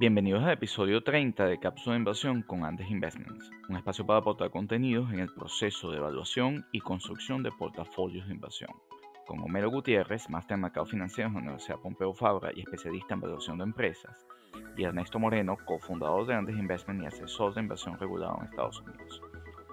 Bienvenidos 0.00 0.42
al 0.44 0.52
episodio 0.52 1.02
30 1.02 1.44
de 1.44 1.58
Cápsula 1.58 1.92
de 1.92 1.98
Inversión 1.98 2.40
con 2.40 2.64
Andes 2.64 2.90
Investments, 2.90 3.50
un 3.68 3.76
espacio 3.76 4.06
para 4.06 4.20
aportar 4.20 4.50
contenidos 4.50 5.12
en 5.12 5.18
el 5.18 5.28
proceso 5.28 5.90
de 5.90 5.98
evaluación 5.98 6.64
y 6.72 6.80
construcción 6.80 7.42
de 7.42 7.52
portafolios 7.52 8.26
de 8.26 8.32
inversión. 8.32 8.70
Con 9.26 9.40
Homero 9.40 9.68
Gutiérrez, 9.68 10.30
máster 10.30 10.54
en 10.54 10.62
mercado 10.62 10.86
financiero 10.86 11.28
en 11.28 11.34
la 11.34 11.40
Universidad 11.40 11.80
Pompeu 11.80 12.14
Fabra 12.14 12.50
y 12.54 12.60
especialista 12.60 13.12
en 13.12 13.20
evaluación 13.20 13.58
de 13.58 13.64
empresas, 13.64 14.26
y 14.74 14.84
Ernesto 14.84 15.18
Moreno, 15.18 15.58
cofundador 15.66 16.26
de 16.26 16.32
Andes 16.32 16.56
Investments 16.56 17.04
y 17.04 17.06
asesor 17.06 17.52
de 17.52 17.60
inversión 17.60 17.98
regulado 17.98 18.38
en 18.38 18.46
Estados 18.46 18.80
Unidos. 18.80 19.20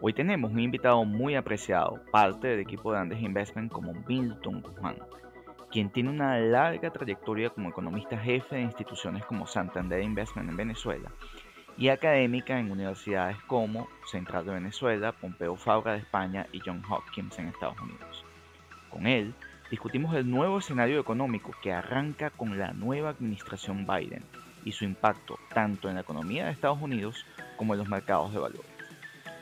Hoy 0.01 0.11
tenemos 0.11 0.51
un 0.51 0.59
invitado 0.59 1.05
muy 1.05 1.35
apreciado, 1.35 2.01
parte 2.11 2.49
del 2.49 2.59
equipo 2.59 2.91
de 2.91 2.99
Andes 2.99 3.21
Investment 3.21 3.71
como 3.71 3.93
Milton 4.05 4.61
Guzmán, 4.61 4.97
quien 5.77 5.91
tiene 5.91 6.09
una 6.09 6.39
larga 6.39 6.89
trayectoria 6.89 7.51
como 7.51 7.69
economista 7.69 8.17
jefe 8.17 8.55
de 8.55 8.63
instituciones 8.63 9.23
como 9.25 9.45
Santander 9.45 10.01
Investment 10.01 10.49
en 10.49 10.57
Venezuela 10.57 11.11
y 11.77 11.89
académica 11.89 12.59
en 12.59 12.71
universidades 12.71 13.37
como 13.45 13.87
Central 14.11 14.47
de 14.47 14.53
Venezuela, 14.53 15.11
Pompeu 15.11 15.55
Fabra 15.55 15.91
de 15.91 15.99
España 15.99 16.47
y 16.51 16.61
John 16.65 16.81
Hopkins 16.89 17.37
en 17.37 17.49
Estados 17.49 17.79
Unidos. 17.79 18.25
Con 18.89 19.05
él 19.05 19.35
discutimos 19.69 20.15
el 20.15 20.27
nuevo 20.27 20.57
escenario 20.57 20.99
económico 20.99 21.51
que 21.61 21.71
arranca 21.71 22.31
con 22.31 22.57
la 22.57 22.73
nueva 22.73 23.11
administración 23.11 23.85
Biden 23.85 24.23
y 24.65 24.71
su 24.71 24.83
impacto 24.83 25.37
tanto 25.53 25.89
en 25.89 25.93
la 25.93 26.01
economía 26.01 26.45
de 26.45 26.53
Estados 26.53 26.81
Unidos 26.81 27.23
como 27.55 27.75
en 27.75 27.81
los 27.81 27.87
mercados 27.87 28.33
de 28.33 28.39
valores. 28.39 28.71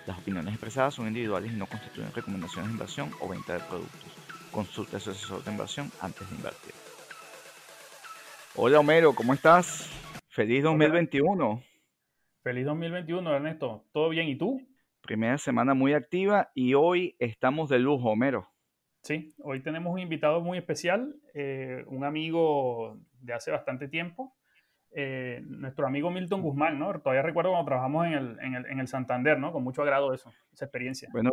Las 0.05 0.19
opiniones 0.19 0.53
expresadas 0.53 0.95
son 0.95 1.07
individuales 1.07 1.53
y 1.53 1.55
no 1.55 1.65
constituyen 1.65 2.11
recomendaciones 2.13 2.67
de 2.67 2.73
inversión 2.73 3.09
o 3.21 3.29
venta 3.29 3.53
de 3.53 3.59
productos. 3.61 4.04
Consulta 4.55 4.95
a 4.95 4.99
su 5.01 5.09
asesor 5.09 5.43
de 5.43 5.51
inversión 5.51 5.91
antes 5.99 6.29
de 6.29 6.35
invertir. 6.37 6.73
Hola 8.55 8.79
Homero, 8.79 9.13
¿cómo 9.13 9.33
estás? 9.33 9.91
Feliz 10.29 10.63
2021. 10.63 11.61
Feliz 12.41 12.65
2021, 12.65 13.35
Ernesto. 13.35 13.83
¿Todo 13.91 14.07
bien? 14.07 14.29
¿Y 14.29 14.37
tú? 14.37 14.61
Primera 15.01 15.37
semana 15.37 15.73
muy 15.73 15.91
activa 15.91 16.51
y 16.55 16.73
hoy 16.73 17.17
estamos 17.19 17.67
de 17.67 17.79
lujo, 17.79 18.11
Homero. 18.11 18.47
Sí, 19.01 19.35
hoy 19.43 19.61
tenemos 19.61 19.91
un 19.91 19.99
invitado 19.99 20.39
muy 20.39 20.57
especial, 20.57 21.17
eh, 21.33 21.83
un 21.87 22.05
amigo 22.05 22.97
de 23.19 23.33
hace 23.33 23.51
bastante 23.51 23.89
tiempo, 23.89 24.37
eh, 24.91 25.41
nuestro 25.47 25.85
amigo 25.85 26.09
Milton 26.11 26.41
Guzmán, 26.41 26.79
¿no? 26.79 26.97
Todavía 27.01 27.23
recuerdo 27.23 27.51
cuando 27.51 27.67
trabajamos 27.67 28.07
en 28.07 28.13
el, 28.13 28.39
en 28.39 28.55
el, 28.55 28.65
en 28.67 28.79
el 28.79 28.87
Santander, 28.87 29.37
¿no? 29.37 29.51
Con 29.51 29.65
mucho 29.65 29.81
agrado 29.81 30.13
eso, 30.13 30.31
esa 30.53 30.63
experiencia. 30.63 31.09
Bueno, 31.11 31.31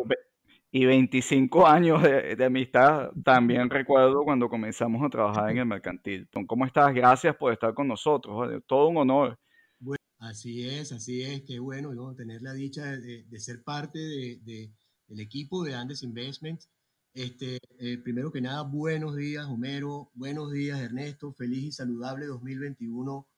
y 0.74 0.86
25 0.86 1.66
años 1.66 2.02
de, 2.02 2.44
amistad. 2.44 3.10
También 3.22 3.68
recuerdo 3.68 4.24
cuando 4.24 4.48
comenzamos 4.48 5.04
a 5.04 5.10
trabajar 5.10 5.50
en 5.50 5.58
el 5.58 5.66
mercantil. 5.66 6.26
¿Cómo 6.46 6.64
estás? 6.64 6.94
Gracias 6.94 7.36
por 7.36 7.52
estar 7.52 7.74
con 7.74 7.86
nosotros. 7.86 8.62
Todo 8.66 8.88
un 8.88 8.96
honor. 8.96 9.38
Bueno, 9.78 10.02
así 10.18 10.66
es, 10.66 10.90
así 10.92 11.22
es. 11.22 11.42
Qué 11.42 11.58
bueno 11.58 11.94
¿no? 11.94 12.14
tener 12.14 12.40
la 12.40 12.54
dicha 12.54 12.96
de, 12.96 13.24
de 13.24 13.40
ser 13.40 13.62
parte 13.62 13.98
de, 13.98 14.70
del 15.06 15.20
equipo 15.20 15.62
de 15.62 15.74
Andes 15.74 16.02
Investments. 16.02 16.70
Este, 17.12 17.58
eh, 17.78 17.98
primero 17.98 18.32
que 18.32 18.40
nada, 18.40 18.62
buenos 18.62 19.14
días, 19.14 19.46
Homero. 19.46 20.10
Buenos 20.14 20.50
días, 20.52 20.80
Ernesto. 20.80 21.34
Feliz 21.34 21.64
y 21.64 21.72
saludable 21.72 22.24
2021 22.24 23.28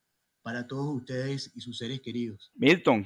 para 0.42 0.68
todos 0.68 0.94
ustedes 0.94 1.50
y 1.56 1.60
sus 1.60 1.78
seres 1.78 2.00
queridos. 2.00 2.52
Milton, 2.54 3.04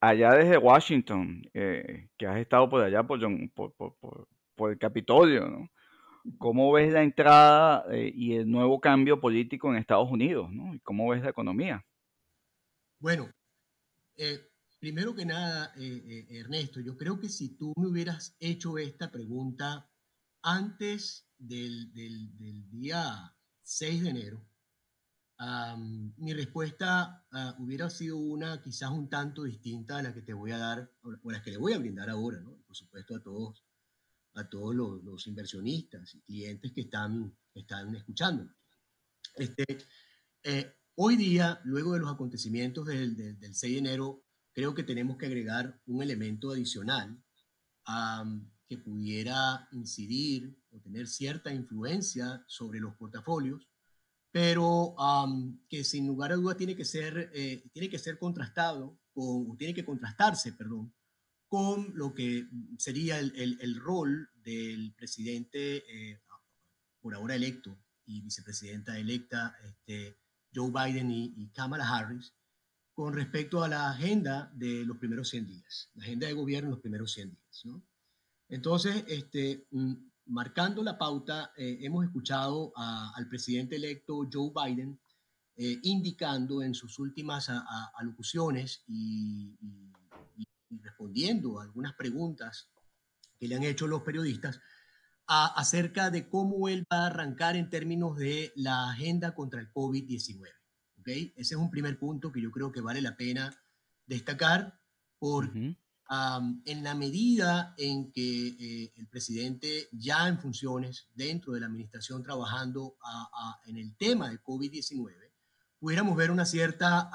allá 0.00 0.34
desde 0.34 0.58
Washington, 0.58 1.42
eh, 1.54 2.08
que 2.16 2.26
has 2.26 2.38
estado 2.38 2.68
por 2.68 2.82
allá 2.82 3.02
por, 3.02 3.18
por, 3.54 4.70
el 4.70 4.78
Capitolio, 4.78 5.48
¿no? 5.48 5.70
¿Cómo 6.38 6.72
ves 6.72 6.92
la 6.92 7.02
entrada 7.02 7.84
eh, 7.90 8.12
y 8.14 8.34
el 8.34 8.50
nuevo 8.50 8.80
cambio 8.80 9.20
político 9.20 9.70
en 9.70 9.76
Estados 9.76 10.10
Unidos? 10.10 10.50
¿no? 10.52 10.74
¿Y 10.74 10.80
cómo 10.80 11.08
ves 11.08 11.22
la 11.22 11.30
economía? 11.30 11.86
Bueno, 12.98 13.30
eh, 14.16 14.40
primero 14.78 15.14
que 15.14 15.24
nada, 15.24 15.72
Ernesto, 15.76 16.80
yo 16.80 16.98
creo 16.98 17.18
que 17.18 17.28
si 17.28 17.56
tú 17.56 17.72
me 17.76 17.86
hubieras 17.86 18.36
hecho 18.40 18.76
esta 18.76 19.10
pregunta 19.10 19.88
antes 20.42 21.26
del, 21.38 21.94
del, 21.94 22.36
del 22.36 22.68
día 22.68 23.34
6 23.62 24.02
de 24.02 24.10
enero, 24.10 24.44
mi 26.16 26.32
respuesta 26.32 27.24
ah, 27.30 27.54
hubiera 27.58 27.88
sido 27.90 28.16
una 28.16 28.60
quizás 28.60 28.90
un 28.90 29.08
tanto 29.08 29.44
distinta 29.44 29.98
a 29.98 30.02
la 30.02 30.12
que 30.12 30.22
te 30.22 30.34
voy 30.34 30.50
a 30.50 30.58
dar, 30.58 30.90
o 31.02 31.30
la 31.30 31.42
que 31.42 31.52
le 31.52 31.58
voy 31.58 31.74
a 31.74 31.78
brindar 31.78 32.10
ahora, 32.10 32.40
¿no? 32.40 32.56
Por 32.66 32.74
supuesto 32.74 33.14
a 33.14 33.22
todos, 33.22 33.64
a 34.34 34.48
todos 34.48 34.74
los, 34.74 35.26
inversionistas 35.26 36.14
y 36.14 36.20
clientes 36.22 36.72
que 36.72 36.82
están, 36.82 37.36
están 37.54 37.94
escuchando. 37.94 38.52
Este, 39.36 39.64
eh, 40.42 40.74
hoy 40.96 41.16
día, 41.16 41.60
luego 41.64 41.92
de 41.92 42.00
los 42.00 42.12
acontecimientos 42.12 42.86
del, 42.86 43.38
del, 43.38 43.54
6 43.54 43.72
de 43.74 43.78
enero, 43.78 44.24
creo 44.52 44.74
que 44.74 44.82
tenemos 44.82 45.18
que 45.18 45.26
agregar 45.26 45.80
un 45.86 46.02
elemento 46.02 46.50
adicional 46.50 47.22
que 48.66 48.76
pudiera 48.76 49.66
incidir 49.72 50.58
o 50.70 50.80
tener 50.80 51.06
cierta 51.06 51.54
influencia 51.54 52.44
sobre 52.48 52.80
los 52.80 52.94
portafolios 52.96 53.66
pero 54.30 54.94
que 55.68 55.84
sin 55.84 56.06
lugar 56.06 56.32
a 56.32 56.36
duda 56.36 56.56
tiene 56.56 56.76
que 56.76 56.84
ser, 56.84 57.30
eh, 57.34 57.62
tiene 57.72 57.88
que 57.88 57.98
ser 57.98 58.18
contrastado, 58.18 58.98
con, 59.12 59.56
tiene 59.56 59.74
que 59.74 59.84
contrastarse, 59.84 60.52
perdón, 60.52 60.92
con 61.48 61.92
lo 61.94 62.14
que 62.14 62.46
sería 62.76 63.18
el, 63.18 63.58
el, 63.60 63.76
rol 63.76 64.28
del 64.34 64.92
presidente 64.94 65.76
eh, 65.88 66.20
por 67.00 67.14
ahora 67.14 67.34
electo 67.34 67.78
y 68.04 68.20
vicepresidenta 68.20 68.98
electa 68.98 69.56
este, 69.64 70.18
Joe 70.54 70.70
Biden 70.70 71.10
y, 71.10 71.48
Kamala 71.54 71.88
Harris 71.88 72.34
con 72.92 73.14
respecto 73.14 73.62
a 73.62 73.68
la 73.68 73.90
agenda 73.90 74.50
de 74.54 74.84
los 74.84 74.98
primeros 74.98 75.28
100 75.30 75.46
días, 75.46 75.90
la 75.94 76.04
agenda 76.04 76.26
de 76.26 76.32
gobierno 76.32 76.68
en 76.68 76.72
los 76.72 76.80
primeros 76.80 77.12
100 77.12 77.30
días. 77.30 77.64
¿no? 77.64 77.82
Entonces, 78.48 79.04
este, 79.06 79.66
mm, 79.70 79.94
marcando 80.28 80.82
la 80.82 80.98
pauta, 80.98 81.52
eh, 81.56 81.78
hemos 81.80 82.04
escuchado 82.04 82.72
al 82.76 83.28
presidente 83.28 83.76
electo 83.76 84.28
Joe 84.30 84.52
Biden 84.54 84.98
eh, 85.56 85.78
indicando 85.82 86.62
en 86.62 86.74
sus 86.74 86.98
últimas 86.98 87.50
alocuciones 87.96 88.84
y, 88.86 89.56
respondiendo 90.82 91.58
a 91.58 91.64
algunas 91.64 91.94
preguntas 91.94 92.70
que 93.38 93.48
le 93.48 93.56
han 93.56 93.64
hecho 93.64 93.86
los 93.86 94.02
periodistas 94.02 94.60
acerca 95.26 96.10
de 96.10 96.28
cómo 96.28 96.68
él 96.68 96.84
va 96.92 97.04
a 97.04 97.06
arrancar 97.06 97.56
en 97.56 97.70
términos 97.70 98.16
de 98.16 98.52
la 98.56 98.90
agenda 98.90 99.34
contra 99.34 99.60
el 99.60 99.72
COVID-19. 99.72 100.46
¿okay? 101.00 101.32
Ese 101.36 101.54
es 101.54 101.60
un 101.60 101.70
primer 101.70 101.98
punto 101.98 102.32
que 102.32 102.40
yo 102.40 102.50
creo 102.50 102.70
que 102.70 102.80
vale 102.80 103.00
la 103.00 103.16
pena 103.16 103.54
destacar 104.06 104.80
por 106.08 106.62
en 106.64 106.82
la 106.82 106.94
medida 106.94 107.74
en 107.76 108.10
que 108.12 108.48
eh, 108.48 108.92
el 108.96 109.08
presidente 109.08 109.88
ya 109.92 110.26
en 110.26 110.38
funciones 110.38 111.08
dentro 111.14 111.52
de 111.52 111.60
la 111.60 111.66
administración 111.66 112.22
trabajando 112.22 112.96
en 113.66 113.76
el 113.76 113.94
tema 113.96 114.30
de 114.30 114.42
COVID-19, 114.42 115.14
pudiéramos 115.78 116.16
ver 116.16 116.30
una 116.30 116.46
cierta 116.46 117.10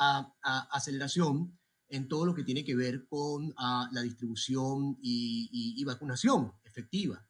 aceleración 0.72 1.58
en 1.90 2.08
todo 2.08 2.26
lo 2.26 2.34
que 2.34 2.44
tiene 2.44 2.64
que 2.64 2.76
ver 2.76 3.08
con 3.08 3.54
la 3.58 4.02
distribución 4.02 4.98
y, 5.02 5.84
vacunación 5.86 6.54
efectiva 6.64 7.26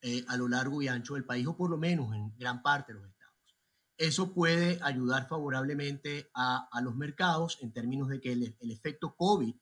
eh, 0.00 0.24
a 0.28 0.36
lo 0.36 0.48
largo 0.48 0.80
y 0.80 0.88
ancho 0.88 1.14
del 1.14 1.24
país, 1.24 1.46
o 1.46 1.56
por 1.56 1.70
lo 1.70 1.76
menos 1.76 2.14
en 2.14 2.36
gran 2.38 2.62
parte 2.62 2.92
de 2.92 3.00
los 3.00 3.08
estados. 3.08 3.34
Eso 3.98 4.32
puede 4.32 4.78
ayudar 4.82 5.28
favorablemente 5.28 6.30
a, 6.34 6.68
los 6.82 6.94
mercados 6.94 7.58
en 7.60 7.72
términos 7.72 8.08
de 8.08 8.20
que 8.20 8.32
el, 8.32 8.56
el 8.60 8.70
efecto 8.70 9.14
COVID 9.16 9.54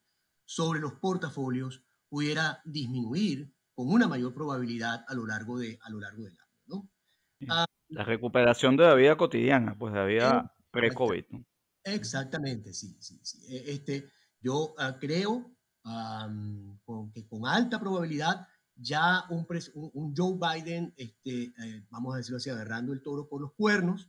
sobre 0.54 0.78
los 0.78 0.92
portafolios 1.00 1.82
pudiera 2.08 2.62
disminuir 2.64 3.52
con 3.74 3.88
una 3.88 4.06
mayor 4.06 4.32
probabilidad 4.32 5.04
a 5.08 5.14
lo 5.14 5.26
largo, 5.26 5.58
de, 5.58 5.80
a 5.82 5.90
lo 5.90 5.98
largo 5.98 6.22
del 6.22 6.38
año. 6.38 6.52
¿no? 6.66 6.90
Ah, 7.48 7.66
la 7.88 8.04
recuperación 8.04 8.76
de 8.76 8.84
la 8.84 8.94
vida 8.94 9.16
cotidiana, 9.16 9.76
pues 9.76 9.92
de 9.92 9.98
la 9.98 10.06
vida 10.06 10.54
pre-COVID. 10.70 11.24
Exactamente, 11.82 12.72
sí, 12.72 12.96
sí, 13.00 13.18
sí. 13.24 13.52
E, 13.52 13.72
este, 13.72 14.08
yo 14.40 14.76
ah, 14.78 14.96
creo 15.00 15.50
con, 16.84 17.10
que 17.12 17.26
con 17.26 17.48
alta 17.48 17.80
probabilidad 17.80 18.46
ya 18.76 19.24
un, 19.30 19.44
un, 19.92 20.14
Joe 20.16 20.38
Biden, 20.38 20.94
este, 20.96 21.46
eh, 21.46 21.84
vamos 21.90 22.14
a 22.14 22.18
decirlo 22.18 22.36
así, 22.36 22.50
agarrando 22.50 22.92
el 22.92 23.02
toro 23.02 23.28
por 23.28 23.40
los 23.40 23.54
cuernos, 23.54 24.08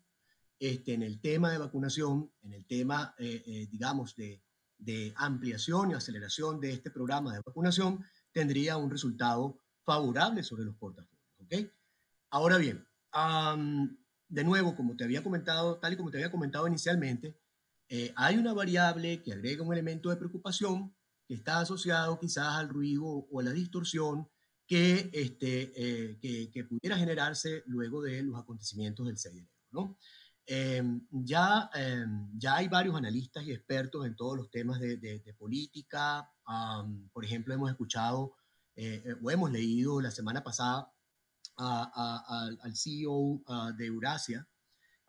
este, 0.59 0.93
en 0.93 1.01
el 1.01 1.19
tema 1.19 1.51
de 1.51 1.57
vacunación, 1.57 2.31
en 2.43 2.53
el 2.53 2.67
tema, 2.67 3.15
eh, 3.17 3.43
eh, 3.47 3.67
digamos, 3.67 4.15
de, 4.15 4.44
de 4.77 5.13
ampliación 5.15 5.91
y 5.91 5.93
aceleración 5.93 6.59
de 6.59 6.73
este 6.73 6.91
programa 6.91 7.33
de 7.33 7.41
vacunación 7.45 8.03
tendría 8.31 8.77
un 8.77 8.91
resultado 8.91 9.59
favorable 9.83 10.43
sobre 10.43 10.65
los 10.65 10.75
portafolios. 10.75 11.25
¿okay? 11.39 11.71
Ahora 12.29 12.57
bien, 12.57 12.85
de 14.27 14.43
nuevo, 14.43 14.75
como 14.75 14.95
te 14.95 15.03
había 15.03 15.23
comentado, 15.23 15.77
tal 15.77 15.93
y 15.93 15.97
como 15.97 16.11
te 16.11 16.17
había 16.17 16.31
comentado 16.31 16.67
inicialmente, 16.67 17.37
eh, 17.87 18.11
hay 18.15 18.37
una 18.37 18.53
variable 18.53 19.21
que 19.21 19.33
agrega 19.33 19.63
un 19.63 19.73
elemento 19.73 20.09
de 20.09 20.17
preocupación 20.17 20.93
que 21.27 21.35
está 21.35 21.59
asociado 21.59 22.19
quizás 22.19 22.55
al 22.55 22.69
ruido 22.69 23.05
o 23.05 23.39
a 23.39 23.43
la 23.43 23.51
distorsión 23.51 24.27
que, 24.67 25.09
este, 25.13 25.71
eh, 25.75 26.49
que, 26.51 26.63
pudiera 26.63 26.97
generarse 26.97 27.63
luego 27.67 28.01
de 28.01 28.23
los 28.23 28.39
acontecimientos 28.39 29.05
del 29.05 29.17
6 29.17 29.35
de 29.35 29.41
enero. 29.41 29.97
Em, 30.47 31.01
ya, 31.09 31.69
em, 31.73 32.29
ya 32.37 32.57
hay 32.57 32.67
varios 32.67 32.95
analistas 32.95 33.43
y 33.45 33.51
expertos 33.51 34.05
en 34.05 34.15
todos 34.15 34.37
los 34.37 34.51
temas 34.51 34.79
de, 34.79 34.97
de, 34.97 35.33
política. 35.33 36.29
por 37.11 37.25
ejemplo, 37.25 37.53
hemos 37.53 37.69
escuchado 37.71 38.35
eh, 38.75 39.01
eh, 39.05 39.15
o 39.21 39.31
hemos 39.31 39.51
leído 39.51 40.01
la 40.01 40.11
semana 40.11 40.43
pasada 40.43 40.91
al 41.57 42.75
CEO 42.75 43.41
ah, 43.47 43.71
de 43.75 43.85
Eurasia 43.85 44.47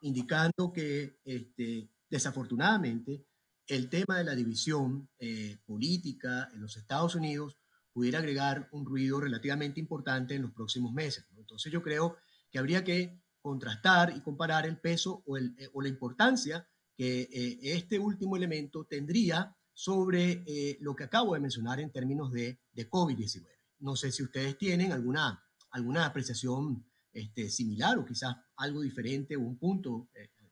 indicando 0.03 0.73
que 0.73 1.19
este, 1.25 1.91
desafortunadamente 2.09 3.27
el 3.67 3.89
tema 3.89 4.19
de 4.19 4.25
la 4.25 4.35
división 4.35 5.09
eh, 5.19 5.59
política 5.67 6.49
en 6.53 6.61
los 6.61 6.77
Estados 6.77 7.15
Unidos 7.17 7.59
pudiera 7.93 8.21
agregar 8.21 8.69
un 8.73 8.87
ruido 8.87 9.21
relativamente 9.21 9.81
importante 9.81 10.35
en 10.35 10.43
los 10.43 10.53
próximos 10.53 10.93
meses. 10.93 11.27
Entonces 11.37 11.73
yo 11.73 11.83
creo 11.83 12.17
que 12.51 12.59
habría 12.59 12.85
que 12.85 13.21
contrastar 13.49 14.13
y 14.17 14.21
comparar 14.21 14.67
el 14.67 14.79
peso 14.79 15.23
o, 15.27 15.37
el, 15.37 15.55
eh, 15.59 15.69
o 15.73 15.81
la 15.81 15.89
importancia 15.89 16.67
que 16.97 17.23
eh, 17.23 17.59
este 17.63 17.99
último 17.99 18.37
elemento 18.37 18.85
tendría 18.85 19.55
sobre 19.73 20.43
lo 20.81 20.97
que 20.97 21.05
acabo 21.05 21.35
de 21.35 21.41
mencionar 21.41 21.81
en 21.81 21.93
términos 21.93 22.33
de, 22.33 22.59
de 22.73 22.89
COVID-19. 22.89 23.47
No 23.81 23.95
sé 23.95 24.11
si 24.11 24.23
ustedes 24.23 24.57
tienen 24.57 24.91
alguna, 24.91 25.45
alguna 25.71 26.07
apreciación 26.07 26.87
este, 27.13 27.51
similar 27.51 27.99
o 27.99 28.07
quizás 28.07 28.37
algo 28.57 28.81
diferente 28.81 29.37
o 29.37 29.41
un 29.41 29.59
punto 29.59 30.09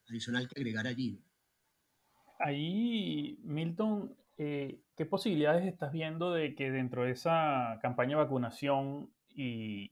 adicional 0.07 0.47
que 0.47 0.59
agregar 0.59 0.85
allí. 0.85 1.19
Ahí, 2.37 3.39
Milton, 3.43 4.15
eh, 4.37 4.81
¿qué 4.95 5.05
posibilidades 5.05 5.65
estás 5.65 5.91
viendo 5.91 6.33
de 6.33 6.55
que 6.55 6.69
dentro 6.69 7.03
de 7.03 7.11
esa 7.11 7.79
campaña 7.81 8.17
de 8.17 8.23
vacunación 8.23 9.13
y, 9.29 9.91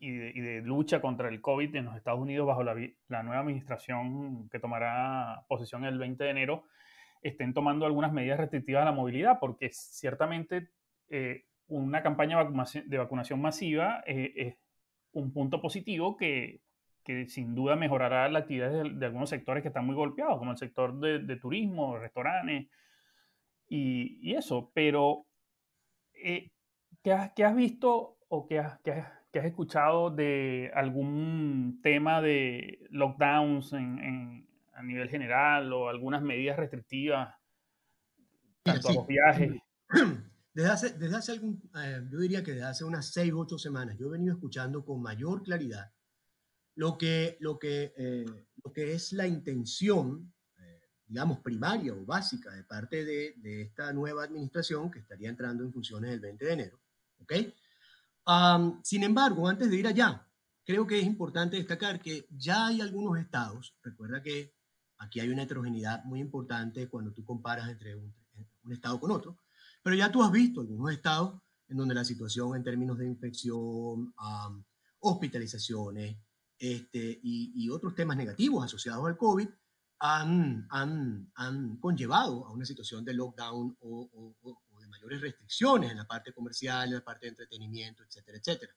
de, 0.00 0.62
lucha 0.64 1.00
contra 1.00 1.28
el 1.28 1.40
COVID 1.40 1.74
en 1.74 1.86
los 1.86 1.96
Estados 1.96 2.20
Unidos 2.20 2.46
bajo 2.46 2.62
la, 2.62 2.74
nueva 3.22 3.40
administración 3.40 4.48
que 4.48 4.58
tomará 4.58 5.44
posesión 5.48 5.84
el 5.84 5.98
20 5.98 6.22
de 6.24 6.30
enero, 6.30 6.64
estén 7.22 7.54
tomando 7.54 7.86
algunas 7.86 8.12
medidas 8.12 8.38
restrictivas 8.38 8.82
a 8.82 8.86
la 8.86 8.92
movilidad? 8.92 9.38
Porque 9.40 9.70
ciertamente 9.72 10.70
eh, 11.08 11.44
una 11.68 12.02
campaña 12.02 12.38
de 12.86 12.98
vacunación, 12.98 13.40
masiva 13.40 14.02
eh, 14.06 14.32
es 14.36 14.56
un 15.12 15.32
punto 15.32 15.60
positivo 15.60 16.16
que, 16.16 16.60
que 17.06 17.28
sin 17.28 17.54
duda 17.54 17.76
mejorará 17.76 18.28
la 18.28 18.40
actividad 18.40 18.70
de, 18.70 19.06
algunos 19.06 19.30
sectores 19.30 19.62
que 19.62 19.68
están 19.68 19.86
muy 19.86 19.94
golpeados, 19.94 20.38
como 20.38 20.50
el 20.50 20.58
sector 20.58 20.98
de, 20.98 21.36
turismo, 21.36 21.96
restaurantes 21.96 22.66
y, 23.68 24.34
eso. 24.34 24.72
Pero, 24.74 25.24
eh, 26.14 26.50
¿qué, 27.04 27.12
has, 27.12 27.54
visto 27.54 28.18
o 28.26 28.48
qué 28.48 28.58
has, 28.58 28.80
escuchado 29.44 30.10
de 30.10 30.70
algún 30.74 31.80
tema 31.82 32.22
de 32.22 32.86
lockdowns 32.90 33.72
a 33.72 34.82
nivel 34.82 35.08
general 35.08 35.72
o 35.72 35.88
algunas 35.88 36.22
medidas 36.22 36.56
restrictivas 36.56 37.34
tanto 38.62 38.88
a 38.88 38.92
los 38.94 39.06
viajes? 39.06 39.52
Desde 40.56 40.70
hace, 40.70 40.90
desde 40.94 41.16
hace 41.16 41.32
algún, 41.32 41.60
eh, 41.78 42.02
yo 42.10 42.18
diría 42.18 42.42
que 42.42 42.52
desde 42.52 42.64
hace 42.64 42.82
unas 42.82 43.12
seis, 43.12 43.30
ocho 43.36 43.58
semanas, 43.58 43.98
yo 43.98 44.06
he 44.06 44.12
venido 44.12 44.32
escuchando 44.32 44.86
con 44.86 45.02
mayor 45.02 45.42
claridad 45.42 45.92
lo 46.76 46.96
que, 46.96 47.36
lo 47.40 47.58
que, 47.58 47.92
eh, 47.94 48.24
lo 48.64 48.72
que 48.72 48.94
es 48.94 49.12
la 49.12 49.26
intención, 49.26 50.32
eh, 50.58 50.80
digamos, 51.08 51.40
primaria 51.40 51.92
o 51.92 52.06
básica 52.06 52.52
de 52.52 52.64
parte 52.64 53.04
de, 53.04 53.34
de, 53.36 53.60
esta 53.60 53.92
nueva 53.92 54.24
administración 54.24 54.90
que 54.90 55.00
estaría 55.00 55.28
entrando 55.28 55.62
en 55.62 55.74
funciones 55.74 56.10
el 56.12 56.20
20 56.20 56.46
de 56.46 56.52
enero. 56.54 56.80
¿Ok? 58.26 58.80
sin 58.82 59.02
embargo, 59.02 59.48
antes 59.48 59.70
de 59.70 59.76
ir 59.76 59.86
allá, 59.86 60.26
creo 60.64 60.86
que 60.86 60.98
es 60.98 61.06
importante 61.06 61.56
destacar 61.56 62.00
que 62.00 62.26
ya 62.30 62.66
hay 62.66 62.80
algunos 62.80 63.18
estados, 63.18 63.76
recuerda 63.82 64.22
que 64.22 64.54
aquí 64.98 65.20
hay 65.20 65.28
una 65.28 65.44
heterogeneidad 65.44 66.04
muy 66.04 66.20
importante 66.20 66.88
cuando 66.88 67.12
tú 67.12 67.24
comparas 67.24 67.68
entre 67.70 67.94
un, 67.94 68.12
un 68.64 68.72
estado 68.72 68.98
con 69.00 69.10
otro, 69.10 69.38
pero 69.82 69.96
ya 69.96 70.10
tú 70.10 70.22
has 70.22 70.32
visto 70.32 70.60
algunos 70.60 70.92
estados 70.92 71.40
en 71.68 71.76
donde 71.76 71.94
la 71.94 72.04
situación 72.04 72.56
en 72.56 72.64
términos 72.64 72.98
de 72.98 73.06
infección, 73.06 74.14
hospitalizaciones, 75.00 76.16
este, 76.58 77.20
y, 77.22 77.68
otros 77.68 77.94
temas 77.94 78.16
negativos 78.16 78.64
asociados 78.64 79.06
al 79.06 79.16
COVID 79.16 79.48
han, 79.98 80.66
han, 80.70 81.30
han, 81.34 81.76
conllevado 81.76 82.46
a 82.46 82.52
una 82.52 82.64
situación 82.64 83.04
de 83.04 83.14
lockdown 83.14 83.76
o, 83.80 84.34
de 84.42 84.65
mayores 85.06 85.22
restricciones 85.22 85.90
en 85.90 85.98
la 85.98 86.06
parte 86.06 86.32
comercial, 86.32 86.88
en 86.88 86.94
la 86.94 87.04
parte 87.04 87.26
de 87.26 87.30
entretenimiento, 87.30 88.02
etcétera, 88.02 88.38
etcétera. 88.38 88.72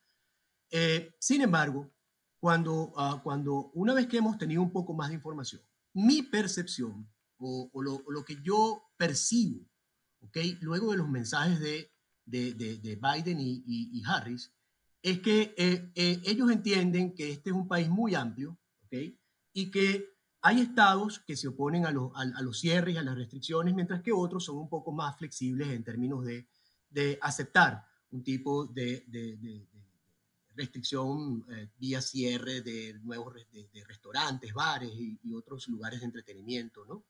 Eh, 0.71 1.15
sin 1.19 1.41
embargo, 1.41 1.91
cuando, 2.39 2.93
ah, 2.95 3.19
cuando 3.23 3.71
una 3.73 3.93
vez 3.93 4.07
que 4.07 4.17
hemos 4.17 4.37
tenido 4.37 4.61
un 4.61 4.71
poco 4.71 4.93
más 4.93 5.09
de 5.09 5.15
información, 5.15 5.61
mi 5.93 6.21
percepción 6.21 7.09
o, 7.37 7.69
lo, 7.81 8.03
lo, 8.07 8.23
que 8.23 8.41
yo 8.43 8.91
percibo, 8.97 9.65
¿okay? 10.21 10.57
luego 10.61 10.91
de 10.91 10.97
los 10.97 11.09
mensajes 11.09 11.59
de, 11.59 11.91
de, 12.25 12.53
de, 12.53 12.95
Biden 12.95 13.39
y, 13.39 13.63
y 13.65 14.03
Harris, 14.05 14.53
es 15.01 15.19
que 15.19 15.53
eh, 15.57 15.91
eh, 15.95 16.21
ellos 16.25 16.51
entienden 16.51 17.15
que 17.15 17.31
este 17.31 17.49
es 17.49 17.55
un 17.55 17.67
país 17.67 17.89
muy 17.89 18.13
amplio 18.13 18.57
¿okay? 18.85 19.17
y 19.53 19.71
que 19.71 20.05
hay 20.41 20.61
estados 20.61 21.19
que 21.19 21.35
se 21.35 21.49
oponen 21.49 21.85
a, 21.85 21.89
a, 21.89 22.41
los 22.41 22.59
cierres 22.59 22.97
a 22.97 23.03
las 23.03 23.15
restricciones, 23.15 23.73
mientras 23.73 24.01
que 24.01 24.11
otros 24.11 24.45
son 24.45 24.57
un 24.57 24.69
poco 24.69 24.91
más 24.91 25.17
flexibles 25.17 25.69
en 25.69 25.83
términos 25.83 26.23
de, 26.25 26.47
de 26.89 27.19
aceptar 27.21 27.85
un 28.11 28.23
tipo 28.23 28.65
de, 28.65 29.03
de 29.07 29.67
restricción 30.59 31.45
eh, 31.49 31.69
vía 31.77 32.01
cierre 32.01 32.61
de 32.61 32.99
nuevos 33.03 33.33
de, 33.33 33.83
restaurantes, 33.85 34.53
bares 34.53 34.91
y, 34.93 35.17
y, 35.23 35.33
otros 35.33 35.67
lugares 35.69 36.01
de 36.01 36.05
entretenimiento. 36.05 36.85
¿no? 36.85 37.05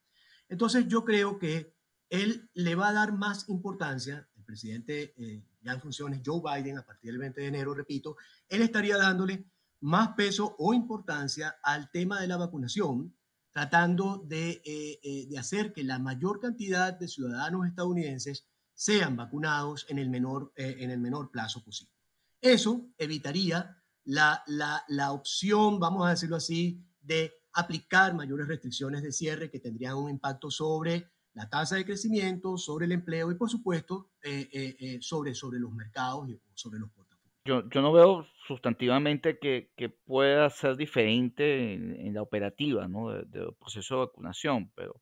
Entonces 0.47 0.87
yo 0.87 1.03
creo 1.03 1.39
que 1.39 1.73
él 2.09 2.49
le 2.53 2.75
va 2.75 2.89
a 2.89 2.93
dar 2.93 3.11
más 3.11 3.49
importancia, 3.49 4.27
el 4.37 4.43
presidente 4.43 5.13
eh, 5.17 5.43
ya 5.61 5.73
en 5.73 5.81
funciones, 5.81 6.21
Joe 6.23 6.41
Biden, 6.41 6.77
a 6.77 6.85
partir 6.85 7.11
del 7.11 7.19
20 7.19 7.41
de 7.41 7.47
enero, 7.47 7.73
repito, 7.73 8.15
él 8.47 8.61
estaría 8.61 8.97
dándole 8.97 9.45
más 9.81 10.09
peso 10.09 10.55
o 10.57 10.73
importancia 10.73 11.59
al 11.63 11.89
tema 11.91 12.21
de 12.21 12.27
la 12.27 12.37
vacunación, 12.37 13.15
tratando 13.51 14.23
de, 14.25 14.61
eh, 14.63 14.99
eh, 15.03 15.27
de 15.27 15.37
hacer 15.37 15.73
que 15.73 15.83
la 15.83 15.99
mayor 15.99 16.39
cantidad 16.39 16.93
de 16.93 17.07
ciudadanos 17.07 17.67
estadounidenses 17.67 18.47
sean 18.73 19.15
vacunados 19.15 19.85
en 19.89 19.99
el 19.99 20.09
menor, 20.09 20.53
en 20.55 20.89
el 20.89 20.99
menor 20.99 21.31
plazo 21.31 21.63
posible. 21.63 21.93
Eso 22.39 22.87
evitaría 22.97 23.77
la, 24.05 24.41
la, 24.47 24.83
la 24.87 25.11
opción, 25.11 25.79
vamos 25.79 26.07
a 26.07 26.11
decirlo 26.11 26.37
así, 26.37 26.81
de 27.01 27.33
aplicar 27.53 28.13
mayores 28.13 28.47
restricciones 28.47 29.03
de 29.03 29.11
cierre 29.11 29.51
que 29.51 29.59
tendrían 29.59 29.95
un 29.95 30.09
impacto 30.09 30.49
sobre 30.49 31.11
la 31.33 31.49
tasa 31.49 31.75
de 31.75 31.85
crecimiento, 31.85 32.57
sobre 32.57 32.85
el 32.85 32.91
empleo 32.91 33.31
y, 33.31 33.35
por 33.35 33.49
supuesto, 33.49 34.11
eh, 34.23 34.49
eh, 34.51 34.75
eh, 34.79 34.99
sobre, 35.01 35.33
sobre 35.33 35.59
los 35.59 35.71
mercados 35.71 36.29
y 36.29 36.39
sobre 36.53 36.79
los 36.79 36.89
portafolios. 36.89 37.08
Yo, 37.45 37.67
yo 37.69 37.81
no 37.81 37.91
veo 37.91 38.27
sustantivamente 38.47 39.39
que, 39.39 39.71
que 39.75 39.89
pueda 39.89 40.49
ser 40.49 40.75
diferente 40.75 41.73
en, 41.73 42.13
la 42.13 42.21
operativa 42.21 42.87
¿no? 42.87 43.09
del 43.09 43.53
proceso 43.59 43.95
de 43.95 44.05
vacunación, 44.07 44.71
pero 44.75 44.99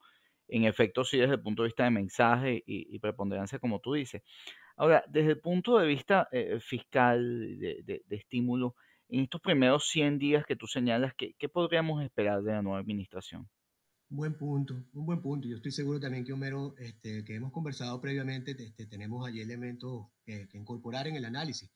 en 0.47 0.65
efecto 0.65 1.03
sí 1.03 1.17
desde 1.17 1.35
el 1.35 1.41
punto 1.41 1.63
de 1.63 1.67
vista 1.67 1.83
de 1.83 1.91
mensaje 1.91 2.63
y, 2.65 2.99
preponderancia, 2.99 3.59
como 3.59 3.79
tú 3.79 3.93
dices. 3.93 4.21
Ahora, 4.75 5.03
desde 5.07 5.31
el 5.31 5.39
punto 5.39 5.77
de 5.77 5.87
vista 5.87 6.29
fiscal, 6.59 7.59
de, 7.59 7.81
de, 7.83 8.01
de, 8.05 8.15
estímulo, 8.15 8.75
en 9.09 9.21
estos 9.21 9.41
primeros 9.41 9.87
100 9.87 10.19
días 10.19 10.45
que 10.45 10.55
tú 10.55 10.67
señalas, 10.67 11.13
¿qué, 11.17 11.33
¿qué 11.37 11.49
podríamos 11.49 12.03
esperar 12.03 12.43
de 12.43 12.51
la 12.51 12.61
nueva 12.61 12.79
administración? 12.79 13.49
Buen 14.09 14.37
punto, 14.37 14.73
un 14.93 15.05
buen 15.05 15.21
punto. 15.21 15.49
Yo 15.49 15.57
estoy 15.57 15.71
seguro 15.71 15.99
también 15.99 16.23
que 16.23 16.31
Homero, 16.31 16.75
este, 16.77 17.25
que 17.25 17.35
hemos 17.35 17.51
conversado 17.51 17.99
previamente, 17.99 18.51
este, 18.51 18.85
tenemos 18.85 19.27
allí 19.27 19.41
elementos 19.41 20.07
que, 20.23 20.47
incorporar 20.53 21.07
en 21.07 21.17
el 21.17 21.25
análisis. 21.25 21.69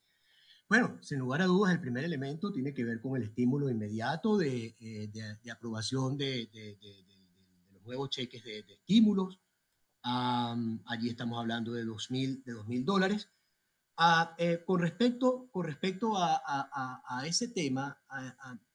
Bueno, 0.72 0.98
sin 1.02 1.20
lugar 1.20 1.42
a 1.42 1.48
dudas, 1.48 1.74
el 1.74 1.82
primer 1.82 2.06
elemento 2.06 2.50
tiene 2.50 2.74
que 2.74 2.86
ver 2.86 3.02
con 3.02 3.18
el 3.18 3.24
estímulo 3.24 3.70
inmediato 3.70 4.38
de, 4.38 4.74
eh, 4.80 5.10
de, 5.44 5.52
aprobación 5.52 6.18
de, 6.18 6.48
de, 6.48 6.78
los 7.74 7.84
nuevos 7.84 8.10
cheques 8.10 8.42
de, 8.42 8.60
estímulos. 8.60 9.38
allí 10.02 11.10
estamos 11.10 11.38
hablando 11.42 11.74
de 11.74 11.84
2.000 11.84 12.46
de 12.46 12.54
2000 12.54 12.86
dólares. 12.86 13.28
Ah, 13.98 14.34
eh, 14.38 14.64
con 14.66 14.80
respecto, 14.80 15.50
con 15.52 15.66
respecto 15.66 16.16
a, 16.16 16.42
a, 16.42 17.04
a 17.06 17.28
ese 17.28 17.50
tema, 17.50 18.02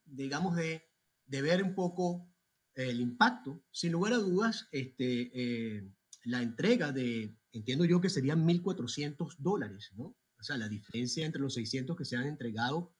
digamos, 0.04 0.54
de, 0.54 0.82
de 1.24 1.40
ver 1.40 1.62
un 1.62 1.74
poco 1.74 2.28
el 2.74 3.00
impacto, 3.00 3.62
sin 3.70 3.92
lugar 3.92 4.12
a 4.12 4.18
dudas, 4.18 4.68
este, 4.70 5.30
eh, 5.32 5.90
la 6.24 6.42
entrega 6.42 6.92
de, 6.92 7.38
entiendo 7.52 7.86
yo 7.86 8.02
que 8.02 8.10
serían 8.10 8.46
1.400 8.46 9.36
dólares, 9.38 9.92
¿no? 9.96 10.14
O 10.38 10.42
sea, 10.42 10.56
la 10.56 10.68
diferencia 10.68 11.24
entre 11.24 11.40
los 11.40 11.54
600 11.54 11.96
que 11.96 12.04
se 12.04 12.16
han 12.16 12.26
entregado 12.26 12.94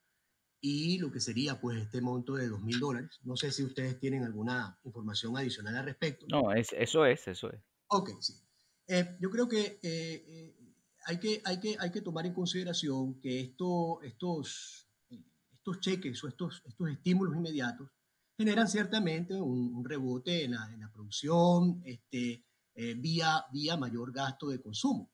y 0.59 0.97
lo 0.97 1.11
que 1.11 1.19
sería 1.19 1.61
pues 1.61 1.77
este 1.81 2.01
monto 2.01 2.35
de 2.35 2.49
2.000 2.49 2.79
dólares. 2.79 3.19
No 3.23 3.35
sé 3.37 3.51
si 3.51 3.63
ustedes 3.63 3.99
tienen 3.99 4.23
alguna 4.23 4.79
información 4.83 5.37
adicional 5.37 5.75
al 5.75 5.85
respecto. 5.85 6.25
No, 6.29 6.51
es, 6.51 6.73
eso 6.73 7.05
es, 7.05 7.27
eso 7.27 7.51
es. 7.51 7.61
Ok, 7.87 8.09
sí. 8.19 8.33
Eh, 8.87 9.17
yo 9.19 9.29
creo 9.29 9.47
que, 9.47 9.79
eh, 9.83 10.55
hay 11.05 11.19
que, 11.19 11.41
hay, 11.45 11.59
que 11.59 11.75
hay 11.79 11.91
que 11.91 12.01
tomar 12.01 12.25
en 12.25 12.33
consideración 12.33 13.19
que 13.19 13.39
esto, 13.41 14.01
estos, 14.01 14.89
estos 15.51 15.79
cheques 15.79 16.23
o 16.23 16.27
estos, 16.27 16.63
estos 16.65 16.89
estímulos 16.89 17.35
inmediatos 17.35 17.89
generan 18.37 18.67
ciertamente 18.67 19.33
un, 19.35 19.83
rebote 19.83 20.45
en 20.45 20.51
la, 20.51 20.91
producción 20.93 21.81
este, 21.85 22.45
eh, 22.75 22.93
vía, 22.93 23.45
vía 23.51 23.75
mayor 23.77 24.11
gasto 24.11 24.49
de 24.49 24.61
consumo. 24.61 25.11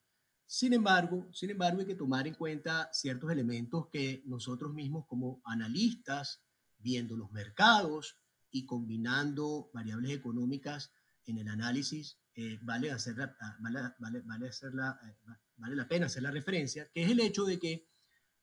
Sin 0.54 0.74
embargo, 0.74 1.28
sin 1.34 1.50
embargo, 1.50 1.80
hay 1.80 1.88
que 1.88 1.96
tomar 1.96 2.28
en 2.28 2.36
cuenta 2.36 2.88
ciertos 2.94 3.32
elementos 3.32 3.88
que 3.92 4.22
nosotros 4.28 4.72
mismos 4.72 5.08
como 5.08 5.42
analistas, 5.46 6.44
viendo 6.78 7.18
los 7.18 7.32
mercados 7.32 8.20
y 8.52 8.66
combinando 8.68 9.72
variables 9.74 10.12
económicas 10.12 10.92
en 11.26 11.40
el 11.40 11.48
análisis, 11.48 12.20
eh, 12.36 12.60
vale, 12.62 12.92
hacer 12.92 13.20
ah, 13.22 13.58
vale, 13.62 13.80
vale, 13.98 14.22
vale, 14.22 14.48
eh, 14.48 15.34
vale 15.58 15.76
la 15.76 15.88
pena 15.88 16.06
hacer 16.06 16.22
la 16.22 16.30
referencia, 16.30 16.88
que 16.94 17.04
es 17.04 17.10
el 17.10 17.20
hecho 17.20 17.46
de 17.46 17.58
que, 17.58 17.88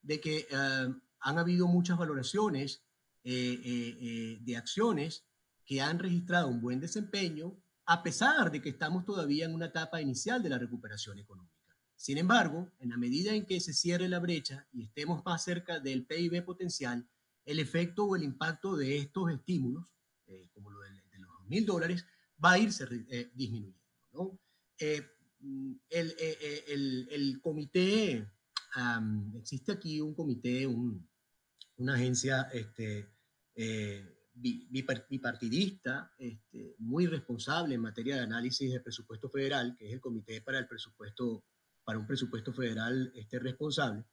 de 0.01 0.19
que 0.19 0.47
han 0.51 1.37
habido 1.37 1.67
muchas 1.67 1.97
valoraciones 1.97 2.83
eh, 3.23 3.61
eh, 3.63 3.97
eh, 4.01 4.37
de 4.41 4.57
acciones 4.57 5.27
que 5.63 5.79
han 5.79 5.99
registrado 5.99 6.47
un 6.47 6.59
buen 6.59 6.81
desempeño, 6.81 7.55
a 7.85 8.01
pesar 8.01 8.51
de 8.51 8.61
que 8.61 8.69
estamos 8.69 9.05
todavía 9.05 9.45
en 9.45 9.53
una 9.53 9.67
etapa 9.67 10.01
inicial 10.01 10.41
de 10.41 10.49
la 10.49 10.57
recuperación 10.57 11.19
económica. 11.19 11.60
Sin 12.01 12.17
embargo, 12.17 12.71
en 12.79 12.89
la 12.89 12.97
medida 12.97 13.31
en 13.35 13.45
que 13.45 13.59
se 13.59 13.73
cierre 13.73 14.09
la 14.09 14.17
brecha 14.17 14.67
y 14.73 14.85
estemos 14.85 15.23
más 15.23 15.43
cerca 15.43 15.79
del 15.79 16.07
PIB 16.07 16.43
potencial, 16.43 17.07
el 17.45 17.59
efecto 17.59 18.05
o 18.05 18.15
el 18.15 18.23
impacto 18.23 18.75
de 18.75 18.97
estos 18.97 19.31
estímulos, 19.31 19.85
como 20.51 20.71
lo 20.71 20.79
de, 20.79 20.89
los 21.19 21.47
mil 21.47 21.63
dólares, 21.63 22.03
va 22.43 22.53
a 22.53 22.57
irse 22.57 22.87
disminuyendo. 23.35 23.79
¿no? 24.13 24.39
Mm, 25.41 25.73
el, 25.91 26.15
el, 27.11 27.39
comité, 27.39 28.27
existe 29.37 29.71
aquí 29.71 30.01
un 30.01 30.15
comité, 30.15 30.65
un, 30.65 31.07
una 31.77 31.93
agencia 31.93 32.49
este, 32.51 33.13
eh, 33.53 34.21
bipartidista, 34.33 36.15
este, 36.17 36.75
muy 36.79 37.05
responsable 37.05 37.75
en 37.75 37.81
materia 37.81 38.15
de 38.15 38.21
análisis 38.21 38.71
de 38.71 38.79
presupuesto 38.79 39.29
federal, 39.29 39.75
que 39.77 39.85
es 39.85 39.93
el 39.93 40.01
Comité 40.01 40.41
para 40.41 40.57
el 40.57 40.67
Presupuesto, 40.67 41.43
para 41.83 41.99
un 41.99 42.07
presupuesto 42.07 42.53
federal 42.53 43.11
este, 43.15 43.39
responsable. 43.39 44.03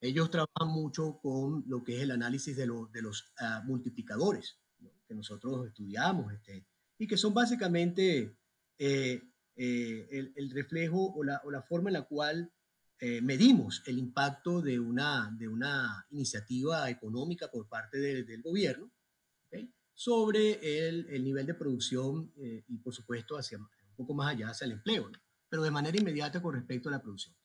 Ellos 0.00 0.30
trabajan 0.30 0.68
mucho 0.68 1.18
con 1.22 1.64
lo 1.66 1.84
que 1.84 1.96
es 1.96 2.02
el 2.02 2.10
análisis 2.10 2.56
de, 2.56 2.68
de 2.92 3.02
los 3.02 3.32
ah, 3.38 3.62
multiplicadores 3.64 4.58
que 5.06 5.14
nosotros 5.14 5.66
estudiamos 5.68 6.32
este, 6.32 6.66
y 6.98 7.06
que 7.06 7.16
son 7.16 7.34
básicamente 7.34 8.36
eh, 8.78 9.22
eh, 9.54 10.08
el, 10.10 10.32
el, 10.34 10.50
reflejo 10.50 11.12
o 11.14 11.22
la, 11.22 11.40
o 11.44 11.50
la 11.50 11.62
forma 11.62 11.90
en 11.90 11.94
la 11.94 12.02
cual 12.02 12.52
eh, 13.04 13.20
medimos 13.20 13.82
el 13.86 13.98
impacto 13.98 14.62
de 14.62 14.78
una, 14.78 15.34
de 15.36 15.48
una 15.48 16.06
iniciativa 16.10 16.88
económica 16.88 17.50
por 17.50 17.68
parte 17.68 17.98
del 17.98 18.42
gobierno 18.42 18.92
sobre 19.92 20.88
el, 20.88 21.06
el, 21.10 21.24
nivel 21.24 21.46
de 21.46 21.54
producción 21.54 22.32
eh, 22.36 22.64
y, 22.68 22.78
por 22.78 22.94
supuesto, 22.94 23.36
hacia, 23.36 23.58
un 23.58 23.68
poco 23.96 24.14
más 24.14 24.34
allá 24.34 24.50
hacia 24.50 24.66
el 24.66 24.72
empleo, 24.72 25.10
pero 25.52 25.64
de 25.64 25.70
manera 25.70 25.98
inmediata 25.98 26.40
con 26.40 26.54
respecto 26.54 26.88
a 26.88 26.92
la 26.92 27.02
producción. 27.02 27.36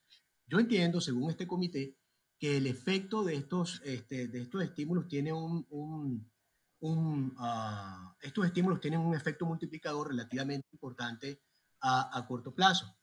Yo 0.45 0.59
entiendo, 0.59 1.01
según 1.01 1.29
este 1.29 1.45
comité, 1.45 1.97
que 2.39 2.55
el 2.55 2.65
efecto 2.65 3.21
de 3.21 3.35
estos, 3.35 3.81
este, 3.83 4.29
de 4.29 4.43
estos 4.43 4.63
estímulos 4.63 5.09
tiene 5.09 5.33
un, 5.33 5.67
un, 5.71 6.31
un 6.79 7.33
ah, 7.37 8.15
estos 8.21 8.45
estímulos 8.45 8.79
tienen 8.79 9.01
un 9.01 9.13
efecto 9.13 9.45
multiplicador 9.45 10.07
relativamente 10.07 10.69
importante 10.71 11.41
a, 11.81 12.17
a 12.17 12.25
corto 12.25 12.55
plazo. 12.55 12.95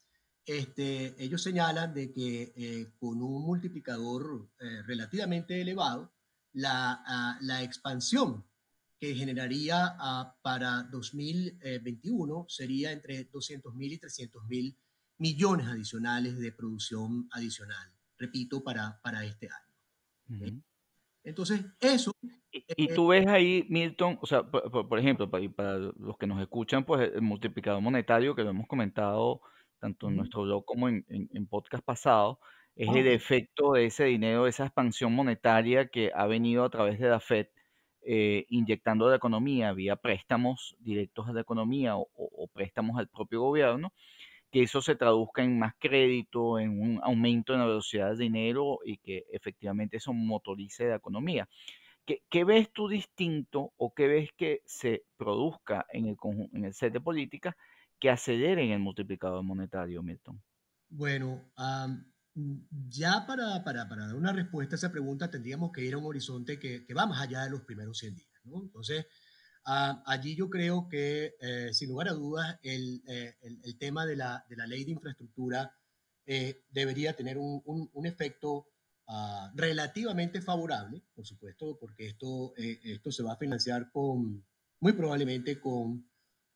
Este, 0.47 1.23
ellos 1.23 1.43
señalan 1.43 1.93
de 1.93 2.11
que 2.11 2.55
eh, 2.57 2.95
con 2.99 3.21
un 3.21 3.45
multiplicador 3.45 4.49
eh, 4.59 4.85
relativamente 4.87 5.61
elevado, 5.61 6.15
la, 6.55 7.05
ah, 7.07 7.39
la, 7.43 7.63
expansión 7.63 8.43
que 8.99 9.15
generaría 9.15 9.97
ah, 9.99 10.35
para 10.41 10.85
2021 10.85 12.47
sería 12.49 12.91
entre 12.91 13.25
200 13.25 13.75
mil 13.75 13.93
y 13.93 13.99
300 13.99 14.43
mil 14.47 14.79
millones 15.19 15.67
adicionales 15.67 16.39
de 16.39 16.53
producción 16.53 17.29
adicional, 17.33 17.93
repito, 18.19 18.63
para, 18.63 19.01
para 19.03 19.25
este 19.25 19.49
año. 19.49 20.63
Entonces, 21.23 21.65
eso... 21.81 22.13
Y, 22.77 22.89
tú 22.95 23.09
ves 23.09 23.27
ahí, 23.27 23.67
Milton, 23.69 24.19
o 24.23 24.27
sea, 24.27 24.45
por, 24.45 24.99
ejemplo, 24.99 25.29
para, 25.29 25.49
para, 25.51 25.79
los 25.79 26.17
que 26.19 26.27
nos 26.27 26.41
escuchan, 26.41 26.85
pues 26.85 27.11
el 27.13 27.23
multiplicador 27.23 27.81
monetario 27.81 28.35
que 28.37 28.45
lo 28.45 28.51
hemos 28.51 28.69
comentado 28.69 29.41
tanto 29.85 30.09
en 30.09 30.17
nuestro 30.17 30.45
blog 30.45 30.65
como 30.65 30.89
en, 30.89 31.47
podcast 31.47 31.85
pasado, 31.85 32.41
es 32.75 32.89
el 32.89 33.07
efecto 33.07 33.73
de 33.73 33.85
ese 33.85 34.05
dinero, 34.05 34.45
de 34.45 34.51
esa 34.51 34.65
expansión 34.65 35.13
monetaria 35.13 35.89
que 35.89 36.11
ha 36.15 36.27
venido 36.27 36.65
a 36.65 36.71
través 36.71 36.99
de 36.99 37.11
la 37.11 37.21
Fed 37.21 37.49
eh, 38.01 38.47
inyectando 38.49 39.11
la 39.11 39.17
economía 39.17 39.75
vía 39.75 39.97
préstamos 39.97 40.75
directos 40.79 41.29
a 41.29 41.35
la 41.35 41.43
economía 41.43 41.97
o, 41.97 42.49
préstamos 42.55 42.99
al 42.99 43.09
propio 43.09 43.43
gobierno, 43.43 43.93
que 44.55 44.63
eso 44.63 44.81
se 44.81 44.95
traduzca 44.95 45.43
en 45.43 45.59
más 45.59 45.75
crédito, 45.81 46.61
en 46.61 46.81
un 46.81 47.01
aumento 47.03 47.53
en 47.53 47.59
la 47.59 47.67
velocidad 47.67 48.11
del 48.11 48.19
dinero 48.19 48.79
y 48.85 48.99
que 48.99 49.25
efectivamente 49.33 49.97
eso 49.97 50.13
motorice 50.13 50.87
la 50.87 50.95
economía. 50.95 51.49
¿Qué, 52.07 52.23
¿Qué, 52.31 52.45
ves 52.45 52.73
tú 52.73 52.87
distinto 52.87 53.73
o 53.77 53.93
qué 53.93 54.07
ves 54.07 54.31
que 54.37 54.63
se 54.65 55.07
produzca 55.17 55.87
en 55.93 56.07
el, 56.07 56.17
en 56.53 56.67
el 56.67 56.73
set 56.73 56.93
de 56.93 57.01
políticas 57.01 57.57
que 57.99 58.11
aceleren 58.11 58.71
el 58.71 58.79
multiplicador 58.79 59.43
monetario, 59.43 60.05
Milton? 60.05 60.41
Bueno, 60.89 61.51
ya 62.89 63.27
para, 63.27 63.65
para, 63.65 63.89
para, 63.89 64.07
dar 64.07 64.15
una 64.15 64.33
respuesta 64.33 64.77
a 64.77 64.79
esa 64.79 64.93
pregunta 64.93 65.29
tendríamos 65.29 65.73
que 65.73 65.85
ir 65.85 65.95
a 65.95 65.99
un 65.99 66.05
horizonte 66.05 66.61
que, 66.61 66.87
que 66.87 66.95
va 66.95 67.07
más 67.07 67.21
allá 67.21 67.43
de 67.43 67.51
los 67.51 67.63
primeros 67.63 67.99
100 67.99 68.15
días. 68.15 68.41
¿no? 68.45 68.63
Entonces, 68.63 69.05
allí 69.65 70.35
yo 70.37 70.51
creo 70.51 70.89
que, 70.89 71.37
eh, 71.41 71.73
sin 71.73 71.89
lugar 71.89 72.09
a 72.09 72.13
dudas, 72.13 72.59
el, 72.63 73.03
eh, 73.07 73.37
el, 73.43 73.79
tema 73.79 74.07
de 74.07 74.17
la, 74.17 74.45
de 74.49 74.57
la 74.57 74.67
ley 74.67 74.85
de 74.85 74.93
infraestructura 74.93 75.75
eh, 76.27 76.65
debería 76.71 77.15
tener 77.15 77.39
un, 77.39 77.63
un, 77.93 78.07
efecto 78.07 78.69
ah, 79.09 79.51
relativamente 79.55 80.41
favorable, 80.41 81.03
por 81.15 81.27
supuesto, 81.27 81.79
porque 81.79 82.09
esto, 82.09 82.55
esto 82.57 83.13
se 83.13 83.23
va 83.23 83.33
a 83.33 83.37
financiar 83.37 83.91
con, 83.91 84.45
muy 84.81 84.93
probablemente 84.93 85.61
con 85.61 86.07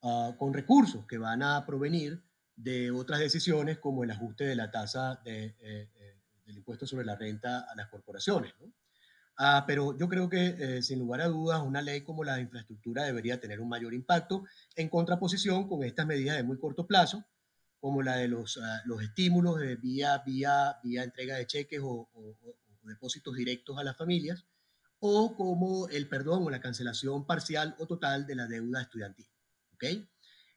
Ah, 0.03 0.35
con 0.39 0.55
recursos 0.55 1.07
que 1.07 1.19
van 1.19 1.43
a 1.43 1.67
provenir 1.67 2.23
de 2.55 2.93
otras 2.93 3.19
decisiones 3.19 3.79
como 3.79 4.05
el 4.05 4.11
ajuste 4.13 4.45
de 4.45 4.55
la 4.55 4.71
tasa 4.71 5.21
de, 5.25 5.57
eh, 5.61 5.91
eh, 5.93 6.23
del 6.45 6.59
impuesto 6.59 6.87
sobre 6.87 7.05
la 7.05 7.17
renta 7.17 7.67
a 7.69 7.75
las 7.75 7.89
corporaciones. 7.89 8.55
Ah, 9.41 9.65
pero 9.67 9.97
yo 9.97 10.09
creo 10.09 10.29
que, 10.29 10.57
eh, 10.59 10.83
sin 10.83 10.99
lugar 10.99 11.21
a 11.21 11.29
dudas, 11.29 11.63
una 11.63 11.81
ley 11.81 12.03
como 12.03 12.25
la 12.25 12.35
de 12.35 12.43
infraestructura 12.43 13.05
debería 13.05 13.41
tener 13.41 13.61
un 13.61 13.69
mayor 13.69 13.95
impacto 13.95 14.45
en 14.75 14.89
contraposición 14.89 15.69
con 15.69 15.85
estas 15.85 16.07
medidas 16.07 16.37
de 16.37 16.43
muy 16.43 16.59
corto 16.59 16.87
plazo, 16.89 17.25
como 17.79 18.03
la 18.03 18.17
de 18.17 18.27
los, 18.27 18.59
ah, 18.59 18.83
los 18.85 19.01
estímulos 19.01 19.61
de 19.61 19.77
vía, 19.77 20.19
vía, 20.27 20.79
vía 20.83 21.05
entrega 21.05 21.37
de 21.37 21.47
cheques 21.47 21.81
o, 21.81 22.11
o 22.13 22.37
depósitos 22.83 23.37
directos 23.37 23.79
a 23.79 23.85
las 23.85 23.97
familias, 23.97 24.45
o 24.99 25.37
como 25.37 25.89
el 25.89 26.09
perdón 26.09 26.43
o 26.45 26.51
la 26.51 26.61
cancelación 26.61 27.25
parcial 27.25 27.77
o 27.79 27.87
total 27.87 28.27
de 28.27 28.35
la 28.35 28.47
deuda 28.49 28.83
estudiantil. 28.83 29.29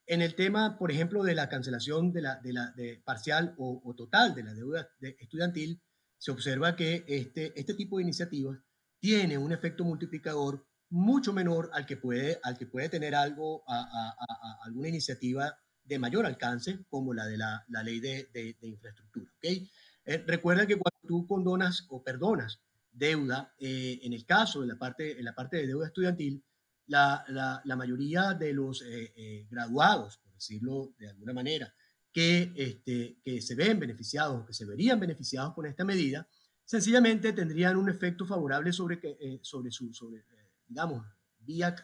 En 0.07 0.21
el 0.21 0.33
tema, 0.33 0.79
por 0.79 0.91
ejemplo, 0.91 1.23
de 1.23 1.35
la 1.35 1.47
cancelación 1.47 2.11
de 2.11 2.21
la, 2.21 2.37
de 2.37 2.53
la 2.53 2.71
de 2.71 3.01
parcial 3.05 3.53
o, 3.57 3.93
total 3.95 4.33
de 4.33 4.43
la 4.43 4.53
deuda 4.53 4.89
estudiantil, 4.99 5.79
se 6.17 6.31
observa 6.31 6.75
que 6.75 7.05
este, 7.07 7.59
este 7.59 7.75
tipo 7.75 7.97
de 7.97 8.03
iniciativas 8.03 8.57
tiene 9.01 9.37
un 9.37 9.51
efecto 9.51 9.83
multiplicador 9.83 10.65
mucho 10.89 11.33
menor 11.33 11.69
al 11.73 11.85
que 11.85 11.97
puede, 11.97 12.39
al 12.43 12.57
que 12.57 12.67
puede 12.67 12.87
tener 12.87 13.15
algo, 13.15 13.63
a, 13.67 14.15
alguna 14.63 14.87
iniciativa 14.89 15.57
de 15.83 15.99
mayor 15.99 16.25
alcance, 16.25 16.85
como 16.89 17.13
la 17.13 17.25
de 17.25 17.37
la, 17.37 17.65
la 17.67 17.83
ley 17.83 17.99
de, 17.99 18.29
de, 18.31 18.55
infraestructura. 18.61 19.29
¿okay? 19.37 19.69
Eh, 20.05 20.23
recuerda 20.27 20.67
que 20.67 20.77
cuando 20.77 20.99
tú 21.07 21.27
condonas 21.27 21.87
o 21.89 22.03
perdonas 22.03 22.61
deuda, 22.91 23.53
eh, 23.57 23.99
en 24.03 24.13
el 24.13 24.25
caso 24.25 24.61
de 24.61 24.67
la 24.67 24.77
parte, 24.77 25.17
en 25.17 25.25
la 25.25 25.33
parte 25.33 25.57
de 25.57 25.67
deuda 25.67 25.87
estudiantil, 25.87 26.43
la, 26.87 27.23
la, 27.63 27.75
mayoría 27.75 28.33
de 28.33 28.53
los 28.53 28.81
eh, 28.81 29.13
eh, 29.15 29.47
graduados, 29.49 30.17
por 30.17 30.33
decirlo 30.33 30.93
de 30.99 31.09
alguna 31.09 31.33
manera, 31.33 31.73
que, 32.11 32.51
este, 32.55 33.17
que 33.23 33.41
se 33.41 33.55
ven 33.55 33.79
beneficiados 33.79 34.41
o 34.41 34.45
que 34.45 34.53
se 34.53 34.65
verían 34.65 34.99
beneficiados 34.99 35.53
con 35.53 35.65
esta 35.65 35.85
medida, 35.85 36.27
sencillamente 36.71 37.33
tendrían 37.33 37.75
un 37.75 37.89
efecto 37.89 38.25
favorable 38.25 38.71
sobre, 38.71 38.97
eh, 39.03 39.39
sobre 39.41 39.71
su, 39.71 39.93
sobre, 39.93 40.23
digamos, 40.65 41.05
vía 41.37 41.75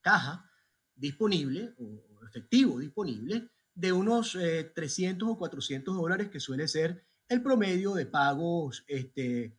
caja 0.00 0.50
disponible 0.96 1.72
o, 1.78 2.26
efectivo 2.28 2.80
disponible 2.80 3.48
de 3.72 3.92
unos 3.92 4.36
300 4.74 5.28
o 5.28 5.38
400 5.38 5.94
dólares 5.94 6.30
que 6.30 6.40
suele 6.40 6.66
ser 6.66 7.06
el 7.28 7.42
promedio 7.44 7.94
de 7.94 8.06
pagos 8.06 8.84
este, 8.88 9.56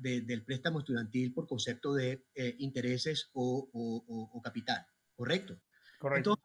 del 0.00 0.44
préstamo 0.44 0.78
estudiantil 0.78 1.34
por 1.34 1.48
concepto 1.48 1.94
de 1.94 2.28
eh, 2.36 2.54
intereses 2.60 3.30
o, 3.32 4.40
capital, 4.44 4.86
¿correcto? 5.16 5.58
Correcto. 5.98 6.38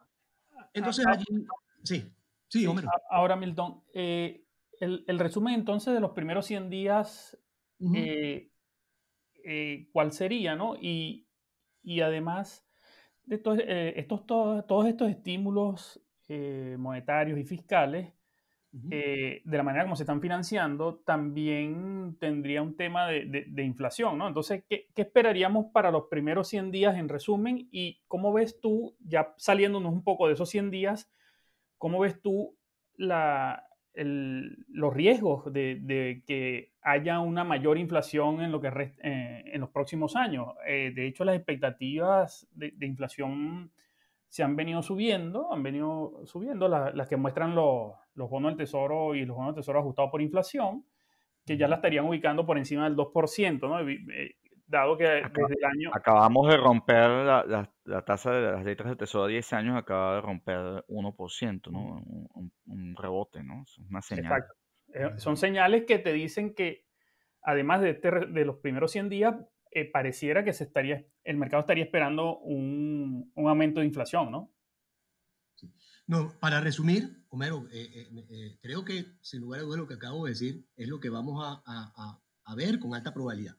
Entonces, 0.73 1.05
allí, 1.05 1.45
sí, 1.83 2.11
sí, 2.47 2.65
Ahora, 3.11 3.35
Milton, 3.35 3.83
eh, 3.93 4.46
el, 4.79 5.19
resumen 5.19 5.53
entonces 5.53 5.93
de 5.93 5.99
los 5.99 6.11
primeros 6.11 6.45
100 6.45 6.69
días, 6.69 7.37
eh, 7.93 9.89
¿cuál 9.91 10.11
sería, 10.11 10.55
no? 10.55 10.75
Y, 10.75 11.27
y 11.83 12.01
además 12.01 12.67
de 13.25 13.41
eh, 13.59 13.93
estos, 13.97 14.25
todos 14.25 14.87
estos 14.87 15.09
estímulos 15.09 16.01
monetarios 16.77 17.39
y 17.39 17.45
fiscales, 17.45 18.13
de 18.71 19.41
la 19.45 19.63
manera 19.63 19.85
como 19.85 19.95
se 19.95 20.03
están 20.03 20.21
financiando, 20.21 20.97
también 21.05 22.17
tendría 22.19 22.61
un 22.61 22.75
tema 22.75 23.07
de, 23.07 23.45
de, 23.47 23.63
inflación, 23.63 24.17
¿no? 24.17 24.27
Entonces, 24.27 24.65
¿qué, 24.69 24.87
¿qué, 24.93 25.03
esperaríamos 25.03 25.67
para 25.71 25.89
los 25.89 26.07
primeros 26.09 26.49
100 26.49 26.71
días 26.71 26.97
en 26.97 27.09
resumen? 27.09 27.67
¿Y 27.71 28.01
cómo 28.07 28.33
ves 28.33 28.59
tú, 28.59 28.95
ya 28.99 29.33
saliéndonos 29.37 29.93
un 29.93 30.03
poco 30.03 30.27
de 30.27 30.33
esos 30.33 30.49
100 30.49 30.69
días, 30.69 31.09
cómo 31.77 31.99
ves 31.99 32.21
tú 32.21 32.57
la, 32.97 33.66
los 34.03 34.93
riesgos 34.93 35.51
de, 35.51 36.23
que 36.27 36.71
haya 36.81 37.19
una 37.19 37.43
mayor 37.43 37.77
inflación 37.77 38.41
en, 38.41 38.51
lo 38.51 38.61
que 38.61 38.67
eh, 39.01 39.43
en 39.45 39.61
los 39.61 39.69
próximos 39.69 40.15
años. 40.15 40.49
Eh, 40.67 40.91
de 40.95 41.07
hecho, 41.07 41.25
las 41.25 41.35
expectativas 41.35 42.47
de, 42.51 42.73
inflación 42.81 43.71
se 44.27 44.43
han 44.43 44.55
venido 44.55 44.83
subiendo, 44.83 45.51
han 45.51 45.63
venido 45.63 46.21
subiendo 46.25 46.67
las 46.67 47.07
que 47.07 47.17
muestran 47.17 47.55
los, 47.55 47.93
los 48.13 48.29
bonos 48.29 48.51
del 48.51 48.57
tesoro 48.57 49.15
y 49.15 49.25
los 49.25 49.35
bonos 49.35 49.55
del 49.55 49.63
tesoro 49.63 49.79
ajustados 49.79 50.11
por 50.11 50.21
inflación, 50.21 50.85
que 51.45 51.57
ya 51.57 51.67
la 51.67 51.77
estarían 51.77 52.05
ubicando 52.05 52.45
por 52.45 52.57
encima 52.57 52.83
del 52.83 52.95
2%. 52.95 53.59
¿no? 53.61 53.77
Dado 54.67 54.97
que 54.97 55.05
desde 55.05 55.55
el 55.57 55.65
año... 55.65 55.91
Acabamos 55.93 56.49
de 56.49 56.57
romper 56.57 57.09
la, 57.09 57.71
la, 57.85 58.05
tasa 58.05 58.31
de 58.31 58.51
las 58.51 58.65
letras 58.65 58.89
del 58.89 58.97
Tesoro 58.97 59.23
a 59.23 59.27
10 59.27 59.53
años, 59.53 59.77
acaba 59.77 60.15
de 60.15 60.21
romper 60.21 60.57
1%, 60.89 61.71
¿no? 61.71 62.03
Un, 62.65 62.95
rebote, 62.97 63.43
¿no? 63.43 63.63
Es 63.63 63.77
una 63.77 64.01
señal. 64.01 64.25
Exacto. 64.25 64.53
Eh, 64.93 65.11
son 65.17 65.37
señales 65.37 65.85
que 65.85 65.99
te 65.99 66.11
dicen 66.11 66.53
que, 66.53 66.85
además 67.43 67.79
de, 67.81 67.91
este, 67.91 68.11
de 68.11 68.45
los 68.45 68.57
primeros 68.57 68.91
100 68.91 69.07
días, 69.07 69.35
eh, 69.71 69.89
pareciera 69.89 70.43
que 70.43 70.51
se 70.51 70.65
estaría, 70.65 71.05
el 71.23 71.37
mercado 71.37 71.61
estaría 71.61 71.85
esperando 71.85 72.37
un, 72.39 73.31
un 73.35 73.49
aumento 73.49 73.79
de 73.79 73.85
inflación, 73.85 74.31
¿no? 74.31 74.51
No, 76.07 76.33
para 76.39 76.59
resumir, 76.59 77.23
Homero, 77.29 77.67
eh, 77.71 78.57
creo 78.61 78.83
que 78.83 79.05
sin 79.21 79.41
lugar 79.41 79.59
a 79.59 79.63
dudas 79.63 79.79
lo 79.79 79.87
que 79.87 79.95
acabo 79.95 80.25
de 80.25 80.31
decir 80.31 80.65
es 80.75 80.87
lo 80.87 80.99
que 80.99 81.09
vamos 81.09 81.43
a, 81.45 81.61
a, 81.65 82.21
a 82.43 82.55
ver 82.55 82.79
con 82.79 82.95
alta 82.95 83.13
probabilidad. 83.13 83.55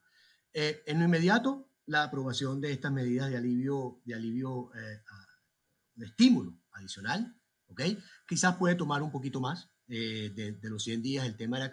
Eh, 0.52 0.82
en 0.86 0.98
lo 0.98 1.04
inmediato, 1.04 1.70
la 1.86 2.04
aprobación 2.04 2.60
de 2.60 2.72
estas 2.72 2.92
medidas 2.92 3.30
de 3.30 3.36
alivio, 3.36 4.00
de 4.04 4.14
alivio, 4.14 4.70
eh, 4.74 5.00
de 5.94 6.06
estímulo 6.06 6.58
adicional, 6.72 7.36
¿ok? 7.66 7.82
Quizás 8.26 8.56
puede 8.56 8.74
tomar 8.74 9.02
un 9.02 9.10
poquito 9.10 9.40
más 9.40 9.70
eh, 9.88 10.30
de, 10.34 10.68
los 10.68 10.84
100 10.84 11.02
días 11.02 11.26
el 11.26 11.36
tema 11.36 11.58
de 11.58 11.64
la, 11.64 11.70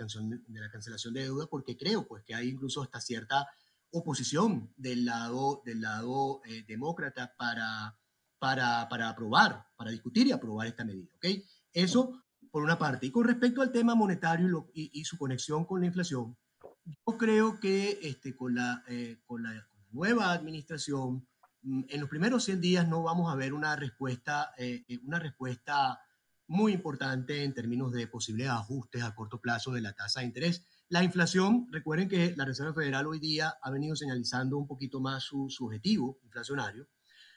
de 0.47 0.59
la 0.59 0.71
cancelación 0.71 1.13
de 1.13 1.23
deuda, 1.23 1.47
porque 1.47 1.77
creo 1.77 2.07
pues 2.07 2.23
que 2.23 2.33
hay 2.33 2.49
incluso 2.49 2.81
hasta 2.81 3.01
cierta 3.01 3.47
oposición 3.91 4.73
del 4.77 5.05
lado, 5.05 5.61
del 5.65 5.81
lado 5.81 6.41
demócrata 6.67 7.33
para, 7.37 7.97
para, 8.39 8.89
para 8.89 9.09
aprobar, 9.09 9.67
para 9.77 9.91
discutir 9.91 10.27
y 10.27 10.31
aprobar 10.31 10.67
esta 10.67 10.83
medida, 10.83 11.09
¿ok? 11.15 11.25
Eso 11.71 12.25
por 12.51 12.63
una 12.63 12.77
parte. 12.77 13.05
Y 13.05 13.11
con 13.11 13.25
respecto 13.25 13.61
al 13.61 13.71
tema 13.71 13.95
monetario 13.95 14.69
y 14.73 15.03
su 15.03 15.17
conexión 15.17 15.65
con 15.65 15.81
la 15.81 15.87
inflación, 15.87 16.37
yo 16.85 17.17
creo 17.17 17.59
que 17.59 17.99
este, 18.03 18.35
con, 18.35 18.55
la, 18.55 18.83
eh, 18.87 19.17
con, 19.25 19.43
la, 19.43 19.67
nueva 19.91 20.33
administración, 20.33 21.27
mm, 21.61 21.83
en 21.89 22.01
los 22.01 22.09
primeros 22.09 22.43
100 22.43 22.61
días 22.61 22.87
no 22.87 23.03
vamos 23.03 23.31
a 23.31 23.35
ver 23.35 23.53
una 23.53 23.75
respuesta, 23.75 24.53
eh, 24.57 24.83
eh, 24.87 24.99
una 25.03 25.19
respuesta 25.19 25.99
muy 26.47 26.73
importante 26.73 27.43
en 27.43 27.53
términos 27.53 27.91
de 27.91 28.07
posibles 28.07 28.49
ajustes 28.49 29.03
a 29.03 29.15
corto 29.15 29.39
plazo 29.39 29.71
de 29.71 29.81
la 29.81 29.93
tasa 29.93 30.19
de 30.19 30.27
interés. 30.27 30.63
La 30.89 31.03
inflación, 31.03 31.67
recuerden 31.71 32.07
que 32.07 32.35
la 32.35 32.45
Reserva 32.45 32.73
Federal 32.73 33.07
hoy 33.07 33.19
día 33.19 33.55
ha 33.61 33.71
venido 33.71 33.95
señalizando 33.95 34.57
un 34.57 34.67
poquito 34.67 34.99
más 34.99 35.23
su, 35.23 35.47
objetivo 35.61 36.19
inflacionario. 36.23 36.87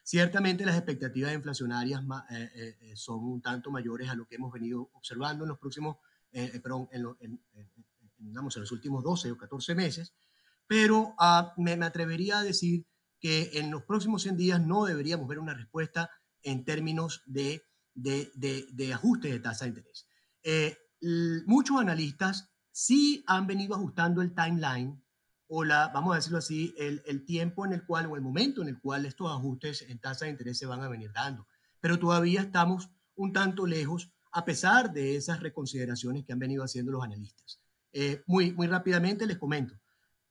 Ciertamente 0.02 0.66
las 0.66 0.76
expectativas 0.76 1.32
inflacionarias 1.32 2.02
son 2.94 3.24
un 3.24 3.40
tanto 3.40 3.70
mayores 3.70 4.10
a 4.10 4.14
lo 4.14 4.26
que 4.26 4.36
hemos 4.36 4.52
venido 4.52 4.90
observando 4.92 5.44
en 5.44 5.48
los 5.48 5.58
próximos, 5.58 5.96
perdón, 6.32 6.88
en, 6.92 7.06
en, 7.20 7.40
digamos, 8.18 8.56
en 8.56 8.62
los 8.62 8.72
últimos 8.72 9.04
12 9.04 9.30
o 9.32 9.36
14 9.36 9.74
meses, 9.74 10.14
pero 10.66 11.14
ah, 11.18 11.54
me, 11.56 11.72
atrevería 11.72 12.38
a 12.38 12.42
decir 12.42 12.86
que 13.20 13.50
en 13.54 13.70
los 13.70 13.84
próximos 13.84 14.22
100 14.22 14.36
días 14.36 14.60
no 14.60 14.84
deberíamos 14.84 15.26
ver 15.26 15.38
una 15.38 15.54
respuesta 15.54 16.10
en 16.42 16.64
términos 16.64 17.22
de, 17.26 17.64
de, 17.94 18.30
de, 18.34 18.92
ajuste 18.92 19.28
de 19.28 19.40
tasa 19.40 19.64
de 19.64 19.70
interés. 19.70 20.06
Eh, 20.42 20.76
muchos 21.46 21.80
analistas 21.80 22.50
sí 22.70 23.24
han 23.26 23.46
venido 23.46 23.74
ajustando 23.74 24.22
el 24.22 24.34
timeline 24.34 25.02
o 25.48 25.64
la, 25.64 25.88
vamos 25.88 26.12
a 26.12 26.16
decirlo 26.16 26.38
así, 26.38 26.74
el, 26.78 27.02
el, 27.06 27.24
tiempo 27.24 27.64
en 27.64 27.72
el 27.72 27.84
cual 27.86 28.06
o 28.06 28.16
el 28.16 28.22
momento 28.22 28.62
en 28.62 28.68
el 28.68 28.78
cual 28.78 29.06
estos 29.06 29.30
ajustes 29.30 29.82
en 29.88 29.98
tasa 29.98 30.26
de 30.26 30.32
interés 30.32 30.58
se 30.58 30.66
van 30.66 30.82
a 30.82 30.88
venir 30.88 31.10
dando. 31.12 31.46
Pero 31.80 31.98
todavía 31.98 32.42
estamos 32.42 32.90
un 33.16 33.32
tanto 33.32 33.66
lejos 33.66 34.12
a 34.32 34.44
pesar 34.44 34.92
de 34.92 35.16
esas 35.16 35.40
reconsideraciones 35.40 36.24
que 36.24 36.32
han 36.32 36.38
venido 36.38 36.62
haciendo 36.62 36.92
los 36.92 37.02
analistas. 37.02 37.60
Eh, 37.92 38.22
muy, 38.26 38.52
muy 38.52 38.66
rápidamente 38.66 39.26
les 39.26 39.38
comento. 39.38 39.74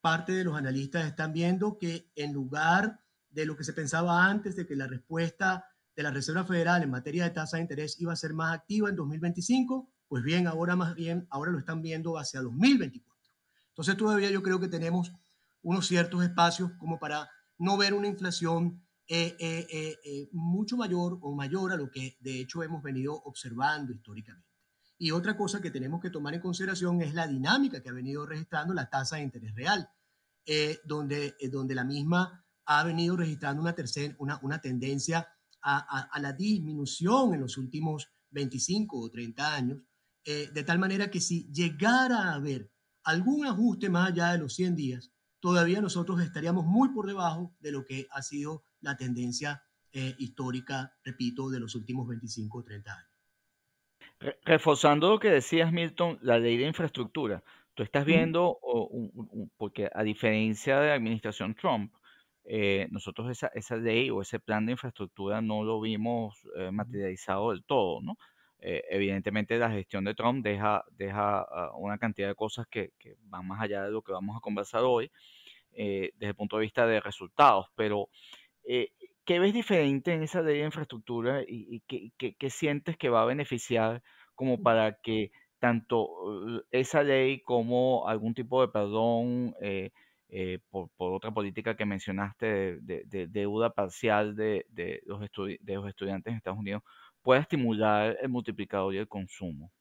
Parte 0.01 0.33
de 0.33 0.43
los 0.43 0.55
analistas 0.55 1.05
están 1.05 1.33
viendo 1.33 1.77
que 1.77 2.11
en 2.15 2.33
lugar 2.33 3.01
de 3.29 3.45
lo 3.45 3.57
que 3.57 3.63
se 3.63 3.73
pensaba 3.73 4.25
antes 4.25 4.55
de 4.55 4.65
que 4.65 4.75
la 4.75 4.87
respuesta 4.87 5.65
de 5.95 6.03
la 6.03 6.11
Reserva 6.11 6.45
Federal 6.45 6.83
en 6.83 6.91
materia 6.91 7.23
de 7.23 7.31
tasa 7.31 7.57
de 7.57 7.63
interés 7.63 7.99
iba 7.99 8.13
a 8.13 8.15
ser 8.15 8.33
más 8.33 8.53
activa 8.53 8.89
en 8.89 8.95
2025, 8.95 9.91
pues 10.07 10.23
bien, 10.23 10.47
ahora 10.47 10.75
más 10.75 10.93
bien, 10.95 11.27
ahora 11.31 11.51
lo 11.51 11.59
están 11.59 11.81
viendo 11.81 12.17
hacia 12.17 12.41
2024. 12.41 13.33
Entonces 13.69 13.97
todavía 13.97 14.29
yo 14.29 14.43
creo 14.43 14.59
que 14.59 14.67
tenemos 14.67 15.11
unos 15.61 15.87
ciertos 15.87 16.23
espacios 16.23 16.71
como 16.77 16.99
para 16.99 17.29
no 17.57 17.77
ver 17.77 17.93
una 17.93 18.07
inflación 18.07 18.83
eh, 19.07 19.35
eh, 19.39 20.29
mucho 20.31 20.77
mayor 20.77 21.17
o 21.21 21.33
mayor 21.33 21.71
a 21.71 21.77
lo 21.77 21.89
que 21.89 22.17
de 22.19 22.41
hecho 22.41 22.61
hemos 22.61 22.83
venido 22.83 23.13
observando 23.13 23.91
históricamente. 23.91 24.56
Y 24.99 25.11
otra 25.11 25.37
cosa 25.37 25.61
que 25.61 25.69
tenemos 25.69 26.01
que 26.01 26.09
tomar 26.09 26.33
en 26.33 26.41
consideración 26.41 27.01
es 27.01 27.13
la 27.13 27.27
dinámica 27.27 27.81
que 27.81 27.89
ha 27.89 27.93
venido 27.93 28.25
registrando 28.25 28.73
la 28.73 28.89
tasa 28.89 29.17
de 29.17 29.23
interés 29.23 29.53
real, 29.53 29.87
eh, 30.45 30.79
donde, 30.85 31.35
eh, 31.39 31.49
donde 31.49 31.75
la 31.75 31.83
misma 31.83 32.43
ha 32.65 32.83
venido 32.83 33.15
registrando 33.15 33.61
una, 33.61 33.75
tercera, 33.75 34.15
una, 34.17 34.39
una 34.41 34.59
tendencia 34.59 35.27
a, 35.61 36.09
a, 36.11 36.19
la 36.19 36.33
disminución 36.33 37.33
en 37.33 37.41
los 37.41 37.57
últimos 37.57 38.09
25 38.31 38.99
o 38.99 39.09
30 39.09 39.53
años, 39.53 39.81
eh, 40.25 40.49
de 40.53 40.63
tal 40.63 40.79
manera 40.79 41.11
que 41.11 41.21
si 41.21 41.51
llegara 41.51 42.29
a 42.29 42.33
haber 42.33 42.71
algún 43.03 43.45
ajuste 43.45 43.89
más 43.89 44.09
allá 44.11 44.31
de 44.31 44.39
los 44.39 44.55
100 44.55 44.75
días, 44.75 45.11
todavía 45.39 45.81
nosotros 45.81 46.21
estaríamos 46.21 46.65
muy 46.65 46.89
por 46.89 47.07
debajo 47.07 47.55
de 47.59 47.71
lo 47.71 47.85
que 47.85 48.07
ha 48.11 48.21
sido 48.21 48.63
la 48.81 48.97
tendencia 48.97 49.63
histórica, 50.19 50.93
repito, 51.03 51.49
de 51.49 51.59
los 51.59 51.73
últimos 51.73 52.07
25 52.07 52.59
o 52.59 52.63
30 52.63 52.93
años. 52.93 53.16
Reforzando 54.19 55.09
lo 55.09 55.19
que 55.19 55.29
decías, 55.29 55.71
Milton, 55.71 56.17
la 56.21 56.39
ley 56.39 56.57
de 56.57 56.65
infraestructura. 56.65 57.43
Tú 57.75 57.83
estás 57.83 58.05
viendo, 58.05 58.59
porque 59.57 59.89
a 59.93 60.01
diferencia 60.01 60.79
de 60.79 60.87
la 60.87 60.93
administración 60.95 61.53
Trump, 61.53 61.93
eh, 62.49 62.87
nosotros 62.91 63.29
esa, 63.29 63.47
esa, 63.53 63.75
ley 63.75 64.09
o 64.09 64.21
ese 64.21 64.39
plan 64.39 64.65
de 64.65 64.71
infraestructura 64.71 65.41
no 65.41 65.63
lo 65.63 65.81
vimos 65.81 66.35
eh, 66.55 66.71
materializado 66.71 67.51
del 67.51 67.63
todo, 67.63 68.01
¿no? 68.01 68.17
Eh, 68.59 68.83
evidentemente 68.89 69.59
la 69.59 69.69
gestión 69.69 70.03
de 70.05 70.15
Trump 70.15 70.43
deja, 70.43 70.83
deja 70.91 71.41
ah, 71.41 71.71
una 71.75 71.97
cantidad 71.99 72.29
de 72.29 72.35
cosas 72.35 72.65
que, 72.67 72.93
que, 72.97 73.15
van 73.25 73.45
más 73.47 73.61
allá 73.61 73.83
de 73.83 73.91
lo 73.91 74.01
que 74.01 74.13
vamos 74.13 74.35
a 74.35 74.39
conversar 74.39 74.83
hoy 74.83 75.11
desde 75.71 76.29
el 76.29 76.35
punto 76.35 76.57
de 76.57 76.63
vista 76.63 76.87
de 76.87 76.99
resultados, 76.99 77.67
pero 77.75 78.09
¿qué 79.27 79.39
ves 79.39 79.53
diferente 79.53 80.13
en 80.13 80.23
esa 80.23 80.41
ley 80.41 80.59
de 80.59 80.65
infraestructura 80.65 81.43
y, 81.45 81.81
qué, 81.81 82.49
sientes 82.49 82.97
que 82.97 83.09
va 83.09 83.23
a 83.23 83.25
beneficiar 83.25 84.01
como 84.33 84.63
para 84.63 85.01
que 85.01 85.31
tanto 85.59 86.05
uh, 86.05 86.61
esa 86.71 87.03
ley 87.03 87.41
como 87.41 88.07
algún 88.07 88.33
tipo 88.33 88.61
de 88.61 88.69
perdón 88.69 89.53
eh, 89.61 89.91
eh, 90.29 90.59
por, 90.69 90.89
otra 90.97 91.31
política 91.31 91.75
que 91.75 91.85
mencionaste 91.85 92.79
de, 92.79 93.27
deuda 93.29 93.71
parcial 93.71 94.33
de, 94.33 94.65
los 95.05 95.19
de 95.19 95.75
los 95.75 95.89
estudiantes 95.89 96.31
en 96.31 96.37
Estados 96.37 96.59
Unidos 96.59 96.83
pueda 97.21 97.41
estimular 97.41 98.17
el 98.21 98.29
multiplicador 98.29 98.93
y 98.93 98.99
el 98.99 99.09
consumo? 99.09 99.73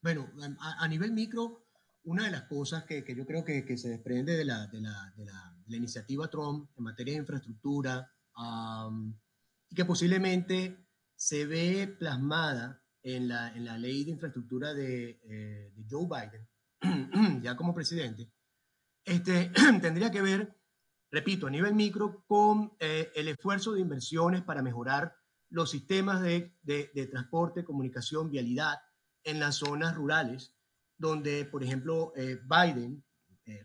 Bueno, 0.00 0.30
a, 0.58 0.88
nivel 0.88 1.12
micro, 1.12 1.66
una 2.04 2.24
de 2.24 2.30
las 2.30 2.44
cosas 2.44 2.84
que, 2.84 3.04
yo 3.14 3.26
creo 3.26 3.44
que, 3.44 3.76
se 3.76 3.90
desprende 3.90 4.34
de 4.34 4.46
la, 4.46 4.70
la 5.66 5.76
iniciativa 5.76 6.28
Trump 6.28 6.70
en 6.78 6.84
materia 6.84 7.12
de 7.12 7.20
infraestructura, 7.20 8.10
y 8.36 9.74
que 9.74 9.84
posiblemente 9.84 10.84
se 11.16 11.46
ve 11.46 11.86
plasmada 11.98 12.82
en 13.02 13.28
la, 13.28 13.54
en 13.54 13.64
la 13.64 13.78
ley 13.78 14.04
de 14.04 14.12
infraestructura 14.12 14.72
de, 14.74 15.20
eh, 15.24 15.72
de 15.74 15.84
Joe 15.88 16.06
Biden, 16.06 17.40
ya 17.42 17.56
como 17.56 17.74
presidente, 17.74 18.32
este, 19.04 19.50
tendría 19.82 20.10
que 20.10 20.22
ver, 20.22 20.56
repito, 21.10 21.46
a 21.46 21.50
nivel 21.50 21.74
micro, 21.74 22.24
con 22.26 22.72
eh, 22.80 23.12
el 23.14 23.28
esfuerzo 23.28 23.72
de 23.72 23.80
inversiones 23.80 24.42
para 24.42 24.62
mejorar 24.62 25.16
los 25.50 25.70
sistemas 25.70 26.22
de, 26.22 26.56
de, 26.62 26.90
de, 26.94 27.06
transporte, 27.06 27.64
comunicación, 27.64 28.30
vialidad 28.30 28.78
en 29.22 29.38
las 29.38 29.56
zonas 29.56 29.94
rurales, 29.94 30.54
donde, 30.96 31.44
por 31.44 31.62
ejemplo, 31.62 32.12
eh, 32.16 32.40
Biden, 32.44 33.04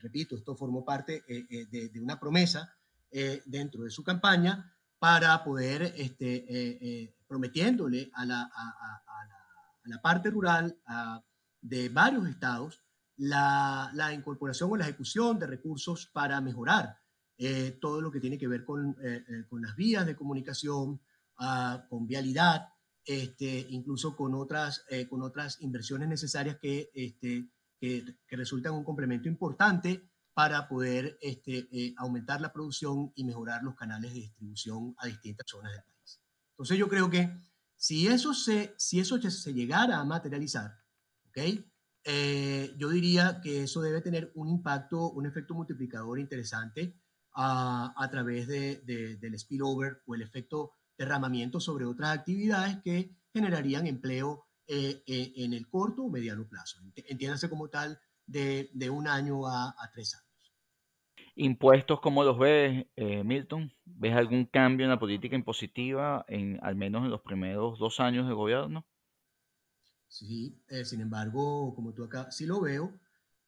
repito, 0.01 0.35
esto 0.35 0.55
formó 0.57 0.83
parte 0.83 1.23
de, 1.27 1.89
de, 1.89 2.01
una 2.01 2.19
promesa 2.19 2.78
eh, 3.11 3.41
dentro 3.45 3.83
de 3.83 3.89
su 3.89 4.03
campaña 4.03 4.71
para 4.99 5.43
poder, 5.43 5.93
este, 5.97 6.45
eh, 6.47 7.15
prometiéndole 7.27 8.11
a 8.13 8.25
la, 8.25 8.41
a, 8.41 9.03
la, 9.85 10.01
parte 10.01 10.29
rural 10.29 10.77
de 11.61 11.89
varios 11.89 12.27
estados 12.27 12.83
la, 13.17 13.89
la, 13.95 14.13
incorporación 14.13 14.71
o 14.71 14.75
la 14.75 14.83
ejecución 14.83 15.39
de 15.39 15.47
recursos 15.47 16.07
para 16.13 16.39
mejorar 16.41 16.99
todo 17.81 18.01
lo 18.01 18.11
que 18.11 18.19
tiene 18.19 18.37
que 18.37 18.47
ver 18.47 18.63
con, 18.63 18.95
con 19.49 19.61
las 19.61 19.75
vías 19.75 20.05
de 20.05 20.15
comunicación, 20.15 21.01
ah, 21.37 21.85
con 21.89 22.05
vialidad, 22.05 22.67
este, 23.03 23.65
incluso 23.69 24.15
con 24.15 24.35
otras, 24.35 24.85
con 25.09 25.23
otras 25.23 25.59
inversiones 25.61 26.09
necesarias 26.09 26.57
que, 26.61 26.91
este, 26.93 27.49
que, 27.79 28.03
que 28.27 28.35
resultan 28.35 28.73
un 28.73 28.83
complemento 28.83 29.27
importante 29.27 30.09
para 30.33 30.67
poder 30.67 31.17
este, 31.21 31.67
eh, 31.71 31.93
aumentar 31.97 32.39
la 32.41 32.53
producción 32.53 33.11
y 33.15 33.23
mejorar 33.23 33.63
los 33.63 33.75
canales 33.75 34.13
de 34.13 34.21
distribución 34.21 34.95
a 34.97 35.07
distintas 35.07 35.45
zonas 35.47 35.73
del 35.73 35.83
país. 35.83 36.21
Entonces 36.51 36.77
yo 36.77 36.87
creo 36.87 37.09
que 37.09 37.29
si 37.75 38.07
eso 38.07 38.33
se, 38.33 38.73
si 38.77 38.99
eso 38.99 39.19
se 39.21 39.53
llegara 39.53 39.97
a 39.97 40.05
materializar, 40.05 40.71
¿okay? 41.27 41.65
Eh, 42.03 42.73
yo 42.77 42.89
diría 42.89 43.41
que 43.41 43.63
eso 43.63 43.81
debe 43.81 44.01
tener 44.01 44.31
un 44.35 44.49
impacto, 44.49 45.11
un 45.11 45.25
efecto 45.25 45.53
multiplicador 45.53 46.19
interesante 46.19 46.99
a, 47.33 47.93
a 47.95 48.09
través 48.09 48.47
de, 48.47 48.81
del 49.19 49.37
spillover 49.37 50.01
o 50.05 50.15
el 50.15 50.21
efecto 50.21 50.73
derramamiento 50.97 51.59
sobre 51.59 51.85
otras 51.85 52.17
actividades 52.17 52.77
que 52.83 53.15
generarían 53.33 53.87
empleo 53.87 54.45
eh, 54.67 55.03
en 55.07 55.53
el 55.53 55.67
corto 55.69 56.03
o 56.03 56.09
mediano 56.09 56.47
plazo. 56.47 56.79
Entiéndase 56.95 57.49
como 57.49 57.69
tal 57.69 57.99
de, 58.29 58.69
de 58.73 58.89
un 58.89 59.07
año 59.07 59.47
a, 59.47 59.69
a 59.69 59.91
tres 59.91 60.15
años. 60.15 60.25
Impuestos, 61.35 62.01
¿cómo 62.01 62.23
los 62.23 62.37
ves, 62.37 62.85
eh, 62.97 63.23
Milton? 63.23 63.71
¿Ves 63.85 64.13
algún 64.13 64.45
cambio 64.45 64.85
en 64.85 64.89
la 64.89 64.99
política 64.99 65.35
impositiva, 65.35 66.25
en, 66.27 66.59
al 66.61 66.75
menos 66.75 67.05
en 67.05 67.11
los 67.11 67.21
primeros 67.21 67.79
dos 67.79 67.99
años 68.01 68.27
de 68.27 68.33
gobierno? 68.33 68.85
Sí, 70.07 70.61
eh, 70.67 70.83
sin 70.83 71.01
embargo, 71.01 71.73
como 71.75 71.93
tú 71.93 72.03
acá, 72.03 72.29
sí 72.29 72.45
lo 72.45 72.59
veo, 72.59 72.99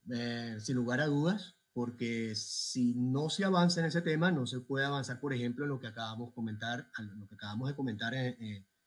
eh, 0.10 0.56
sin 0.60 0.76
lugar 0.78 1.02
a 1.02 1.08
dudas, 1.08 1.58
porque 1.74 2.34
si 2.36 2.94
no 2.96 3.30
se 3.30 3.44
avanza 3.44 3.82
en 3.82 3.88
ese 3.88 4.02
tema, 4.02 4.32
no 4.32 4.46
se 4.46 4.62
puede 4.62 4.86
avanzar, 4.86 5.20
por 5.20 5.34
ejemplo, 5.34 5.65
en 5.65 5.70
lo 5.70 5.80
que 5.80 5.88
acabamos 5.88 6.30
de 6.30 6.36
comentar, 6.36 6.88
lo 7.17 7.28
que 7.28 7.36
acabamos 7.36 7.67
de 7.67 7.76
comentar 7.76 8.13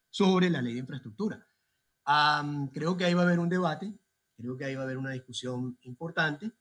sobre 0.09 0.49
la 0.49 0.63
ley 0.63 0.75
de 0.75 0.81
infraestructura. 0.81 1.47
creo 2.73 2.97
que 2.97 3.05
ahí 3.05 3.15
va 3.15 3.23
a 3.23 3.25
haber 3.25 3.39
un 3.39 3.49
debate, 3.49 3.93
creo 4.37 4.57
que 4.57 4.65
ahí 4.65 4.75
va 4.75 4.83
a 4.83 4.85
haber 4.85 4.99
una 4.99 5.11
discusión 5.11 5.79
importante. 5.83 6.53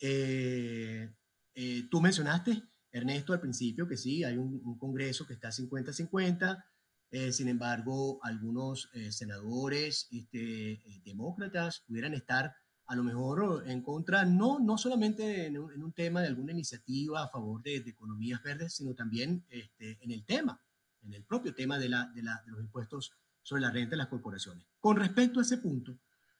Eh, 0.00 1.08
eh, 1.54 1.88
tú 1.90 2.00
mencionaste, 2.00 2.62
Ernesto, 2.90 3.32
al 3.32 3.40
principio 3.40 3.86
que 3.86 3.96
sí, 3.96 4.24
hay 4.24 4.36
un, 4.36 4.78
Congreso 4.78 5.26
que 5.26 5.34
está 5.34 5.50
50-50, 5.50 6.64
eh, 7.10 7.32
sin 7.32 7.48
embargo, 7.48 8.18
algunos 8.22 8.90
eh, 8.94 9.12
senadores 9.12 10.08
este, 10.10 10.82
demócratas 11.04 11.84
pudieran 11.86 12.14
estar 12.14 12.54
a 12.86 12.96
lo 12.96 13.04
mejor 13.04 13.64
en 13.66 13.82
contra, 13.82 14.24
no, 14.24 14.58
no 14.58 14.76
solamente 14.76 15.46
en 15.46 15.58
un, 15.58 15.92
tema 15.92 16.20
de 16.20 16.28
alguna 16.28 16.52
iniciativa 16.52 17.22
a 17.22 17.28
favor 17.28 17.62
de, 17.62 17.76
economías 17.76 18.42
verdes, 18.42 18.74
sino 18.74 18.94
también 18.94 19.44
este, 19.48 19.98
en 20.02 20.10
el 20.10 20.24
tema, 20.24 20.60
en 21.02 21.14
el 21.14 21.24
propio 21.24 21.54
tema 21.54 21.78
de, 21.78 21.88
la, 21.88 22.10
de, 22.14 22.22
la, 22.22 22.42
de 22.44 22.52
los 22.52 22.60
impuestos 22.60 23.12
sobre 23.42 23.62
la 23.62 23.70
renta 23.70 23.90
de 23.90 23.98
las 23.98 24.08
corporaciones. 24.08 24.66
Con 24.80 24.96
respecto 24.96 25.38
a 25.38 25.42
ese 25.42 25.58
punto, 25.58 25.98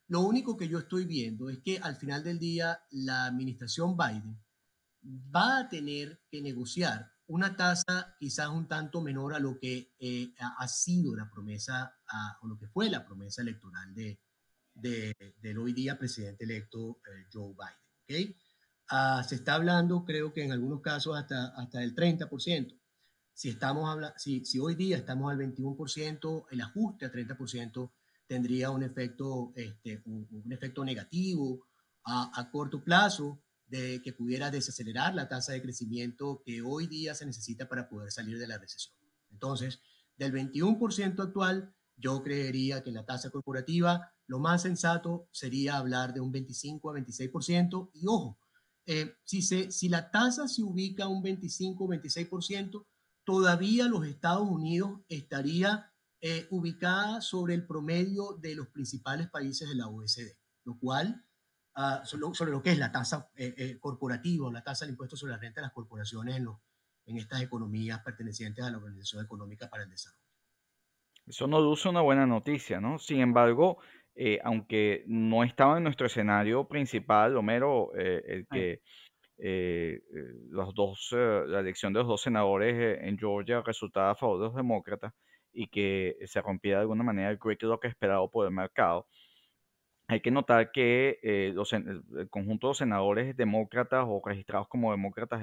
lo 0.09 0.21
único 0.21 0.57
que 0.57 0.69
yo 0.69 0.79
estoy 0.79 1.07
viendo 1.07 1.49
es 1.49 1.59
que 1.59 1.79
al 1.79 1.97
final 1.97 2.23
del 2.23 2.39
día 2.39 2.83
la 2.91 3.27
administración 3.27 3.97
Biden 3.97 4.39
va 5.35 5.59
a 5.59 5.69
tener 5.69 6.23
que 6.31 6.43
negociar 6.43 7.13
una 7.27 7.57
tasa 7.57 8.15
quizás 8.19 8.49
un 8.49 8.69
tanto 8.69 9.01
menor 9.01 9.35
a 9.35 9.39
lo 9.39 9.59
que 9.59 9.95
eh, 9.99 10.35
ha 10.39 10.69
sido 10.69 11.17
la 11.17 11.31
promesa, 11.31 11.97
o 12.43 12.47
lo 12.47 12.59
que 12.59 12.69
fue 12.69 12.91
la 12.91 13.07
promesa 13.07 13.43
electoral 13.43 13.95
de, 13.95 14.21
del 14.75 15.59
hoy 15.59 15.73
día 15.73 15.99
presidente 15.99 16.45
electo 16.45 17.01
eh, 17.07 17.27
Joe 17.33 17.55
Biden. 17.55 18.37
Ah, 18.91 19.25
se 19.27 19.37
está 19.37 19.55
hablando, 19.55 20.05
creo 20.05 20.35
que 20.35 20.45
en 20.45 20.53
algunos 20.53 20.83
casos, 20.83 21.17
hasta, 21.17 21.49
hasta 21.57 21.79
del 21.79 21.95
30%. 21.95 22.79
Si, 23.33 23.49
estamos 23.49 23.99
si, 24.19 24.45
si 24.45 24.59
hoy 24.59 24.75
día 24.75 24.99
estamos 24.99 25.33
al 25.33 25.39
21%, 25.39 26.47
el 26.51 26.61
ajuste 26.61 27.07
a 27.07 27.13
30% 27.13 27.91
tendría 28.27 28.71
un 28.71 28.83
efecto, 28.83 29.53
este, 29.55 30.03
un, 30.07 30.51
efecto 30.51 30.85
negativo 30.85 31.67
a, 32.05 32.31
a 32.41 32.51
corto 32.51 32.83
plazo 32.83 33.43
de 33.67 34.01
que 34.03 34.13
pudiera 34.13 34.51
desacelerar 34.51 35.15
la 35.15 35.29
tasa 35.29 35.53
de 35.53 35.63
crecimiento 35.63 36.43
que 36.45 36.63
hoy 36.63 36.87
día 36.87 37.15
se 37.15 37.27
necesita 37.27 37.69
para 37.69 37.89
poder 37.89 38.11
salir 38.11 38.39
de 38.39 38.47
la 38.47 38.59
recesión. 38.59 38.95
Entonces, 39.31 39.81
del 40.17 40.33
21% 40.33 41.21
actual, 41.21 41.75
yo 41.97 42.23
creería 42.23 42.83
que 42.83 42.91
en 42.91 42.97
la 42.97 43.07
tasa 43.07 43.31
corporativa 43.31 44.13
lo 44.27 44.39
más 44.39 44.63
sensato 44.63 45.29
sería 45.31 45.77
hablar 45.77 46.15
de 46.15 46.21
un 46.21 46.33
25 46.33 46.91
a 46.91 46.95
26%. 46.95 47.91
Y 47.95 48.07
ojo, 48.07 48.39
eh, 48.87 49.15
si, 49.25 49.43
se, 49.43 49.71
si 49.71 49.89
la 49.89 50.11
tasa 50.11 50.49
se 50.49 50.63
ubica 50.63 51.05
a 51.05 51.09
un 51.09 51.23
25 51.23 51.85
o 51.85 51.89
26%, 51.89 52.87
todavía 53.25 53.87
los 53.87 54.07
Estados 54.07 54.49
Unidos 54.49 55.01
estaría 55.09 55.92
eh, 56.25 56.47
ubicada 56.51 57.21
sobre 57.21 57.53
el 57.55 57.67
promedio 57.67 58.39
de 58.41 58.55
los 58.55 58.69
principales 58.69 59.29
países 59.29 59.69
de 59.69 59.75
la 59.75 59.89
OECD, 59.89 60.37
lo 60.65 60.79
cual 60.79 61.27
sobre, 62.05 62.53
lo 62.53 62.63
que 62.63 62.71
es 62.71 62.79
la 62.79 62.93
tasa 62.93 63.29
eh, 63.35 63.53
eh, 63.59 63.79
corporativa 63.81 64.47
o 64.47 64.53
la 64.53 64.63
tasa 64.63 64.85
del 64.85 64.93
impuesto 64.93 65.17
sobre 65.17 65.33
la 65.33 65.41
renta 65.41 65.61
de 65.61 65.67
las 65.67 65.73
corporaciones 65.73 66.37
en, 66.37 66.47
en 67.07 67.17
estas 67.17 67.43
economías 67.43 68.05
pertenecientes 68.05 68.65
a 68.65 68.71
la 68.71 68.77
Organización 68.77 69.25
Económica 69.25 69.69
para 69.69 69.83
el 69.83 69.91
Desarrollo. 69.91 70.23
Eso 71.27 71.49
nos 71.49 71.61
luce 71.61 71.89
una 71.89 72.03
buena 72.03 72.25
noticia, 72.25 72.81
¿no? 72.81 73.01
Sin 73.01 73.19
embargo, 73.19 73.79
eh, 74.15 74.39
aunque 74.45 75.03
no 75.09 75.43
estaba 75.43 75.79
en 75.79 75.83
nuestro 75.83 76.07
escenario 76.07 76.69
principal, 76.69 77.37
Homero, 77.37 77.93
el 77.95 78.47
que 78.49 78.81
los 80.51 80.73
dos, 80.73 81.09
la 81.11 81.59
elección 81.59 81.93
de 81.93 81.99
los 81.99 82.07
dos 82.07 82.23
senadores 82.23 83.01
en 83.03 83.19
Georgia 83.19 83.61
resultaba 83.61 84.13
a 84.13 84.15
favor 84.15 84.39
de 84.39 84.47
los 84.47 84.55
demócratas 84.55 85.15
y 85.53 85.69
que 85.69 86.17
se 86.27 86.41
rompiera 86.41 86.79
de 86.79 86.83
alguna 86.83 87.05
manera 87.05 87.31
el 87.31 87.39
gridlock 87.39 87.85
esperado 87.85 88.31
por 88.31 88.47
el 88.47 88.53
mercado, 88.53 89.07
hay 90.09 90.21
que 90.21 90.31
notar 90.31 90.73
que 90.73 91.19
eh, 91.23 91.53
los, 91.55 91.73
el 91.73 92.03
conjunto 92.31 92.69
de 92.69 92.75
senadores 92.75 93.37
demócratas 93.37 94.05
o 94.07 94.21
registrados 94.25 94.69
como 94.69 94.91
demócratas 94.91 95.43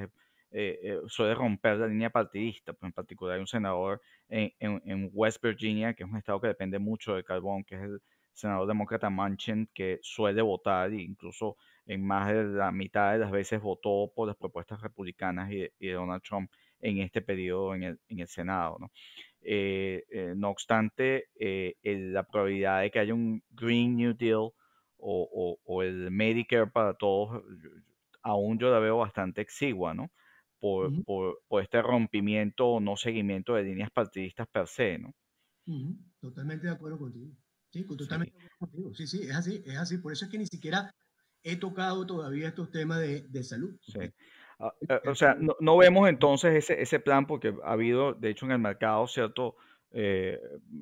eh, 0.52 0.80
eh, 0.84 1.00
suele 1.08 1.36
romper 1.36 1.78
la 1.78 1.88
línea 1.88 2.10
partidista. 2.10 2.74
Pues 2.74 2.90
en 2.90 2.94
particular 2.94 3.36
hay 3.36 3.42
un 3.42 3.48
senador 3.48 4.02
en, 4.28 5.10
West 5.14 5.42
Virginia, 5.42 5.94
que 5.94 6.04
es 6.04 6.10
un 6.10 6.18
estado 6.18 6.42
que 6.42 6.48
depende 6.48 6.80
mucho 6.80 7.16
del 7.16 7.24
carbón, 7.24 7.64
que 7.64 7.76
es 7.76 7.82
el 7.82 8.02
senador 8.34 8.68
demócrata 8.68 9.10
Manchin, 9.10 9.70
que 9.74 10.00
suele 10.02 10.42
votar 10.42 10.92
e 10.92 11.02
incluso 11.02 11.58
en 11.86 12.06
más 12.06 12.28
de 12.28 12.44
la 12.44 12.72
mitad 12.72 13.14
de 13.14 13.20
las 13.20 13.32
veces 13.32 13.62
votó 13.62 14.12
por 14.16 14.28
las 14.28 14.38
propuestas 14.38 14.82
republicanas 14.82 15.52
y 15.52 15.68
de, 15.80 15.94
Donald 15.94 16.22
Trump 16.22 16.52
en 16.82 17.00
este 17.00 17.22
periodo 17.22 17.76
en 17.76 17.84
el, 17.84 18.00
en 18.08 18.20
el 18.20 18.28
Senado. 18.28 18.78
¿no? 18.80 18.92
No 19.42 20.50
obstante, 20.50 21.30
la 21.84 22.24
probabilidad 22.24 22.82
de 22.82 22.92
que 22.92 23.00
haya 23.00 23.14
un 23.14 23.44
Green 23.50 23.96
New 23.96 24.14
Deal 24.14 24.52
o, 24.98 25.84
el 25.84 26.12
Medicare 26.12 26.68
para 26.68 26.94
todos, 26.94 27.44
aún 28.22 28.60
yo 28.60 28.70
la 28.70 28.80
veo 28.80 28.98
bastante 28.98 29.42
exigua, 29.42 29.94
¿no? 29.94 30.12
Por, 30.60 30.92
este 31.62 31.82
rompimiento 31.82 32.68
o 32.68 32.80
no 32.80 32.98
seguimiento 32.98 33.54
de 33.54 33.64
líneas 33.64 33.92
partidistas 33.92 34.48
per 34.48 34.68
se, 34.68 34.98
¿no? 35.00 35.14
Totalmente 36.20 36.68
de 36.68 36.74
acuerdo 36.74 36.98
contigo. 36.98 37.32
Sí, 37.70 37.86
totalmente 37.86 38.38
de 38.38 38.46
acuerdo 38.46 38.72
contigo. 38.72 38.94
Sí, 38.96 39.08
sí, 39.08 39.22
es 39.24 39.36
así, 39.36 39.64
es 39.66 39.78
así. 39.78 39.98
Por 40.00 40.12
eso 40.12 40.26
es 40.26 40.32
que 40.32 40.38
ni 40.38 40.48
siquiera 40.48 40.94
he 41.44 41.56
tocado 41.56 42.06
todavía 42.06 42.50
estos 42.50 42.72
temas 42.72 43.00
de, 43.00 43.22
de 43.28 43.44
salud. 43.44 43.78
Sí. 43.82 44.00
Ah, 44.60 44.74
eh, 44.90 45.00
o 45.08 45.16
sea, 45.16 45.38
no, 45.60 45.78
vemos 45.78 46.10
entonces 46.10 46.54
ese, 46.54 46.82
ese 46.82 47.00
plan 47.00 47.26
porque 47.26 47.56
ha 47.64 47.72
habido, 47.72 48.14
de 48.14 48.30
hecho, 48.30 48.46
en 48.46 48.52
el 48.52 48.60
mercado, 48.60 49.08
cierto, 49.08 49.56
eh, 49.92 50.40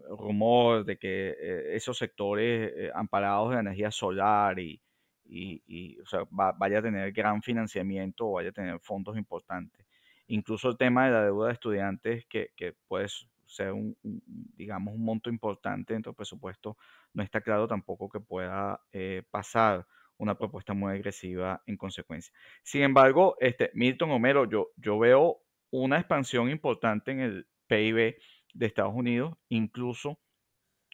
rumor 0.09 0.83
de 0.83 0.97
que 0.97 1.29
eh, 1.39 1.75
esos 1.75 1.97
sectores 1.97 2.91
amparados 2.95 3.51
de 3.51 3.59
energía 3.59 3.91
solar 3.91 4.57
y, 4.59 4.81
y, 5.25 5.99
o 5.99 6.05
sea, 6.07 6.21
vaya 6.31 6.79
a 6.79 6.81
tener 6.81 7.11
gran 7.11 7.41
financiamiento 7.43 8.27
o 8.27 8.33
vaya 8.33 8.49
a 8.49 8.53
tener 8.53 8.79
fondos 8.79 9.15
importantes. 9.15 9.85
Incluso 10.27 10.69
el 10.69 10.77
tema 10.77 11.05
de 11.05 11.11
la 11.11 11.23
deuda 11.23 11.47
de 11.47 11.53
estudiantes, 11.53 12.25
que, 12.25 12.51
que 12.55 12.73
puede 12.87 13.07
ser 13.45 13.73
un, 13.73 13.95
digamos, 14.01 14.95
un 14.95 15.05
monto 15.05 15.29
importante 15.29 15.93
dentro 15.93 16.11
del 16.11 16.17
presupuesto, 16.17 16.77
no 17.13 17.23
está 17.23 17.41
claro 17.41 17.67
tampoco 17.67 18.09
que 18.09 18.19
pueda 18.19 18.81
pasar 19.29 19.85
una 20.17 20.38
propuesta 20.38 20.73
muy 20.73 20.93
agresiva 20.93 21.62
en 21.65 21.77
consecuencia. 21.77 22.34
Sin 22.63 22.84
embargo, 22.84 23.36
este, 23.39 23.71
Milton 23.73 24.12
Homero, 24.12 24.49
yo, 24.49 24.69
yo 24.77 24.97
veo 24.99 25.41
una 25.69 25.97
expansión 25.97 26.49
importante 26.49 27.12
en 27.12 27.19
el 27.19 27.47
PIB 27.67 28.17
de 28.53 28.65
Estados 28.65 28.93
Unidos. 28.95 29.36
Incluso 29.49 30.19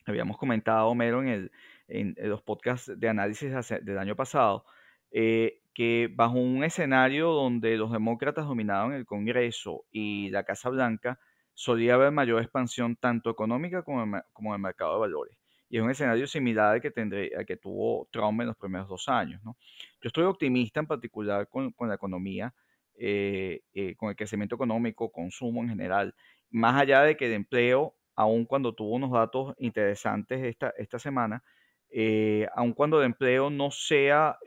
habíamos 0.05 0.37
comentado, 0.37 0.87
Homero, 0.87 1.21
en, 1.21 1.27
el, 1.29 1.51
en 1.87 2.15
los 2.29 2.41
podcasts 2.41 2.91
de 2.99 3.09
análisis 3.09 3.51
del 3.81 3.97
año 3.97 4.15
pasado, 4.15 4.65
eh, 5.11 5.61
que 5.73 6.09
bajo 6.13 6.37
un 6.37 6.63
escenario 6.63 7.31
donde 7.31 7.77
los 7.77 7.91
demócratas 7.91 8.45
dominaban 8.45 8.93
el 8.93 9.05
Congreso 9.05 9.85
y 9.91 10.29
la 10.29 10.43
Casa 10.43 10.69
Blanca, 10.69 11.19
solía 11.53 11.95
haber 11.95 12.11
mayor 12.11 12.41
expansión 12.41 12.95
tanto 12.95 13.29
económica 13.29 13.83
como 13.83 14.03
en, 14.03 14.53
el 14.53 14.59
mercado 14.59 14.93
de 14.93 14.99
valores. 14.99 15.37
Y 15.73 15.77
es 15.77 15.81
un 15.81 15.89
escenario 15.89 16.27
similar 16.27 16.75
al 16.75 16.81
que, 16.81 16.91
tendré, 16.91 17.31
que 17.47 17.57
tuvo 17.57 18.07
Trump 18.11 18.39
en 18.41 18.45
los 18.45 18.55
primeros 18.55 18.87
dos 18.87 19.09
años. 19.09 19.43
¿no? 19.43 19.57
Yo 20.03 20.07
estoy 20.07 20.23
optimista 20.23 20.79
en 20.79 20.85
particular 20.85 21.49
con, 21.49 21.71
con 21.71 21.89
la 21.89 21.95
economía, 21.95 22.53
eh, 22.95 23.61
eh, 23.73 23.95
con 23.95 24.09
el 24.11 24.15
crecimiento 24.15 24.53
económico, 24.53 25.11
consumo 25.11 25.63
en 25.63 25.69
general, 25.69 26.13
más 26.51 26.79
allá 26.79 27.01
de 27.01 27.17
que 27.17 27.27
de 27.27 27.33
empleo, 27.33 27.95
aun 28.15 28.45
cuando 28.45 28.75
tuvo 28.75 28.93
unos 28.93 29.09
datos 29.09 29.55
interesantes 29.57 30.43
esta, 30.43 30.75
esta 30.77 30.99
semana, 30.99 31.43
eh, 31.89 32.47
aun 32.53 32.73
cuando 32.73 32.99
de 32.99 33.07
empleo 33.07 33.49
no 33.49 33.71
sea, 33.71 34.37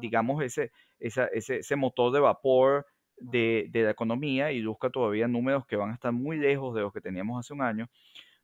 digamos, 0.00 0.42
ese, 0.42 0.72
ese, 0.98 1.28
ese, 1.34 1.76
motor 1.76 2.10
de 2.10 2.20
vapor 2.20 2.86
de, 3.18 3.66
de, 3.68 3.82
la 3.82 3.90
economía 3.90 4.50
y 4.50 4.64
busca 4.64 4.88
todavía 4.88 5.28
números 5.28 5.66
que 5.66 5.76
van 5.76 5.90
a 5.90 5.94
estar 5.94 6.12
muy 6.12 6.38
lejos 6.38 6.74
de 6.74 6.80
los 6.80 6.92
que 6.94 7.02
teníamos 7.02 7.38
hace 7.38 7.52
un 7.52 7.60
año, 7.60 7.90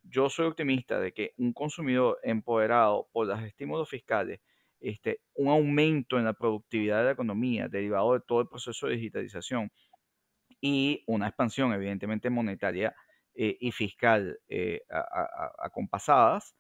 yo 0.05 0.29
soy 0.31 0.47
optimista 0.47 1.01
de 1.01 1.12
que 1.12 1.33
un 1.38 1.53
consumidor 1.53 2.19
empoderado 2.23 3.09
por 3.12 3.27
los 3.27 3.43
estímulos 3.43 3.88
fiscales, 3.88 4.40
este, 4.81 5.21
un 5.35 5.49
aumento 5.49 6.19
en 6.19 6.25
la 6.25 6.35
productividad 6.35 6.99
de 6.99 7.05
la 7.05 7.11
economía 7.12 7.69
derivado 7.69 8.14
de 8.14 8.21
todo 8.21 8.40
el 8.43 8.49
proceso 8.49 8.87
de 8.87 8.97
digitalización 8.97 9.71
y 10.61 11.03
una 11.07 11.29
expansión 11.29 11.73
evidentemente 11.73 12.31
monetaria 12.31 12.95
eh, 13.35 13.57
y 13.61 13.73
fiscal 13.73 14.38
eh, 14.49 14.83
acompasadas, 15.59 16.55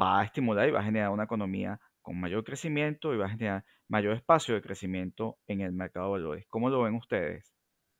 va 0.00 0.20
a 0.20 0.24
estimular 0.24 0.68
y 0.68 0.72
va 0.72 0.80
a 0.80 0.84
generar 0.84 1.10
una 1.10 1.24
economía 1.24 1.80
con 2.02 2.18
mayor 2.18 2.44
crecimiento 2.44 3.14
y 3.14 3.18
va 3.18 3.26
a 3.26 3.30
generar 3.30 3.64
mayor 3.88 4.14
espacio 4.14 4.54
de 4.54 4.62
crecimiento 4.62 5.38
en 5.46 5.60
el 5.60 5.72
mercado 5.72 6.06
de 6.06 6.12
valores. 6.12 6.46
¿Cómo 6.48 6.70
lo 6.70 6.82
ven 6.82 6.94
ustedes? 6.94 7.52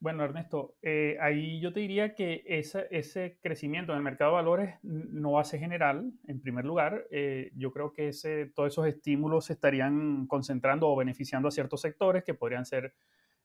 Bueno, 0.03 0.25
Ernesto, 0.25 0.79
eh, 0.81 1.19
ahí 1.21 1.61
yo 1.61 1.75
te 1.75 1.81
diría 1.81 2.15
que 2.15 2.43
ese, 2.47 3.39
crecimiento 3.43 3.93
en 3.93 3.99
el 3.99 4.03
mercado 4.03 4.31
de 4.31 4.37
valores 4.37 4.75
no 4.83 5.33
va 5.33 5.43
a 5.43 5.45
ser 5.45 5.61
general, 5.61 6.11
en 6.27 6.41
primer 6.41 6.65
lugar. 6.65 7.07
Eh, 7.11 7.53
yo 7.55 7.71
creo 7.71 7.93
que 7.93 8.11
todos 8.55 8.73
esos 8.73 8.87
estímulos 8.87 9.45
se 9.45 9.53
estarían 9.53 10.27
concentrando 10.27 10.89
o 10.89 10.97
beneficiando 10.97 11.49
a 11.49 11.51
ciertos 11.51 11.83
sectores 11.83 12.25
que 12.25 12.33
podrían 12.33 12.65
ser 12.65 12.95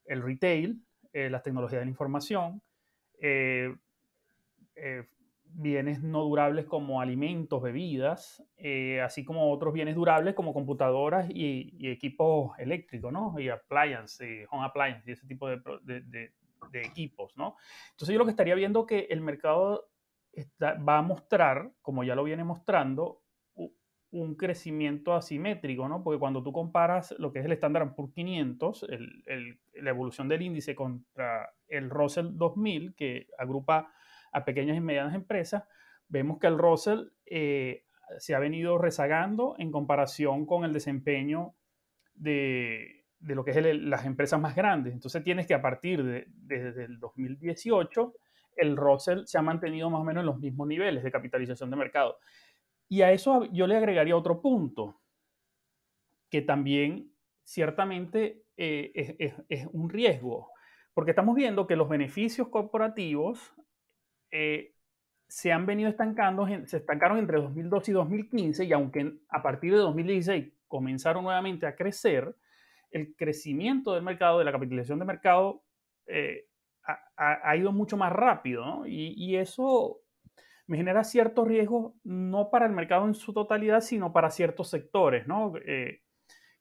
el 0.06 0.22
retail, 0.22 0.82
eh, 1.12 1.28
las 1.28 1.42
tecnologías 1.42 1.80
de 1.80 1.84
la 1.84 1.90
información, 1.90 2.62
bienes 5.44 6.02
no 6.02 6.22
durables 6.22 6.64
como 6.64 7.02
alimentos, 7.02 7.62
bebidas, 7.62 8.42
así 9.04 9.26
como 9.26 9.52
otros 9.52 9.74
bienes 9.74 9.94
durables 9.94 10.34
como 10.34 10.54
computadoras 10.54 11.28
y, 11.28 11.86
equipos 11.86 12.58
eléctricos, 12.58 13.12
¿no? 13.12 13.38
Y 13.38 13.50
appliances, 13.50 14.46
home 14.50 14.64
appliances, 14.64 15.06
y 15.06 15.12
ese 15.12 15.26
tipo 15.26 15.48
de, 15.48 15.60
de 15.82 16.32
equipos, 16.72 17.36
¿no? 17.36 17.56
Entonces 17.90 18.12
yo 18.12 18.18
lo 18.18 18.24
que 18.24 18.30
estaría 18.30 18.54
viendo 18.54 18.86
que 18.86 19.06
el 19.10 19.20
mercado 19.20 19.88
va 20.60 20.98
a 20.98 21.02
mostrar, 21.02 21.72
como 21.80 22.04
ya 22.04 22.14
lo 22.14 22.24
viene 22.24 22.44
mostrando, 22.44 23.22
un 24.12 24.34
crecimiento 24.36 25.14
asimétrico, 25.14 25.88
¿no? 25.88 26.02
Porque 26.02 26.18
cuando 26.18 26.42
tú 26.42 26.52
comparas 26.52 27.14
lo 27.18 27.32
que 27.32 27.40
es 27.40 27.44
el 27.44 27.52
estándar 27.52 27.94
por 27.94 28.12
500, 28.12 28.86
la 29.74 29.90
evolución 29.90 30.28
del 30.28 30.42
índice 30.42 30.74
contra 30.74 31.52
el 31.68 31.90
Russell 31.90 32.28
2000, 32.32 32.94
que 32.94 33.28
agrupa 33.36 33.92
a 34.32 34.44
pequeñas 34.44 34.76
y 34.76 34.80
medianas 34.80 35.14
empresas, 35.14 35.64
vemos 36.08 36.38
que 36.38 36.46
el 36.46 36.58
Russell 36.58 37.08
eh, 37.26 37.84
se 38.18 38.34
ha 38.34 38.38
venido 38.38 38.78
rezagando 38.78 39.54
en 39.58 39.72
comparación 39.72 40.46
con 40.46 40.64
el 40.64 40.72
desempeño 40.72 41.54
de, 42.14 43.05
de 43.18 43.34
lo 43.34 43.44
que 43.44 43.52
es 43.52 43.76
las 43.82 44.04
empresas 44.04 44.40
más 44.40 44.54
grandes. 44.54 44.92
Entonces 44.92 45.22
tienes 45.24 45.46
que 45.46 45.54
a 45.54 45.62
partir 45.62 46.02
de 46.04 46.26
desde 46.28 46.84
el 46.84 46.98
2018, 46.98 48.14
el 48.56 48.76
Russell 48.76 49.24
se 49.26 49.38
ha 49.38 49.42
mantenido 49.42 49.90
más 49.90 50.00
o 50.00 50.04
menos 50.04 50.22
en 50.22 50.26
los 50.26 50.38
mismos 50.38 50.66
niveles 50.66 51.02
de 51.02 51.10
capitalización 51.10 51.70
de 51.70 51.76
mercado. 51.76 52.18
Y 52.88 53.02
a 53.02 53.12
eso 53.12 53.44
yo 53.52 53.66
le 53.66 53.76
agregaría 53.76 54.16
otro 54.16 54.40
punto, 54.40 55.00
que 56.30 56.42
también 56.42 57.12
ciertamente 57.44 58.44
eh, 58.56 59.34
es, 59.48 59.66
un 59.72 59.90
riesgo, 59.90 60.50
porque 60.94 61.10
estamos 61.10 61.34
viendo 61.34 61.66
que 61.66 61.76
los 61.76 61.88
beneficios 61.88 62.48
corporativos 62.48 63.54
eh, 64.30 64.74
se 65.28 65.52
han 65.52 65.66
venido 65.66 65.90
estancando, 65.90 66.46
se 66.66 66.76
estancaron 66.76 67.18
entre 67.18 67.38
2012 67.38 67.90
y 67.90 67.94
2015, 67.94 68.64
y 68.64 68.72
aunque 68.72 69.18
a 69.28 69.42
partir 69.42 69.72
de 69.72 69.78
2016 69.78 70.52
comenzaron 70.68 71.24
nuevamente 71.24 71.66
a 71.66 71.74
crecer, 71.74 72.34
el 72.96 73.14
crecimiento 73.14 73.94
del 73.94 74.02
mercado, 74.02 74.38
de 74.38 74.44
la 74.44 74.52
capitalización 74.52 74.98
de 74.98 75.04
mercado, 75.04 75.62
eh, 76.06 76.46
ha, 77.16 77.56
ido 77.56 77.72
mucho 77.72 77.96
más 77.96 78.12
rápido, 78.12 78.84
y, 78.86 79.36
eso 79.36 80.00
me 80.66 80.76
genera 80.76 81.02
ciertos 81.04 81.46
riesgos, 81.46 81.94
no 82.04 82.50
para 82.50 82.66
el 82.66 82.72
mercado 82.72 83.06
en 83.06 83.14
su 83.14 83.32
totalidad, 83.32 83.80
sino 83.80 84.12
para 84.12 84.30
ciertos 84.30 84.70
sectores, 84.70 85.26
¿no? 85.26 85.52
Eh, 85.66 86.02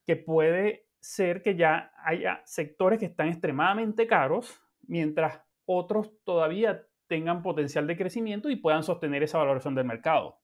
que 0.05 0.15
puede 0.15 0.87
ser 0.99 1.43
que 1.43 1.55
ya 1.55 1.91
haya 2.03 2.41
sectores 2.45 2.99
que 2.99 3.05
están 3.05 3.27
extremadamente 3.27 4.07
caros, 4.07 4.61
mientras 4.87 5.41
otros 5.65 6.11
todavía 6.23 6.87
tengan 7.07 7.43
potencial 7.43 7.85
de 7.85 7.97
crecimiento 7.97 8.49
y 8.49 8.55
puedan 8.55 8.83
sostener 8.83 9.21
esa 9.23 9.37
valoración 9.37 9.75
del 9.75 9.85
mercado. 9.85 10.39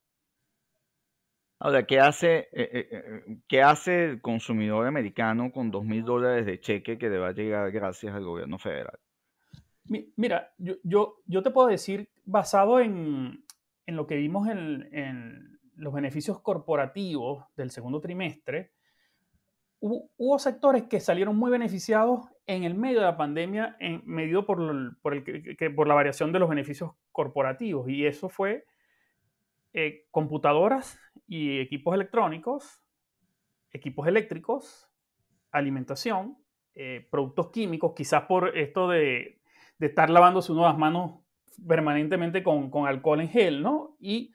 Ahora, 1.64 1.86
¿qué 1.86 2.00
hace, 2.00 2.38
eh, 2.38 2.48
eh, 2.72 2.88
eh, 2.90 3.36
¿qué 3.46 3.62
hace 3.62 4.06
el 4.06 4.20
consumidor 4.20 4.84
americano 4.84 5.52
con 5.52 5.70
dos 5.70 5.84
mil 5.84 6.02
dólares 6.04 6.44
de 6.44 6.58
cheque 6.58 6.98
que 6.98 7.08
le 7.08 7.18
va 7.18 7.28
a 7.28 7.32
llegar 7.32 7.70
gracias 7.70 8.16
al 8.16 8.24
gobierno 8.24 8.58
federal? 8.58 8.98
Mira, 10.16 10.52
yo, 10.58 11.18
yo, 11.24 11.42
te 11.44 11.52
puedo 11.52 11.68
decir, 11.68 12.08
basado 12.24 12.80
en, 12.80 13.44
en 13.86 13.94
lo 13.94 14.08
que 14.08 14.16
vimos 14.16 14.48
en, 14.48 14.88
en, 14.92 15.60
los 15.76 15.94
beneficios 15.94 16.40
corporativos 16.40 17.44
del 17.54 17.70
segundo 17.70 18.00
trimestre, 18.00 18.72
hubo, 19.78 20.38
sectores 20.40 20.82
que 20.84 20.98
salieron 20.98 21.36
muy 21.36 21.52
beneficiados 21.52 22.26
en 22.46 22.64
el 22.64 22.74
medio 22.74 22.98
de 22.98 23.06
la 23.06 23.16
pandemia, 23.16 23.76
en, 23.78 24.02
medido 24.04 24.44
por, 24.46 24.98
por, 25.00 25.14
el, 25.14 25.74
por 25.76 25.86
la 25.86 25.94
variación 25.94 26.32
de 26.32 26.40
los 26.40 26.48
beneficios 26.48 26.90
corporativos. 27.12 27.88
Y 27.88 28.04
eso 28.04 28.28
fue 28.28 28.64
eh, 29.74 30.06
computadoras 30.10 30.98
y 31.26 31.58
equipos 31.58 31.94
electrónicos, 31.94 32.82
equipos 33.70 34.06
eléctricos, 34.06 34.90
alimentación, 35.50 36.36
eh, 36.74 37.06
productos 37.10 37.50
químicos, 37.50 37.92
quizás 37.94 38.24
por 38.24 38.56
esto 38.56 38.88
de, 38.88 39.40
estar 39.78 40.10
lavándose 40.10 40.52
uno 40.52 40.62
las 40.62 40.78
manos 40.78 41.20
permanentemente 41.66 42.42
con, 42.42 42.70
alcohol 42.86 43.20
en 43.20 43.28
gel, 43.28 43.62
¿no? 43.62 43.96
Y, 43.98 44.34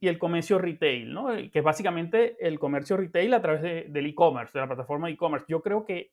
el 0.00 0.18
comercio 0.18 0.58
retail, 0.58 1.14
¿no? 1.14 1.28
Que 1.28 1.60
es 1.60 1.62
básicamente 1.62 2.36
el 2.44 2.58
comercio 2.58 2.96
retail 2.96 3.34
a 3.34 3.40
través 3.40 3.62
del 3.62 4.06
e-commerce, 4.06 4.52
de 4.52 4.60
la 4.60 4.66
plataforma 4.66 5.08
e-commerce. 5.08 5.46
Yo 5.48 5.62
creo 5.62 5.84
que 5.84 6.12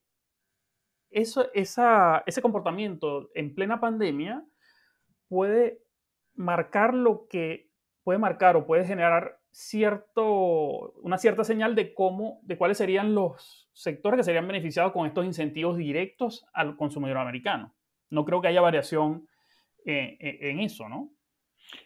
eso, 1.09 1.49
ese 1.55 2.41
comportamiento 2.43 3.31
en 3.33 3.55
plena 3.55 3.79
pandemia 3.79 4.45
puede 5.27 5.81
marcar 6.35 6.93
lo 6.93 7.27
que 7.27 7.68
puede 8.09 8.17
marcar 8.17 8.55
o 8.55 8.65
puede 8.65 8.87
generar 8.87 9.37
cierto, 9.51 10.93
una 11.03 11.19
cierta 11.19 11.43
señal 11.43 11.75
de 11.75 11.93
cómo, 11.93 12.39
de 12.41 12.57
cuáles 12.57 12.79
serían 12.79 13.13
los 13.13 13.69
sectores 13.71 14.17
que 14.17 14.23
serían 14.23 14.47
beneficiados 14.47 14.93
con 14.93 15.05
estos 15.05 15.25
incentivos 15.25 15.77
directos 15.77 16.47
al 16.51 16.75
consumidor 16.75 17.19
americano. 17.19 17.75
No 18.09 18.25
creo 18.25 18.41
que 18.41 18.47
haya 18.47 18.61
variación 18.61 19.27
eh, 19.85 20.17
eh, 20.19 20.39
en 20.41 20.59
eso, 20.59 20.89
¿no? 20.89 21.11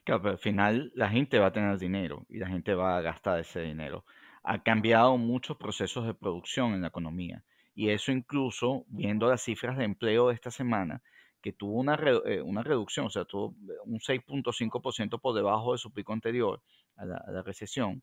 Claro, 0.05 0.21
pero 0.21 0.31
al 0.31 0.39
final 0.39 0.93
la 0.95 1.09
gente 1.09 1.39
va 1.39 1.47
a 1.47 1.51
tener 1.51 1.77
dinero 1.77 2.25
y 2.29 2.37
la 2.37 2.47
gente 2.47 2.73
va 2.73 2.95
a 2.95 3.01
gastar 3.01 3.41
ese 3.41 3.59
dinero. 3.59 4.05
Ha 4.43 4.63
cambiado 4.63 5.17
muchos 5.17 5.57
procesos 5.57 6.07
de 6.07 6.13
producción 6.13 6.73
en 6.73 6.83
la 6.83 6.87
economía 6.87 7.43
y 7.75 7.89
eso 7.89 8.13
incluso, 8.13 8.85
viendo 8.87 9.27
las 9.27 9.41
cifras 9.41 9.77
de 9.77 9.83
empleo 9.83 10.29
de 10.29 10.35
esta 10.35 10.51
semana, 10.51 11.01
que 11.43 11.51
tuvo 11.51 11.79
una, 11.79 11.95
eh, 12.25 12.41
una 12.41 12.63
reducción, 12.63 13.07
o 13.07 13.09
sea, 13.09 13.25
tuvo 13.25 13.53
un 13.85 13.99
6.5% 13.99 15.19
por 15.19 15.35
debajo 15.35 15.73
de 15.73 15.77
su 15.77 15.91
pico 15.91 16.13
anterior 16.13 16.61
a 16.95 17.05
la, 17.05 17.41
recesión 17.43 18.01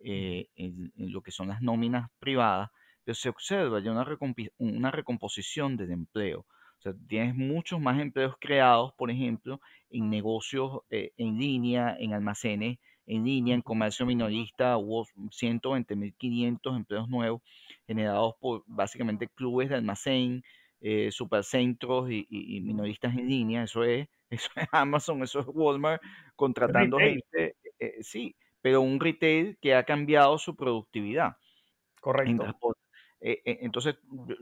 eh, 0.00 0.48
en, 0.56 0.90
lo 0.96 1.20
que 1.20 1.30
son 1.30 1.48
las 1.48 1.60
nóminas 1.60 2.10
privadas, 2.18 2.70
pero 3.04 3.14
se 3.14 3.28
observa 3.28 3.80
ya 3.80 3.92
una, 3.92 4.06
una 4.56 4.90
recomposición 4.90 5.76
del 5.76 5.92
empleo. 5.92 6.40
O 6.40 6.80
sea, 6.80 6.94
tienes 7.08 7.34
muchos 7.34 7.78
más 7.78 8.00
empleos 8.00 8.34
creados, 8.40 8.94
por 8.94 9.10
ejemplo, 9.10 9.60
en 9.90 10.08
negocios 10.08 10.80
eh, 10.90 11.12
en 11.18 11.38
línea, 11.38 11.94
en 11.98 12.14
almacenes 12.14 12.78
en 13.08 13.24
línea, 13.24 13.54
en 13.54 13.62
comercio 13.62 14.04
minorista, 14.06 14.76
hubo 14.76 15.06
120.500 15.06 16.76
empleos 16.76 17.08
nuevos 17.08 17.42
generados 17.86 18.34
por 18.38 18.64
básicamente 18.66 19.28
clubes 19.28 19.70
de 19.70 19.76
almacén, 19.76 20.42
eh, 20.80 21.10
supercentros 21.10 22.10
y, 22.10 22.60
minoristas 22.62 23.16
en 23.16 23.28
línea, 23.28 23.64
eso 23.64 23.84
es, 23.84 24.08
eso 24.30 24.50
es 24.56 24.68
Amazon, 24.72 25.22
eso 25.22 25.40
es 25.40 25.46
Walmart, 25.48 26.02
contratando 26.36 26.98
gente, 26.98 27.56
eh, 27.78 27.96
sí, 28.00 28.34
pero 28.60 28.80
un 28.80 29.00
retail 29.00 29.58
que 29.60 29.74
ha 29.74 29.84
cambiado 29.84 30.38
su 30.38 30.54
productividad. 30.56 31.36
Correcto. 32.00 32.44
Eh, 33.20 33.42
eh, 33.44 33.58
entonces, 33.62 33.96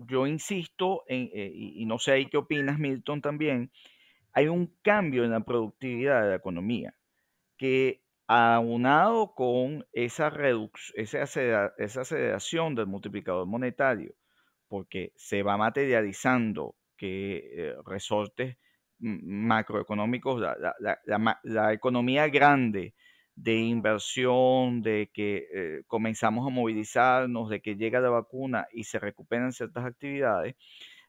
yo, 0.07 0.27
insisto, 0.27 1.05
en, 1.07 1.31
y, 1.33 1.85
no 1.87 1.99
sé 1.99 2.13
ahí 2.13 2.27
qué 2.27 2.37
opinas, 2.37 2.79
Milton, 2.79 3.23
también, 3.23 3.71
hay 4.33 4.49
un 4.49 4.75
cambio 4.83 5.25
en 5.25 5.31
la 5.31 5.41
productividad 5.41 6.23
de 6.23 6.29
la 6.31 6.37
economía 6.37 6.95
que 7.57 8.03
aunado 8.27 9.35
con 9.35 9.87
esa, 9.93 10.31
esa, 10.95 11.73
esa 11.79 12.01
aceleración 12.01 12.75
del 12.75 12.87
multiplicador 12.87 13.47
monetario, 13.47 14.15
porque 14.69 15.13
se 15.17 15.43
va 15.43 15.57
materializando 15.57 16.75
que 16.97 17.75
resortes 17.85 18.57
macroeconómicos, 18.99 20.41
la, 20.41 21.73
economía 21.73 22.29
grande 22.29 22.95
de 23.35 23.55
inversión, 23.55 24.83
de 24.83 25.11
que 25.13 25.49
eh, 25.53 25.83
comenzamos 25.87 26.47
a 26.47 26.51
movilizarnos, 26.51 27.51
de 27.51 27.61
que 27.61 27.77
llega 27.77 28.01
la 28.01 28.09
vacuna 28.09 28.67
y 28.73 28.85
se 28.85 28.99
recuperan 28.99 29.53
ciertas 29.53 29.85
actividades, 29.85 30.57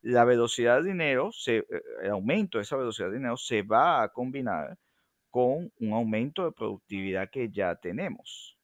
la 0.02 0.26
velocidad 0.26 0.76
del 0.76 0.86
dinero, 0.86 1.32
se, 1.32 1.58
eh, 1.58 1.66
el 2.04 2.12
aumento 2.12 2.58
de 2.58 2.64
esa 2.64 2.76
velocidad 2.76 3.08
de 3.08 3.18
dinero 3.18 3.38
se 3.38 3.62
va 3.62 4.04
a 4.04 4.10
combinar 4.10 4.78
con 5.30 5.72
un 5.80 5.94
aumento 5.94 6.44
de 6.44 6.52
productividad 6.52 7.30
que 7.30 7.50
ya 7.50 7.76
tenemos. 7.76 8.58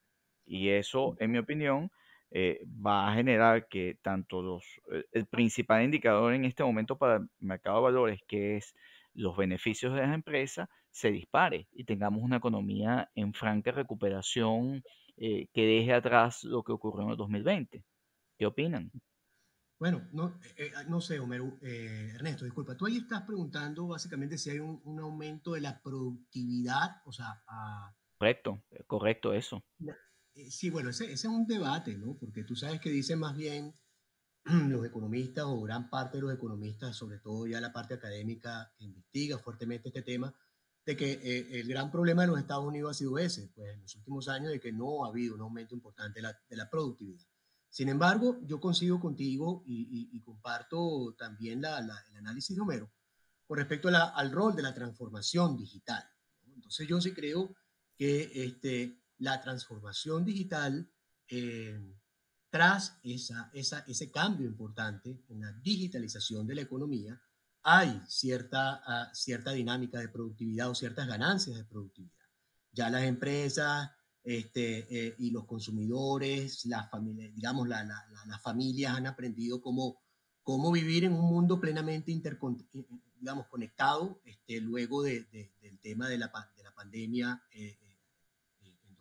Y 0.44 0.68
eso, 0.68 1.16
en 1.18 1.30
mi 1.30 1.38
opinión, 1.38 1.90
eh, 2.36 2.66
va 2.84 3.08
a 3.08 3.14
generar 3.14 3.68
que 3.68 3.96
tanto 4.02 4.42
los, 4.42 4.64
el 5.12 5.26
principal 5.26 5.84
indicador 5.84 6.34
en 6.34 6.44
este 6.44 6.64
momento 6.64 6.98
para 6.98 7.18
el 7.18 7.28
mercado 7.38 7.76
de 7.76 7.82
valores, 7.84 8.20
que 8.26 8.56
es 8.56 8.74
los 9.14 9.36
beneficios 9.36 9.94
de 9.94 10.00
las 10.00 10.12
empresas 10.12 10.68
se 10.90 11.12
dispare 11.12 11.68
y 11.72 11.84
tengamos 11.84 12.24
una 12.24 12.38
economía 12.38 13.08
en 13.14 13.32
franca 13.32 13.70
recuperación 13.70 14.82
eh, 15.16 15.46
que 15.54 15.64
deje 15.64 15.92
atrás 15.92 16.42
lo 16.42 16.64
que 16.64 16.72
ocurrió 16.72 17.04
en 17.04 17.10
el 17.10 17.16
2020. 17.16 17.84
¿Qué 18.36 18.46
opinan? 18.46 18.90
Bueno, 19.78 20.02
no, 20.10 20.40
eh, 20.56 20.66
eh, 20.66 20.72
no 20.88 21.00
sé, 21.00 21.20
Homero, 21.20 21.56
Ernesto, 21.62 22.44
disculpa, 22.44 22.76
tú 22.76 22.86
ahí 22.86 22.96
estás 22.96 23.22
preguntando 23.22 23.86
básicamente 23.86 24.38
si 24.38 24.50
hay 24.50 24.58
un, 24.58 24.98
aumento 24.98 25.52
de 25.52 25.60
la 25.60 25.80
productividad, 25.80 27.00
o 27.04 27.12
sea... 27.12 27.42
Correcto, 28.18 28.64
correcto 28.88 29.34
eso. 29.34 29.62
Sí, 30.50 30.70
bueno, 30.70 30.90
ese, 30.90 31.04
ese, 31.04 31.14
es 31.14 31.32
un 31.32 31.46
debate, 31.46 31.94
¿no? 31.96 32.16
Porque 32.18 32.42
tú 32.44 32.56
sabes 32.56 32.80
que 32.80 32.90
dice 32.90 33.14
más 33.14 33.36
bien 33.36 33.74
los 34.44 34.84
economistas 34.84 35.44
o 35.46 35.60
gran 35.62 35.88
parte 35.88 36.18
de 36.18 36.22
los 36.22 36.34
economistas, 36.34 36.96
sobre 36.96 37.18
todo 37.18 37.46
ya 37.46 37.60
la 37.60 37.72
parte 37.72 37.94
académica 37.94 38.72
que 38.76 38.84
investiga 38.84 39.38
fuertemente 39.38 39.88
este 39.88 40.02
tema, 40.02 40.34
de 40.84 40.96
que 40.96 41.12
eh, 41.12 41.60
el 41.60 41.68
gran 41.68 41.90
problema 41.90 42.22
de 42.22 42.28
los 42.28 42.38
Estados 42.38 42.64
Unidos 42.64 42.90
ha 42.90 42.94
sido 42.94 43.16
ese, 43.18 43.48
pues 43.54 43.74
en 43.74 43.80
los 43.80 43.94
últimos 43.96 44.28
años 44.28 44.50
de 44.50 44.60
que 44.60 44.72
no 44.72 45.04
ha 45.04 45.08
habido 45.08 45.34
un 45.34 45.40
aumento 45.40 45.74
importante 45.74 46.18
de 46.18 46.22
la, 46.22 46.38
de 46.48 46.56
la 46.56 46.68
productividad. 46.68 47.26
Sin 47.70 47.88
embargo, 47.88 48.38
yo 48.44 48.60
consigo 48.60 49.00
contigo 49.00 49.64
y, 49.66 50.20
comparto 50.20 51.14
también 51.18 51.60
la, 51.62 51.78
el 51.78 52.16
análisis 52.16 52.54
de 52.54 52.62
Homero 52.62 52.92
con 53.46 53.58
respecto 53.58 53.88
a 53.88 54.10
al 54.10 54.30
rol 54.30 54.54
de 54.54 54.62
la 54.62 54.74
transformación 54.74 55.56
digital. 55.56 56.04
Entonces 56.54 56.86
yo 56.86 57.00
sí 57.00 57.12
creo 57.12 57.54
que 57.96 58.30
este, 58.44 59.03
la 59.24 59.40
transformación 59.40 60.24
digital 60.24 60.86
eh, 61.28 61.80
tras 62.50 63.00
esa, 63.02 63.50
ese 63.52 64.10
cambio 64.10 64.46
importante 64.46 65.24
en 65.28 65.40
la 65.40 65.50
digitalización 65.52 66.46
de 66.46 66.54
la 66.54 66.60
economía, 66.60 67.20
hay 67.62 68.00
cierta, 68.06 68.82
ah, 68.86 69.10
cierta 69.14 69.52
dinámica 69.52 69.98
de 69.98 70.10
productividad 70.10 70.70
o 70.70 70.74
ciertas 70.74 71.08
ganancias 71.08 71.56
de 71.56 71.64
productividad. 71.64 72.12
Ya 72.70 72.90
las 72.90 73.04
empresas 73.04 73.90
este, 74.22 74.86
eh, 74.90 75.14
y 75.18 75.30
los 75.30 75.46
consumidores, 75.46 76.66
las 76.66 76.90
familias, 76.90 77.34
digamos, 77.34 77.66
la, 77.66 77.82
las 78.26 78.42
familias 78.42 78.94
han 78.94 79.06
aprendido 79.06 79.62
cómo, 79.62 80.02
cómo 80.42 80.70
vivir 80.70 81.04
en 81.04 81.14
un 81.14 81.24
mundo 81.24 81.58
plenamente 81.58 82.12
intercon, 82.12 82.68
eh, 82.74 82.84
conectado 83.48 84.20
este, 84.26 84.60
luego 84.60 85.02
de, 85.02 85.24
del 85.62 85.78
tema 85.80 86.08
de 86.08 86.18
la, 86.18 86.30
de 86.56 86.62
la 86.62 86.74
pandemia 86.74 87.42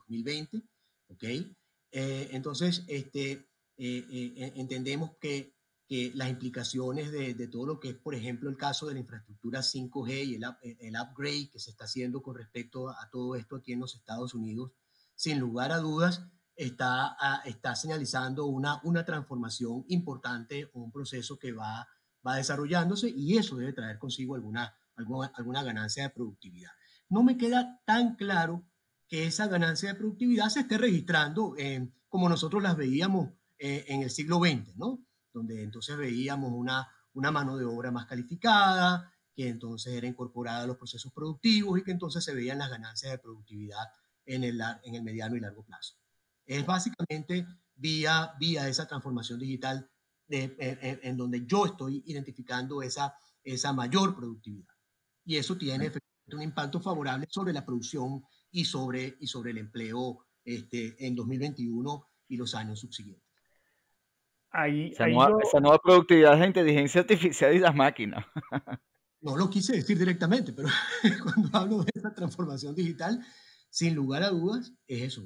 2020. 0.07 0.61
¿okay? 1.09 1.55
Eh, 1.91 2.29
entonces, 2.31 2.83
este, 2.87 3.31
eh, 3.31 3.47
eh, 3.77 4.53
entendemos 4.55 5.11
que, 5.21 5.55
que, 5.87 6.11
las 6.15 6.29
implicaciones 6.29 7.11
de, 7.11 7.35
de, 7.35 7.47
todo 7.47 7.67
lo 7.67 7.79
que 7.79 7.89
es, 7.89 7.95
por 7.95 8.15
ejemplo, 8.15 8.49
el 8.49 8.57
caso 8.57 8.87
de 8.87 8.95
la 8.95 9.01
infraestructura 9.01 9.61
5G 9.61 10.25
y 10.25 10.35
el, 10.35 10.43
el 10.79 10.95
upgrade 10.99 11.49
que 11.51 11.59
se 11.59 11.69
está 11.69 11.85
haciendo 11.85 12.23
con 12.23 12.35
respecto 12.35 12.89
a, 12.89 13.09
todo 13.11 13.35
esto 13.35 13.57
aquí 13.57 13.73
en 13.73 13.79
los 13.79 13.95
Estados 13.95 14.33
Unidos, 14.33 14.71
sin 15.13 15.39
lugar 15.39 15.71
a 15.71 15.77
dudas, 15.77 16.25
está, 16.55 17.15
está 17.45 17.75
señalizando 17.75 18.45
una, 18.45 18.81
una 18.83 19.05
transformación 19.05 19.85
importante, 19.87 20.69
un 20.73 20.91
proceso 20.91 21.37
que 21.37 21.51
va, 21.51 21.87
va 22.25 22.37
desarrollándose 22.37 23.09
y 23.09 23.37
eso 23.37 23.57
debe 23.57 23.73
traer 23.73 23.99
consigo 23.99 24.33
alguna, 24.33 24.75
alguna, 24.95 25.31
alguna 25.35 25.61
ganancia 25.61 26.03
de 26.03 26.09
productividad. 26.09 26.71
No 27.09 27.21
me 27.21 27.37
queda 27.37 27.81
tan 27.85 28.15
claro 28.15 28.65
que 29.07 29.25
esa 29.25 29.47
ganancia 29.47 29.89
de 29.89 29.99
productividad 29.99 30.49
se 30.49 30.61
esté 30.61 30.77
registrando 30.77 31.55
como 32.07 32.29
nosotros 32.29 32.61
las 32.61 32.77
veíamos 32.77 33.31
eh, 33.57 33.85
en 33.87 34.01
el 34.01 34.09
siglo 34.09 34.39
XX, 34.39 34.75
¿no? 34.75 35.05
Donde 35.31 35.63
entonces 35.63 35.97
veíamos 35.97 36.51
una, 36.53 36.87
una 37.13 37.31
mano 37.31 37.57
de 37.57 37.65
obra 37.65 37.91
más 37.91 38.05
calificada, 38.05 39.11
que 39.33 39.47
entonces 39.47 39.93
era 39.93 40.05
incorporada 40.05 40.63
a 40.63 40.67
los 40.67 40.77
procesos 40.77 41.11
productivos 41.11 41.79
y 41.79 41.83
que 41.83 41.91
entonces 41.91 42.23
se 42.23 42.35
veían 42.35 42.57
las 42.57 42.69
ganancias 42.69 43.11
de 43.11 43.19
productividad 43.19 43.85
en 44.25 44.43
el, 44.43 44.61
en 44.83 44.95
el 44.95 45.03
mediano 45.03 45.35
y 45.35 45.39
largo 45.39 45.63
plazo. 45.63 45.95
Es 46.45 46.65
básicamente 46.65 47.47
vía, 47.75 48.33
vía 48.39 48.67
esa 48.67 48.87
transformación 48.87 49.39
digital 49.39 49.89
de, 50.27 50.55
en, 51.03 51.17
donde 51.17 51.45
yo 51.45 51.65
estoy 51.65 52.03
identificando 52.05 52.81
esa, 52.81 53.15
esa 53.43 53.73
mayor 53.73 54.15
productividad. 54.15 54.73
Y 55.25 55.37
eso 55.37 55.57
tiene 55.57 55.91
un 56.31 56.41
impacto 56.41 56.81
favorable 56.81 57.27
sobre 57.29 57.53
la 57.53 57.65
producción 57.65 58.23
y 58.53 58.63
sobre, 58.63 59.17
y 59.19 59.27
sobre 59.27 59.51
el 59.51 59.57
empleo 59.57 60.25
este, 60.45 60.95
en 61.05 61.15
2021 61.15 62.07
y 62.29 62.37
los 62.37 62.55
años 62.55 62.79
subsiguientes. 62.79 63.27
Ahí, 64.51 64.91
esa, 64.91 65.07
nueva, 65.59 65.79
productividad 65.79 66.35
es 66.35 66.39
la 66.39 66.47
inteligencia 66.47 67.01
artificial 67.01 67.53
y 67.53 67.59
las 67.59 67.75
máquinas. 67.75 68.25
no 69.21 69.35
lo 69.35 69.49
quise 69.49 69.73
decir 69.73 69.97
directamente, 69.97 70.53
pero 70.53 70.69
cuando 71.23 71.57
hablo 71.57 71.83
de 71.83 71.91
esa 71.93 72.13
transformación 72.13 72.75
digital, 72.75 73.19
sin 73.69 73.95
lugar 73.95 74.23
a 74.23 74.29
dudas, 74.29 74.71
es 74.87 75.01
eso. 75.01 75.23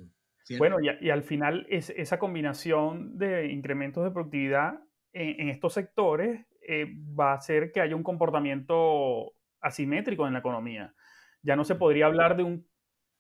Bueno, 0.58 0.78
y, 0.80 1.06
y, 1.06 1.10
al 1.10 1.24
final 1.24 1.68
es, 1.70 1.90
esa 1.90 2.18
combinación 2.18 3.18
de 3.18 3.52
incrementos 3.52 4.06
de 4.06 4.12
productividad 4.12 4.80
en, 5.12 5.50
estos 5.50 5.74
sectores 5.74 6.46
eh, 6.62 6.96
va 7.20 7.32
a 7.32 7.36
hacer 7.36 7.72
que 7.72 7.82
haya 7.82 7.96
un 7.96 8.04
comportamiento 8.04 9.34
asimétrico 9.60 10.28
en 10.28 10.34
la 10.34 10.40
economía. 10.40 10.94
Ya 11.42 11.56
no 11.56 11.66
se 11.66 11.76
podría 11.76 12.06
hablar 12.06 12.38
de 12.38 12.44
un 12.44 12.68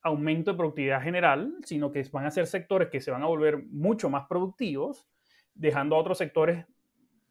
aumento 0.08 0.52
de 0.52 0.58
productividad 0.58 1.02
general, 1.02 1.54
sino 1.64 1.92
que 1.92 2.04
van 2.12 2.26
a 2.26 2.32
ser 2.32 2.48
sectores 2.48 2.90
que 2.90 3.02
se 3.02 3.12
van 3.12 3.24
a 3.24 3.28
volver 3.28 3.64
mucho 3.70 4.10
más 4.10 4.28
productivos, 4.28 5.08
dejando 5.54 5.96
a 5.96 6.00
otros 6.00 6.18
sectores 6.18 6.66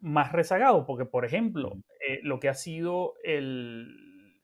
más 0.00 0.32
rezagados, 0.32 0.84
porque 0.86 1.04
por 1.04 1.24
ejemplo, 1.24 1.72
eh, 2.06 2.20
lo 2.22 2.38
que 2.38 2.48
ha 2.48 2.54
sido 2.54 3.14
el, 3.24 4.34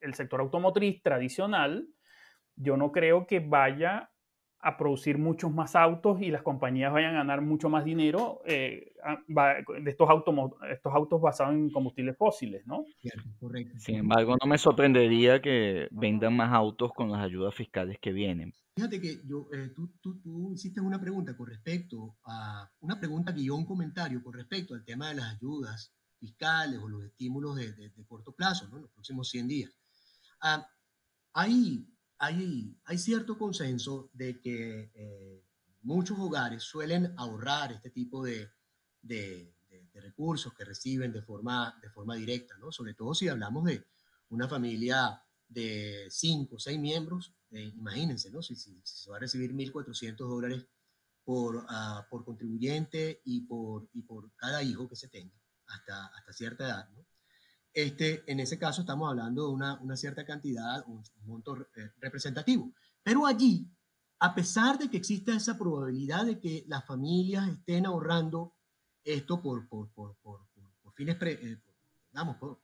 el 0.00 0.14
sector 0.14 0.40
automotriz 0.40 1.02
tradicional, 1.02 1.88
yo 2.56 2.76
no 2.76 2.92
creo 2.92 3.26
que 3.26 3.40
vaya 3.40 4.11
a 4.64 4.76
producir 4.76 5.18
muchos 5.18 5.52
más 5.52 5.74
autos 5.74 6.22
y 6.22 6.30
las 6.30 6.42
compañías 6.42 6.92
vayan 6.92 7.16
a 7.16 7.18
ganar 7.18 7.42
mucho 7.42 7.68
más 7.68 7.84
dinero 7.84 8.40
eh, 8.46 8.94
de 9.28 9.90
estos, 9.90 10.08
autos, 10.08 10.34
estos 10.70 10.94
autos 10.94 11.20
basados 11.20 11.54
en 11.54 11.68
combustibles 11.68 12.16
fósiles, 12.16 12.64
¿no? 12.64 12.84
Correcto. 13.40 13.76
Sin 13.80 13.96
embargo, 13.96 14.36
no 14.40 14.48
me 14.48 14.56
sorprendería 14.58 15.42
que 15.42 15.88
vendan 15.90 16.36
más 16.36 16.52
autos 16.52 16.92
con 16.94 17.10
las 17.10 17.20
ayudas 17.24 17.52
fiscales 17.56 17.98
que 18.00 18.12
vienen. 18.12 18.54
Fíjate 18.76 19.00
que 19.00 19.20
yo, 19.26 19.48
eh, 19.52 19.72
tú, 19.74 19.94
tú, 20.00 20.20
tú, 20.20 20.52
hiciste 20.52 20.80
una 20.80 21.00
pregunta 21.00 21.36
con 21.36 21.48
respecto 21.48 22.16
a, 22.24 22.70
una 22.80 23.00
pregunta 23.00 23.32
guion 23.32 23.66
comentario 23.66 24.22
con 24.22 24.32
respecto 24.32 24.74
al 24.74 24.84
tema 24.84 25.08
de 25.08 25.16
las 25.16 25.34
ayudas 25.34 25.92
fiscales 26.20 26.78
o 26.78 26.88
los 26.88 27.04
estímulos 27.04 27.56
de, 27.56 27.72
de, 27.72 27.92
corto 28.06 28.32
plazo, 28.32 28.68
¿no? 28.68 28.76
En 28.76 28.82
los 28.82 28.92
próximos 28.92 29.28
100 29.28 29.48
días. 29.48 29.72
Ah, 30.40 30.64
hay 31.34 31.84
hay, 32.22 32.98
cierto 32.98 33.36
consenso 33.36 34.08
de 34.12 34.40
que 34.40 34.92
eh, 34.94 35.44
muchos 35.82 36.16
hogares 36.20 36.62
suelen 36.62 37.12
ahorrar 37.16 37.72
este 37.72 37.90
tipo 37.90 38.22
de, 38.22 38.48
recursos 39.94 40.54
que 40.54 40.64
reciben 40.64 41.12
de 41.12 41.22
forma, 41.22 41.78
de 41.82 41.90
forma 41.90 42.14
directa, 42.16 42.56
¿no? 42.58 42.70
Sobre 42.70 42.94
todo 42.94 43.14
si 43.14 43.28
hablamos 43.28 43.64
de 43.64 43.84
una 44.30 44.48
familia 44.48 45.22
de 45.48 46.06
cinco 46.10 46.56
o 46.56 46.58
seis 46.58 46.78
miembros, 46.78 47.34
eh, 47.50 47.72
imagínense, 47.76 48.30
¿no? 48.30 48.42
Si, 48.42 48.54
se 48.56 49.10
va 49.10 49.16
a 49.16 49.20
recibir 49.20 49.52
1.400 49.52 50.16
dólares 50.16 50.66
por, 51.24 51.64
ah, 51.68 52.06
por 52.10 52.24
contribuyente 52.24 53.20
y 53.24 53.42
por, 53.42 53.88
y 53.92 54.02
por 54.02 54.32
cada 54.36 54.62
hijo 54.62 54.88
que 54.88 54.96
se 54.96 55.08
tenga 55.08 55.34
hasta, 55.66 56.06
hasta 56.06 56.32
cierta 56.32 56.64
edad, 56.66 56.88
¿no? 56.90 57.04
Este, 57.72 58.30
en 58.30 58.40
ese 58.40 58.58
caso 58.58 58.82
estamos 58.82 59.08
hablando 59.08 59.46
de 59.46 59.54
una, 59.54 59.80
una 59.80 59.96
cierta 59.96 60.24
cantidad, 60.24 60.84
un, 60.86 61.02
monto 61.24 61.56
eh, 61.76 61.90
representativo. 62.00 62.72
Pero 63.02 63.26
allí 63.26 63.66
a 64.18 64.34
pesar 64.34 64.78
de 64.78 64.88
que 64.88 64.98
exista 64.98 65.34
esa 65.34 65.58
probabilidad 65.58 66.24
de 66.24 66.38
que 66.38 66.64
las 66.68 66.86
familias 66.86 67.48
estén 67.48 67.86
ahorrando 67.86 68.54
esto 69.02 69.42
por, 69.42 69.68
por, 69.68 69.90
por, 69.90 70.16
por 70.22 70.46
fines, 70.94 71.16
eh, 71.22 71.58
digamos, 72.12 72.36
por, 72.36 72.60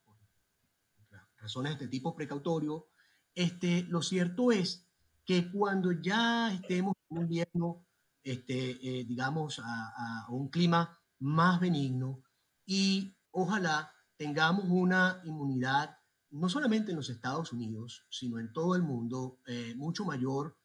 razones 1.39 1.71
de 1.71 1.85
este 1.85 1.89
tipo 1.89 2.15
precautorio, 2.15 2.89
este, 3.35 3.83
lo 3.89 4.03
cierto 4.03 4.53
es 4.53 4.87
que 5.25 5.51
cuando 5.51 5.93
ya 5.93 6.53
estemos 6.53 6.95
en 7.11 7.19
un 7.19 7.23
invierno, 7.25 7.87
este, 8.23 8.71
eh, 9.01 9.05
digamos, 9.05 9.59
a, 9.59 10.25
a, 10.25 10.31
un 10.31 10.49
clima 10.49 10.99
más 11.19 11.61
benigno 11.61 12.23
y 12.67 13.17
ojalá 13.31 13.93
tengamos 14.19 14.67
una 14.69 15.23
inmunidad 15.25 15.97
no 16.31 16.51
solamente 16.51 16.91
en 16.91 16.99
los 16.99 17.09
Estados 17.09 17.53
Unidos, 17.55 18.07
sino 18.11 18.39
en 18.39 18.53
todo 18.53 18.75
el 18.75 18.83
mundo, 18.83 19.41
eh, 19.47 19.75
mucho 19.77 20.05
mayor 20.05 20.59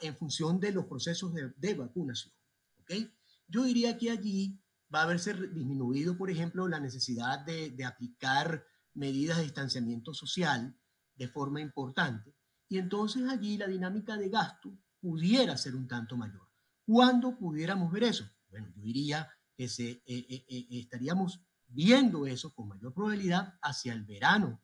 en 0.00 0.16
función 0.16 0.60
de 0.60 0.70
los 0.70 0.86
procesos 0.86 1.34
de, 1.34 1.74
vacunación. 1.74 2.32
¿okay? 2.80 3.12
Yo 3.48 3.64
diría 3.64 3.98
que 3.98 4.12
allí 4.12 4.62
va 4.94 5.00
a 5.00 5.02
haberse 5.02 5.34
disminuido, 5.34 6.16
por 6.16 6.30
ejemplo, 6.30 6.68
la 6.68 6.78
necesidad 6.78 7.40
de, 7.44 7.70
de 7.70 7.84
aplicar 7.84 8.64
medidas 8.94 9.38
de 9.38 9.42
distanciamiento 9.42 10.14
social 10.14 10.78
de 11.16 11.28
forma 11.28 11.60
importante. 11.60 12.34
Y 12.68 12.78
entonces 12.78 13.28
allí 13.28 13.56
la 13.56 13.66
dinámica 13.66 14.16
de 14.16 14.28
gasto 14.28 14.78
pudiera 15.00 15.56
ser 15.56 15.74
un 15.74 15.86
tanto 15.86 16.16
mayor. 16.16 16.48
¿Cuándo 16.84 17.36
pudiéramos 17.36 17.92
ver 17.92 18.04
eso? 18.04 18.24
Bueno, 18.48 18.68
yo 18.74 18.82
diría 18.82 19.28
que 19.56 19.68
se, 19.68 19.90
eh, 19.90 20.02
eh, 20.06 20.46
eh, 20.48 20.66
estaríamos 20.70 21.40
viendo 21.68 22.26
eso 22.26 22.54
con 22.54 22.68
mayor 22.68 22.92
probabilidad 22.94 23.54
hacia 23.62 23.92
el 23.92 24.04
verano. 24.04 24.60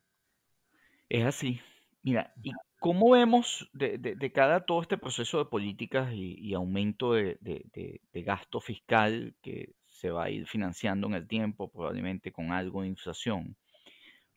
Es 1.08 1.24
así. 1.24 1.60
Mira, 2.02 2.32
¿y 2.42 2.52
cómo 2.80 3.10
vemos 3.10 3.68
de, 3.72 3.98
de, 3.98 4.32
cada 4.32 4.66
todo 4.66 4.82
este 4.82 4.98
proceso 4.98 5.38
de 5.38 5.44
políticas 5.44 6.12
y, 6.12 6.52
aumento 6.54 7.12
de, 7.12 7.38
de, 7.40 8.22
gasto 8.22 8.60
fiscal 8.60 9.34
que 9.40 9.74
se 9.86 10.10
va 10.10 10.24
a 10.24 10.30
ir 10.30 10.46
financiando 10.48 11.06
en 11.06 11.14
el 11.14 11.28
tiempo, 11.28 11.70
probablemente 11.70 12.32
con 12.32 12.50
algo 12.50 12.82
de 12.82 12.88
inflación? 12.88 13.56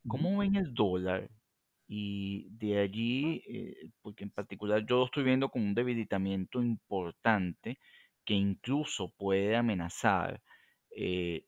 ¿Cómo 0.08 0.38
ven 0.38 0.56
el 0.56 0.74
dólar? 0.74 1.32
Y 1.88 2.48
de 2.52 2.80
allí, 2.80 3.44
eh, 3.48 3.90
porque 4.02 4.24
en 4.24 4.32
particular 4.32 4.86
yo 4.86 4.98
lo 4.98 5.06
estoy 5.06 5.24
viendo 5.24 5.50
con 5.50 5.64
un 5.64 5.74
debilitamiento 5.74 6.62
importante 6.62 7.80
que 8.24 8.34
incluso 8.34 9.14
puede 9.18 9.56
amenazar 9.56 10.42
eh, 10.92 11.46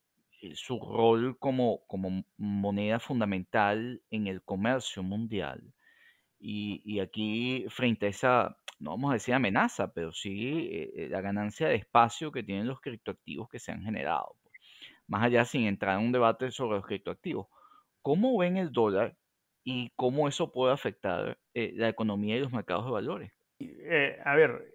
su 0.55 0.79
rol 0.79 1.37
como, 1.39 1.85
como 1.87 2.23
moneda 2.37 2.99
fundamental 2.99 4.01
en 4.09 4.27
el 4.27 4.41
comercio 4.43 5.03
mundial. 5.03 5.73
Y, 6.39 6.81
y, 6.85 6.99
aquí, 6.99 7.65
frente 7.69 8.05
a 8.05 8.09
esa, 8.09 8.57
no 8.79 8.91
vamos 8.91 9.11
a 9.11 9.13
decir 9.15 9.33
amenaza, 9.33 9.91
pero 9.93 10.13
sí 10.13 10.91
la 11.09 11.21
ganancia 11.21 11.67
de 11.67 11.75
espacio 11.75 12.31
que 12.31 12.43
tienen 12.43 12.67
los 12.67 12.79
criptoactivos 12.79 13.49
que 13.49 13.59
se 13.59 13.71
han 13.71 13.83
generado. 13.83 14.35
Pues. 14.43 14.53
Más 15.07 15.23
allá, 15.23 15.45
sin 15.45 15.65
entrar 15.65 15.99
en 15.99 16.05
un 16.05 16.11
debate 16.11 16.51
sobre 16.51 16.77
los 16.77 16.85
criptoactivos, 16.85 17.47
¿Cómo 18.07 18.37
ven 18.37 18.55
el 18.55 18.71
dólar 18.71 19.17
y 19.65 19.91
cómo 19.97 20.29
eso 20.29 20.53
puede 20.53 20.71
afectar 20.71 21.37
eh, 21.53 21.73
la 21.75 21.89
economía 21.89 22.37
y 22.37 22.39
los 22.39 22.53
mercados 22.53 22.85
de 22.85 22.91
valores? 22.91 23.31
Eh, 23.59 24.17
a 24.23 24.33
ver, 24.33 24.73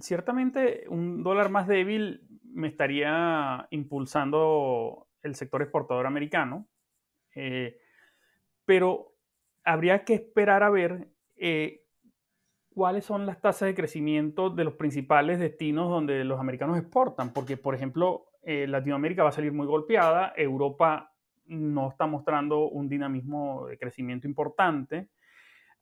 ciertamente 0.00 0.84
un 0.88 1.22
dólar 1.22 1.48
más 1.48 1.66
débil 1.66 2.20
me 2.54 2.68
estaría 2.68 3.66
impulsando 3.70 5.08
el 5.22 5.34
sector 5.34 5.62
exportador 5.62 6.06
americano, 6.06 6.68
eh, 7.34 7.78
pero 8.64 9.14
habría 9.64 10.04
que 10.04 10.14
esperar 10.14 10.62
a 10.62 10.70
ver 10.70 11.08
cuáles 12.70 13.04
son 13.04 13.26
las 13.26 13.40
tasas 13.40 13.66
de 13.66 13.74
crecimiento 13.74 14.50
de 14.50 14.64
los 14.64 14.74
principales 14.74 15.38
destinos 15.38 15.90
donde 15.90 16.24
los 16.24 16.40
americanos 16.40 16.78
exportan, 16.78 17.32
porque 17.32 17.56
por 17.56 17.74
ejemplo 17.74 18.26
Latinoamérica 18.42 19.22
va 19.22 19.30
a 19.30 19.32
salir 19.32 19.52
muy 19.52 19.66
golpeada, 19.66 20.32
Europa 20.36 21.14
no 21.46 21.90
está 21.90 22.06
mostrando 22.06 22.68
un 22.68 22.88
dinamismo 22.88 23.66
de 23.66 23.78
crecimiento 23.78 24.26
importante. 24.26 25.08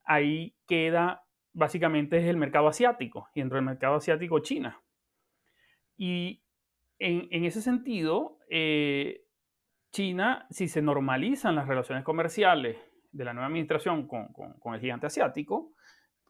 Ahí 0.05 0.57
queda 0.67 1.25
básicamente 1.53 2.19
es 2.19 2.25
el 2.25 2.37
mercado 2.37 2.69
asiático 2.69 3.29
y 3.35 3.41
dentro 3.41 3.57
del 3.57 3.65
mercado 3.65 3.97
asiático 3.97 4.39
China. 4.41 4.81
Y 5.97 6.42
en, 7.03 7.45
ese 7.45 7.61
sentido, 7.61 8.39
eh, 8.49 9.25
China, 9.91 10.47
si 10.51 10.69
se 10.69 10.83
normalizan 10.83 11.57
las 11.57 11.67
relaciones 11.67 12.05
comerciales 12.05 12.77
de 13.11 13.25
la 13.25 13.33
nueva 13.33 13.49
administración 13.49 14.07
con, 14.07 14.75
el 14.75 14.81
gigante 14.81 15.07
asiático, 15.07 15.73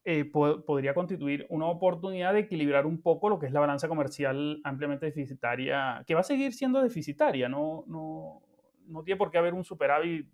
eh, 0.04 0.24
podría 0.24 0.94
constituir 0.94 1.46
una 1.50 1.66
oportunidad 1.66 2.32
de 2.32 2.40
equilibrar 2.40 2.86
un 2.86 3.02
poco 3.02 3.28
lo 3.28 3.38
que 3.38 3.46
es 3.46 3.52
la 3.52 3.60
balanza 3.60 3.86
comercial 3.86 4.60
ampliamente 4.64 5.06
deficitaria, 5.06 6.02
que 6.06 6.14
va 6.14 6.20
a 6.20 6.24
seguir 6.24 6.54
siendo 6.54 6.82
deficitaria, 6.82 7.48
no, 7.48 7.84
no, 7.86 8.40
no 8.86 9.04
tiene 9.04 9.18
por 9.18 9.30
qué 9.30 9.38
haber 9.38 9.54
un 9.54 9.64
superávit 9.64 10.26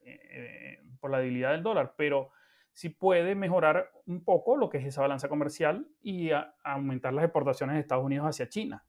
eh, 0.00 0.78
por 1.00 1.10
la 1.10 1.18
debilidad 1.18 1.50
del 1.50 1.64
dólar, 1.64 1.94
pero 1.96 2.30
sí 2.72 2.88
puede 2.88 3.34
mejorar 3.34 3.90
un 4.06 4.24
poco 4.24 4.56
lo 4.56 4.70
que 4.70 4.78
es 4.78 4.86
esa 4.86 5.02
balanza 5.02 5.28
comercial 5.28 5.88
y 6.00 6.30
aumentar 6.62 7.12
las 7.12 7.24
exportaciones 7.24 7.74
de 7.74 7.80
Estados 7.80 8.04
Unidos 8.04 8.26
hacia 8.28 8.48
China. 8.48 8.84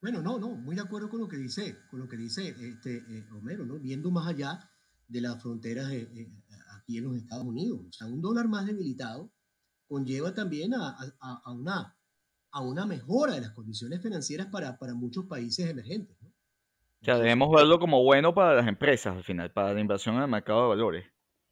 Bueno, 0.00 0.22
no, 0.22 0.38
no, 0.38 0.48
muy 0.50 0.76
de 0.76 0.82
acuerdo 0.82 1.10
con 1.10 1.20
lo 1.20 1.28
que 1.28 1.36
dice, 1.36 1.76
con 1.90 2.00
lo 2.00 2.08
que 2.08 2.16
dice 2.16 2.48
este, 2.48 2.96
eh, 2.96 3.26
Homero, 3.32 3.66
¿no? 3.66 3.78
Viendo 3.78 4.10
más 4.10 4.26
allá 4.26 4.70
de 5.08 5.20
las 5.20 5.42
fronteras 5.42 5.90
eh, 5.92 6.08
aquí 6.78 6.98
en 6.98 7.04
los 7.04 7.16
Estados 7.16 7.44
Unidos. 7.44 7.80
O 7.88 7.92
sea, 7.92 8.06
un 8.06 8.22
dólar 8.22 8.48
más 8.48 8.66
debilitado 8.66 9.30
conlleva 9.86 10.32
también 10.32 10.72
a, 10.74 10.96
a 11.20 11.52
una 11.52 11.96
a 12.52 12.60
una 12.60 12.86
mejora 12.86 13.34
de 13.34 13.42
las 13.42 13.50
condiciones 13.50 14.02
financieras 14.02 14.48
para, 14.48 14.76
para 14.78 14.94
muchos 14.94 15.26
países 15.26 15.68
emergentes. 15.68 16.16
¿no? 16.20 16.28
O 16.28 17.04
sea, 17.04 17.18
debemos 17.18 17.50
verlo 17.54 17.78
como 17.78 18.02
bueno 18.02 18.34
para 18.34 18.54
las 18.54 18.66
empresas 18.66 19.16
al 19.16 19.24
final, 19.24 19.52
para 19.52 19.72
la 19.72 19.80
inversión 19.80 20.16
en 20.16 20.22
el 20.22 20.28
mercado 20.28 20.62
de 20.62 20.68
valores. 20.68 21.06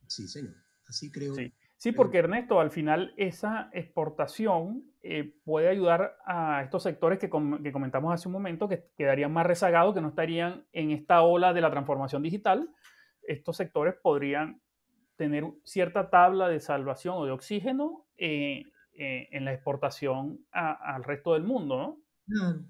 Sí, 0.07 0.27
señor. 0.29 0.55
Así 0.87 1.11
creo. 1.11 1.35
Sí, 1.35 1.53
sí 1.79 1.93
porque 1.93 2.19
Ernesto, 2.19 2.61
al 2.61 2.71
final 2.71 3.15
esa 3.17 3.71
exportación 3.73 4.85
eh, 5.03 5.33
puede 5.45 5.69
ayudar 5.69 6.17
a 6.27 6.63
estos 6.63 6.83
sectores 6.83 7.19
que, 7.19 7.31
que, 7.31 7.73
comentamos 7.73 8.13
hace 8.13 8.29
un 8.29 8.33
momento, 8.33 8.69
que 8.69 8.91
quedarían 8.97 9.33
más 9.33 9.47
rezagados, 9.47 9.95
que 9.95 10.03
no 10.03 10.09
estarían 10.09 10.67
en 10.73 10.91
esta 10.91 11.23
ola 11.23 11.55
de 11.55 11.63
la 11.63 11.71
transformación 11.71 12.23
digital. 12.23 12.69
Estos 13.23 13.57
sectores 13.57 13.95
podrían 14.03 14.61
tener 15.17 15.45
cierta 15.65 16.11
tabla 16.11 16.49
de 16.49 16.61
salvación 16.61 17.15
o 17.17 17.25
de 17.25 17.33
oxígeno 17.33 18.07
eh, 18.17 18.65
eh, 18.93 19.29
en 19.33 19.45
la 19.45 19.53
exportación 19.53 20.41
al 20.51 21.05
resto 21.05 21.35
del 21.35 21.45
mundo, 21.45 21.77
¿no? 21.77 22.65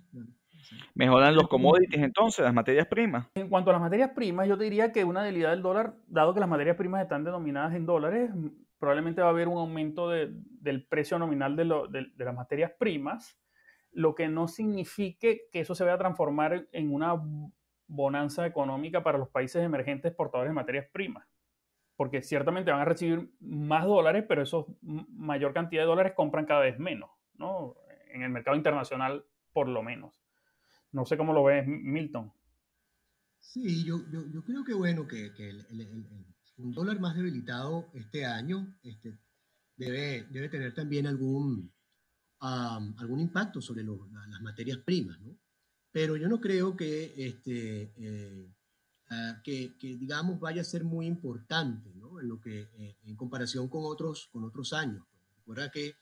Mejoran 0.94 1.34
los 1.34 1.48
commodities 1.48 2.02
entonces, 2.02 2.44
las 2.44 2.52
materias 2.52 2.86
primas. 2.86 3.26
En 3.34 3.48
cuanto 3.48 3.70
a 3.70 3.74
las 3.74 3.82
materias 3.82 4.10
primas, 4.14 4.48
yo 4.48 4.58
te 4.58 4.64
diría 4.64 4.92
que 4.92 5.04
una 5.04 5.22
debilidad 5.22 5.50
del 5.50 5.62
dólar, 5.62 5.94
dado 6.06 6.34
que 6.34 6.40
las 6.40 6.48
materias 6.48 6.76
primas 6.76 7.02
están 7.02 7.24
denominadas 7.24 7.74
en 7.74 7.86
dólares, 7.86 8.30
probablemente 8.78 9.20
va 9.20 9.28
a 9.28 9.30
haber 9.30 9.48
un 9.48 9.58
aumento 9.58 10.08
del 10.08 10.86
precio 10.88 11.18
nominal 11.18 11.56
de, 11.56 11.64
de, 12.14 12.24
las 12.24 12.34
materias 12.34 12.72
primas, 12.78 13.38
lo 13.90 14.14
que 14.14 14.28
no 14.28 14.48
signifique 14.48 15.48
que 15.50 15.60
eso 15.60 15.74
se 15.74 15.84
vaya 15.84 15.94
a 15.94 15.98
transformar 15.98 16.68
en 16.72 16.92
una 16.92 17.20
bonanza 17.86 18.46
económica 18.46 19.02
para 19.02 19.18
los 19.18 19.28
países 19.28 19.62
emergentes 19.62 20.10
exportadores 20.10 20.50
de 20.50 20.54
materias 20.54 20.86
primas 20.92 21.26
porque 21.98 22.22
ciertamente 22.22 22.70
van 22.70 22.80
a 22.80 22.84
recibir 22.84 23.28
más 23.40 23.84
dólares, 23.84 24.24
pero 24.28 24.40
esos 24.40 24.66
mayor 24.82 25.52
cantidad 25.52 25.82
de 25.82 25.88
dólares 25.88 26.12
compran 26.14 26.46
cada 26.46 26.60
vez 26.60 26.78
menos, 26.78 27.10
¿no? 27.34 27.74
En 28.12 28.22
el 28.22 28.30
mercado 28.30 28.56
internacional, 28.56 29.24
por 29.52 29.66
lo 29.66 29.82
menos. 29.82 30.22
No 30.92 31.04
sé 31.06 31.16
cómo 31.16 31.32
lo 31.32 31.42
ves, 31.42 31.66
Milton. 31.66 32.32
Sí, 33.40 33.84
yo, 33.84 33.96
yo, 34.12 34.44
creo 34.44 34.62
que 34.64 34.74
bueno, 34.74 35.08
que, 35.08 35.34
que 35.34 35.48
el, 35.48 35.66
un 36.58 36.72
dólar 36.72 37.00
más 37.00 37.16
debilitado 37.16 37.88
este 37.94 38.24
año 38.24 38.78
este, 38.82 39.18
debe, 39.76 40.26
debe 40.30 40.48
tener 40.48 40.74
también 40.74 41.06
algún, 41.06 41.72
algún 42.40 43.20
impacto 43.20 43.60
sobre 43.60 43.82
las 43.82 44.40
materias 44.42 44.78
primas, 44.78 45.20
¿no? 45.20 45.36
Pero 45.90 46.16
yo 46.16 46.28
no 46.28 46.40
creo 46.40 46.76
que 46.76 47.14
este, 47.16 47.92
eh, 47.96 48.52
Ah, 49.10 49.40
que, 49.42 49.74
digamos, 49.80 50.38
vaya 50.38 50.60
a 50.60 50.64
ser 50.64 50.84
muy 50.84 51.06
importante, 51.06 51.94
¿no? 51.94 52.20
En, 52.20 52.28
lo 52.28 52.38
que, 52.40 52.68
eh, 52.76 52.96
en 53.04 53.16
comparación 53.16 53.68
con 53.68 53.84
otros, 53.84 54.28
con 54.30 54.44
otros 54.44 54.74
años. 54.74 55.02
Recuerda 55.38 55.70
que 55.70 55.94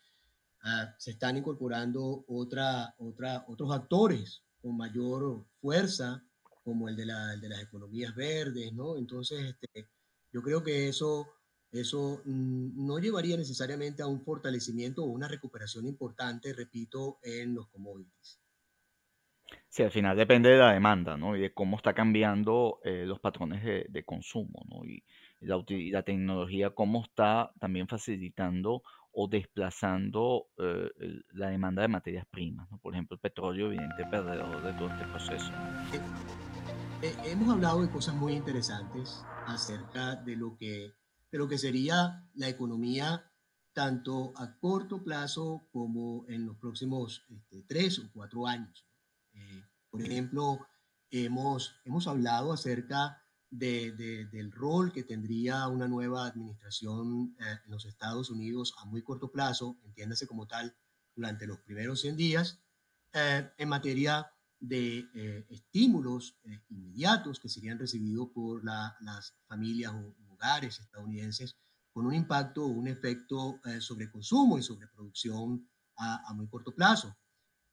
ah, 0.62 0.92
se 0.98 1.12
están 1.12 1.36
incorporando 1.36 2.24
otra, 2.26 2.94
otra, 2.98 3.44
otros 3.46 3.72
actores 3.72 4.42
con 4.60 4.76
mayor 4.76 5.46
fuerza, 5.60 6.20
como 6.64 6.88
el 6.88 6.96
de, 6.96 7.06
la, 7.06 7.36
de 7.36 7.48
las 7.48 7.62
economías 7.62 8.12
verdes, 8.16 8.72
¿no? 8.72 8.96
Entonces, 8.96 9.54
este, 9.54 9.88
yo 10.36 10.42
creo 10.42 10.62
que 10.62 10.88
eso, 10.88 11.26
eso 11.72 12.20
mm, 12.26 12.86
no 12.86 12.98
llevaría 12.98 13.38
necesariamente 13.38 14.02
a 14.02 14.06
un 14.06 14.20
fortalecimiento 14.20 15.02
o 15.02 15.06
una 15.06 15.28
recuperación 15.28 15.86
importante, 15.86 16.52
repito, 16.52 17.18
en 17.22 17.54
los 17.54 17.68
commodities. 17.68 18.38
Sí, 19.70 19.82
al 19.82 19.90
final 19.90 20.14
depende 20.14 20.50
de 20.50 20.58
la 20.58 20.74
demanda, 20.74 21.16
¿no? 21.16 21.36
Y 21.36 21.40
de 21.40 21.54
cómo 21.54 21.78
está 21.78 21.94
cambiando 21.94 22.80
eh, 22.84 23.04
los 23.06 23.18
patrones 23.18 23.64
de, 23.64 24.04
consumo, 24.04 24.62
¿no? 24.68 24.84
Y 24.84 25.02
la, 25.40 25.64
la, 25.68 26.02
tecnología, 26.02 26.74
cómo 26.74 27.02
está 27.02 27.50
también 27.58 27.88
facilitando 27.88 28.82
o 29.12 29.28
desplazando 29.28 30.48
eh, 30.58 30.90
la 31.32 31.48
demanda 31.48 31.80
de 31.80 31.88
materias 31.88 32.26
primas. 32.30 32.68
Por 32.82 32.92
ejemplo, 32.92 33.14
el 33.14 33.20
petróleo, 33.20 33.68
evidente, 33.68 34.04
perdedor 34.10 34.62
de 34.62 34.72
todo 34.74 34.90
este 34.90 35.04
proceso. 35.06 35.50
Hemos 37.02 37.48
hablado 37.52 37.82
de 37.82 37.90
cosas 37.90 38.14
muy 38.14 38.34
interesantes 38.34 39.22
acerca 39.46 40.16
de 40.16 40.36
lo 40.36 40.56
que, 40.56 40.94
de 41.30 41.38
lo 41.38 41.48
que 41.48 41.58
sería 41.58 42.28
la 42.34 42.48
economía 42.48 43.30
tanto 43.72 44.32
a 44.36 44.58
corto 44.58 45.02
plazo 45.02 45.68
como 45.70 46.24
en 46.28 46.46
los 46.46 46.56
próximos 46.56 47.26
este, 47.28 47.62
tres 47.68 47.98
o 47.98 48.10
cuatro 48.12 48.46
años. 48.46 48.86
Eh, 49.34 49.64
por 49.90 50.00
ejemplo, 50.00 50.66
hemos, 51.10 51.74
hemos 51.84 52.06
hablado 52.06 52.52
acerca 52.52 53.22
de, 53.50 53.92
del 54.32 54.50
rol 54.50 54.92
que 54.92 55.04
tendría 55.04 55.68
una 55.68 55.88
nueva 55.88 56.26
administración 56.26 57.36
eh, 57.38 57.58
en 57.64 57.70
los 57.70 57.84
Estados 57.84 58.30
Unidos 58.30 58.74
a 58.78 58.86
muy 58.86 59.02
corto 59.02 59.30
plazo, 59.30 59.78
entiéndase 59.84 60.26
como 60.26 60.46
tal, 60.46 60.74
durante 61.14 61.46
los 61.46 61.60
primeros 61.60 62.00
100 62.00 62.16
días, 62.16 62.60
eh, 63.12 63.50
en 63.58 63.68
materia 63.68 64.30
de 64.58 65.06
estímulos 65.50 66.38
inmediatos 66.68 67.38
que 67.38 67.48
serían 67.48 67.78
recibidos 67.78 68.28
por 68.34 68.64
las 68.64 69.34
familias 69.46 69.92
o 69.92 70.14
hogares 70.32 70.80
estadounidenses 70.80 71.56
con 71.96 72.04
un 72.04 72.14
impacto 72.14 72.62
o 72.62 72.68
un 72.68 72.88
efecto 72.88 73.58
eh, 73.64 73.80
sobre 73.80 74.10
consumo 74.10 74.58
y 74.58 74.62
sobre 74.62 74.86
producción 74.86 75.66
a, 75.96 76.30
muy 76.34 76.46
corto 76.46 76.74
plazo. 76.74 77.16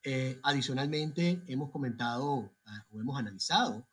Eh, 0.02 0.40
adicionalmente, 0.44 1.44
hemos 1.46 1.70
comentado 1.72 2.56
ah, 2.66 2.86
o 2.92 3.02
hemos 3.02 3.20
analizado 3.20 3.86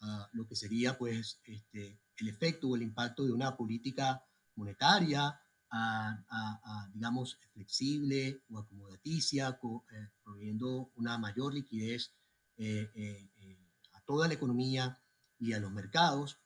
ah, 0.00 0.28
lo 0.32 0.44
que 0.48 0.56
sería 0.56 0.98
pues, 0.98 1.40
este, 1.44 2.00
el 2.16 2.28
efecto 2.28 2.68
o 2.68 2.74
el 2.74 2.82
impacto 2.82 3.24
de 3.24 3.30
una 3.30 3.56
política 3.56 4.24
monetaria, 4.56 5.40
ah, 5.70 6.88
digamos, 6.92 7.38
flexible 7.52 8.42
o 8.50 8.58
acomodaticia, 8.58 9.50
eh, 9.50 10.08
proveyendo 10.24 10.90
una 10.96 11.16
mayor 11.16 11.54
liquidez 11.54 12.12
a 12.58 14.00
toda 14.04 14.28
la 14.28 14.34
economía 14.34 14.98
y 15.38 15.52
a 15.52 15.60
los 15.60 15.72
mercados. 15.72 16.38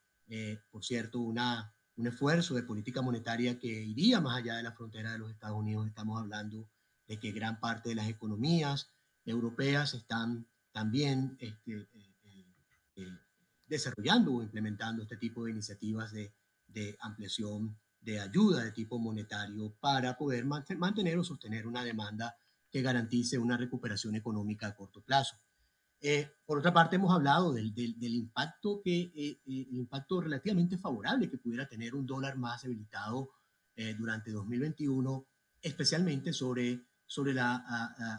por 0.70 0.84
cierto, 0.84 1.20
una 1.20 1.74
un 2.00 2.06
esfuerzo 2.06 2.54
de 2.54 2.62
política 2.62 3.02
monetaria 3.02 3.58
que 3.58 3.68
iría 3.68 4.20
más 4.20 4.38
allá 4.38 4.56
de 4.56 4.62
la 4.62 4.72
frontera 4.72 5.12
de 5.12 5.18
los 5.18 5.30
Estados 5.30 5.58
Unidos. 5.58 5.86
Estamos 5.86 6.18
hablando 6.18 6.66
de 7.06 7.20
que 7.20 7.30
gran 7.30 7.60
parte 7.60 7.90
de 7.90 7.94
las 7.94 8.08
economías 8.08 8.90
europeas 9.26 9.92
están 9.92 10.46
también 10.72 11.36
este, 11.40 11.72
eh, 11.72 11.88
eh, 12.24 12.46
eh, 12.96 13.18
desarrollando 13.66 14.34
o 14.34 14.42
implementando 14.42 15.02
este 15.02 15.18
tipo 15.18 15.44
de 15.44 15.50
iniciativas 15.50 16.10
de, 16.12 16.32
de, 16.68 16.96
ampliación 17.00 17.78
de 18.00 18.18
ayuda 18.18 18.64
de 18.64 18.72
tipo 18.72 18.98
monetario 18.98 19.74
para 19.78 20.16
poder 20.16 20.46
mantener 20.46 21.18
o 21.18 21.24
sostener 21.24 21.66
una 21.66 21.84
demanda 21.84 22.34
que 22.70 22.80
garantice 22.80 23.36
una 23.36 23.58
recuperación 23.58 24.14
económica 24.14 24.68
a 24.68 24.74
corto 24.74 25.02
plazo. 25.02 25.36
Eh, 26.02 26.30
por 26.46 26.58
otra 26.58 26.72
parte, 26.72 26.96
hemos 26.96 27.14
hablado 27.14 27.52
del, 27.52 27.74
del, 27.74 28.14
impacto, 28.14 28.80
que, 28.82 29.12
eh, 29.14 29.40
eh, 29.44 29.66
el 29.70 29.76
impacto 29.76 30.22
relativamente 30.22 30.78
favorable 30.78 31.28
que 31.28 31.36
pudiera 31.36 31.68
tener 31.68 31.94
un 31.94 32.06
dólar 32.06 32.36
más 32.38 32.62
debilitado 32.62 33.30
durante 33.98 34.30
2021, 34.30 35.26
especialmente 35.62 36.34
sobre, 36.34 36.84
sobre 37.06 37.32
la, 37.32 37.64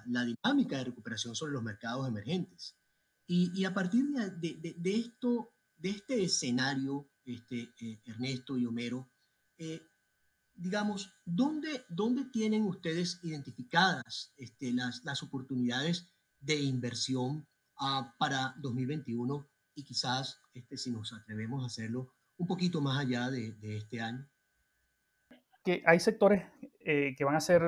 la, 0.07 0.25
dinámica 0.25 0.77
de 0.77 0.85
recuperación 0.85 1.35
sobre 1.35 1.53
los 1.53 1.61
mercados 1.61 2.07
emergentes. 2.07 2.75
Y, 3.27 3.51
y 3.53 3.65
a 3.65 3.71
partir 3.71 4.05
de, 4.05 4.31
de, 4.55 4.75
de, 4.75 4.95
esto, 4.95 5.53
de 5.77 5.91
este 5.91 6.23
escenario, 6.23 7.11
este, 7.23 7.75
Ernesto 8.05 8.57
y 8.57 8.65
Homero, 8.65 9.11
digamos, 10.55 11.13
¿dónde, 11.25 11.85
¿dónde 11.89 12.25
tienen 12.25 12.63
ustedes 12.63 13.19
identificadas 13.21 14.33
este, 14.37 14.73
las, 14.73 15.03
las 15.03 15.21
oportunidades 15.21 16.07
de 16.39 16.59
inversión 16.59 17.47
para 18.17 18.53
2021 18.57 19.47
y 19.75 19.83
quizás 19.83 20.41
este, 20.53 20.77
si 20.77 20.91
nos 20.91 21.13
atrevemos 21.13 21.63
a 21.63 21.67
hacerlo 21.67 22.13
un 22.37 22.47
poquito 22.47 22.81
más 22.81 22.99
allá 22.99 23.29
de, 23.29 23.55
este 23.61 24.01
año? 24.01 24.27
Que 25.63 25.83
hay 25.85 25.99
sectores 25.99 26.43
eh, 26.79 27.13
que 27.17 27.23
van 27.23 27.35
a 27.35 27.39
ser, 27.39 27.61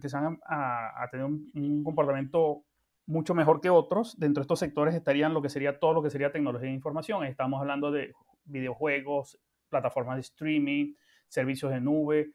que 0.00 0.08
van 0.12 0.38
a, 0.46 1.08
tener 1.10 1.24
un, 1.26 1.82
comportamiento 1.82 2.64
mucho 3.06 3.34
mejor 3.34 3.60
que 3.60 3.70
otros. 3.70 4.18
Dentro 4.18 4.40
de 4.40 4.44
estos 4.44 4.58
sectores 4.58 4.94
estarían 4.94 5.32
lo 5.32 5.40
que 5.40 5.48
sería 5.48 5.78
todo 5.78 5.94
lo 5.94 6.02
que 6.02 6.10
sería 6.10 6.32
tecnología 6.32 6.68
de 6.68 6.74
información. 6.74 7.24
Estamos 7.24 7.60
hablando 7.60 7.90
de 7.90 8.12
videojuegos, 8.44 9.38
plataformas 9.70 10.16
de 10.16 10.22
streaming, 10.22 10.94
servicios 11.28 11.72
de 11.72 11.80
nube, 11.80 12.32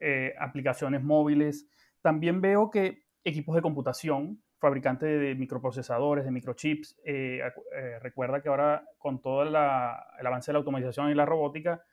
eh, 0.00 0.34
aplicaciones 0.38 1.02
móviles. 1.02 1.66
También 2.00 2.40
veo 2.40 2.70
que 2.70 3.04
equipos 3.22 3.54
de 3.54 3.62
computación, 3.62 4.42
fabricante 4.64 5.04
de 5.04 5.34
microprocesadores, 5.34 6.24
de 6.24 6.30
microchips. 6.30 6.98
Eh, 7.04 7.42
eh, 7.76 7.98
recuerda 8.00 8.40
que 8.40 8.48
ahora 8.48 8.88
con 8.96 9.20
todo 9.20 9.42
el 9.42 9.54
avance 9.54 10.50
de 10.50 10.54
la 10.54 10.60
automatización 10.60 11.10
y 11.10 11.14
la 11.14 11.26
robótica, 11.26 11.84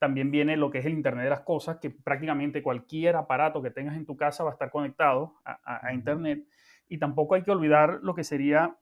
también 0.00 0.32
viene 0.32 0.56
lo 0.56 0.72
que 0.72 0.78
es 0.78 0.86
el 0.86 0.92
Internet 0.92 1.22
de 1.22 1.30
las 1.30 1.42
Cosas, 1.42 1.78
que 1.80 1.90
prácticamente 1.90 2.64
cualquier 2.64 3.14
aparato 3.14 3.62
que 3.62 3.70
tengas 3.70 3.96
en 3.96 4.06
tu 4.06 4.16
casa 4.16 4.42
va 4.42 4.50
a 4.50 4.54
estar 4.54 4.72
conectado 4.72 5.36
a, 5.44 5.94
Internet. 5.94 6.48
Y 6.88 6.98
tampoco 6.98 7.36
hay 7.36 7.44
que 7.44 7.52
olvidar 7.52 8.00
lo 8.02 8.16
que 8.16 8.24
sería 8.24 8.76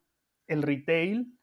el 0.47 0.63
retail, 0.63 1.39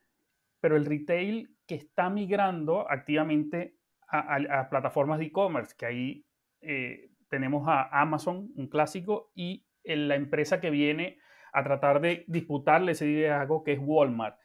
pero 0.59 0.75
el 0.75 0.87
retail 0.87 1.55
que 1.67 1.75
está 1.75 2.09
migrando 2.09 2.89
activamente 2.89 3.75
a, 4.07 4.69
plataformas 4.71 5.19
de 5.19 5.25
e-commerce, 5.25 5.75
que 5.77 5.85
ahí 5.85 6.25
eh, 6.61 7.11
tenemos 7.29 7.67
a 7.67 8.01
Amazon, 8.01 8.51
un 8.55 8.67
clásico, 8.69 9.31
y 9.35 9.67
la 9.83 10.15
empresa 10.15 10.59
que 10.59 10.71
viene 10.71 11.19
a 11.53 11.63
tratar 11.63 12.01
de 12.01 12.25
disputarle 12.27 12.93
ese 12.93 13.05
liderazgo 13.05 13.63
que 13.63 13.73
es 13.73 13.79
Walmart. 13.81 14.37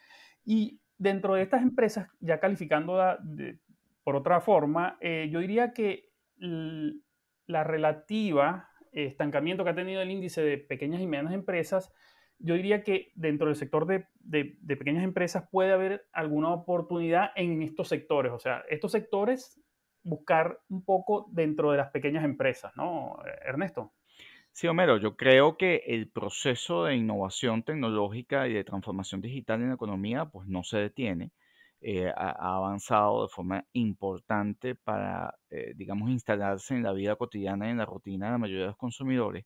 Y 0.44 0.80
dentro 0.98 1.34
de 1.34 1.42
estas 1.42 1.62
empresas, 1.62 2.08
ya 2.20 2.40
calificando 2.40 3.00
por 4.02 4.16
otra 4.16 4.40
forma, 4.40 4.98
eh, 5.00 5.28
yo 5.30 5.40
diría 5.40 5.72
que 5.72 6.10
la 7.46 7.64
relativa 7.64 8.68
estancamiento 8.94 9.64
que 9.64 9.70
ha 9.70 9.74
tenido 9.74 10.00
el 10.00 10.10
índice 10.10 10.42
de 10.42 10.58
pequeñas 10.58 11.00
y 11.00 11.06
medianas 11.06 11.34
empresas, 11.34 11.92
yo 12.38 12.54
diría 12.54 12.82
que 12.82 13.12
dentro 13.14 13.46
del 13.46 13.56
sector 13.56 13.86
de, 13.86 14.06
de, 14.20 14.76
pequeñas 14.76 15.04
empresas 15.04 15.48
puede 15.50 15.72
haber 15.72 16.06
alguna 16.12 16.52
oportunidad 16.52 17.30
en 17.36 17.62
estos 17.62 17.88
sectores. 17.88 18.32
O 18.32 18.38
sea, 18.38 18.64
estos 18.68 18.92
sectores 18.92 19.60
buscar 20.02 20.60
un 20.68 20.84
poco 20.84 21.28
dentro 21.32 21.70
de 21.70 21.78
las 21.78 21.90
pequeñas 21.90 22.24
empresas, 22.24 22.72
¿no, 22.76 23.16
Ernesto? 23.44 23.94
Sí, 24.56 24.68
Homero, 24.68 24.98
yo 24.98 25.16
creo 25.16 25.56
que 25.56 25.82
el 25.84 26.08
proceso 26.08 26.84
de 26.84 26.94
innovación 26.94 27.64
tecnológica 27.64 28.46
y 28.46 28.52
de 28.52 28.62
transformación 28.62 29.20
digital 29.20 29.60
en 29.60 29.70
la 29.70 29.74
economía 29.74 30.26
pues 30.26 30.46
no 30.46 30.62
se 30.62 30.78
detiene. 30.78 31.32
Eh, 31.80 32.08
ha, 32.16 32.56
avanzado 32.56 33.22
de 33.24 33.28
forma 33.30 33.64
importante 33.72 34.76
para, 34.76 35.34
eh, 35.50 35.72
digamos, 35.74 36.08
instalarse 36.10 36.74
en 36.74 36.84
la 36.84 36.92
vida 36.92 37.16
cotidiana 37.16 37.66
y 37.66 37.70
en 37.70 37.78
la 37.78 37.84
rutina 37.84 38.26
de 38.26 38.32
la 38.32 38.38
mayoría 38.38 38.62
de 38.62 38.68
los 38.68 38.76
consumidores. 38.76 39.44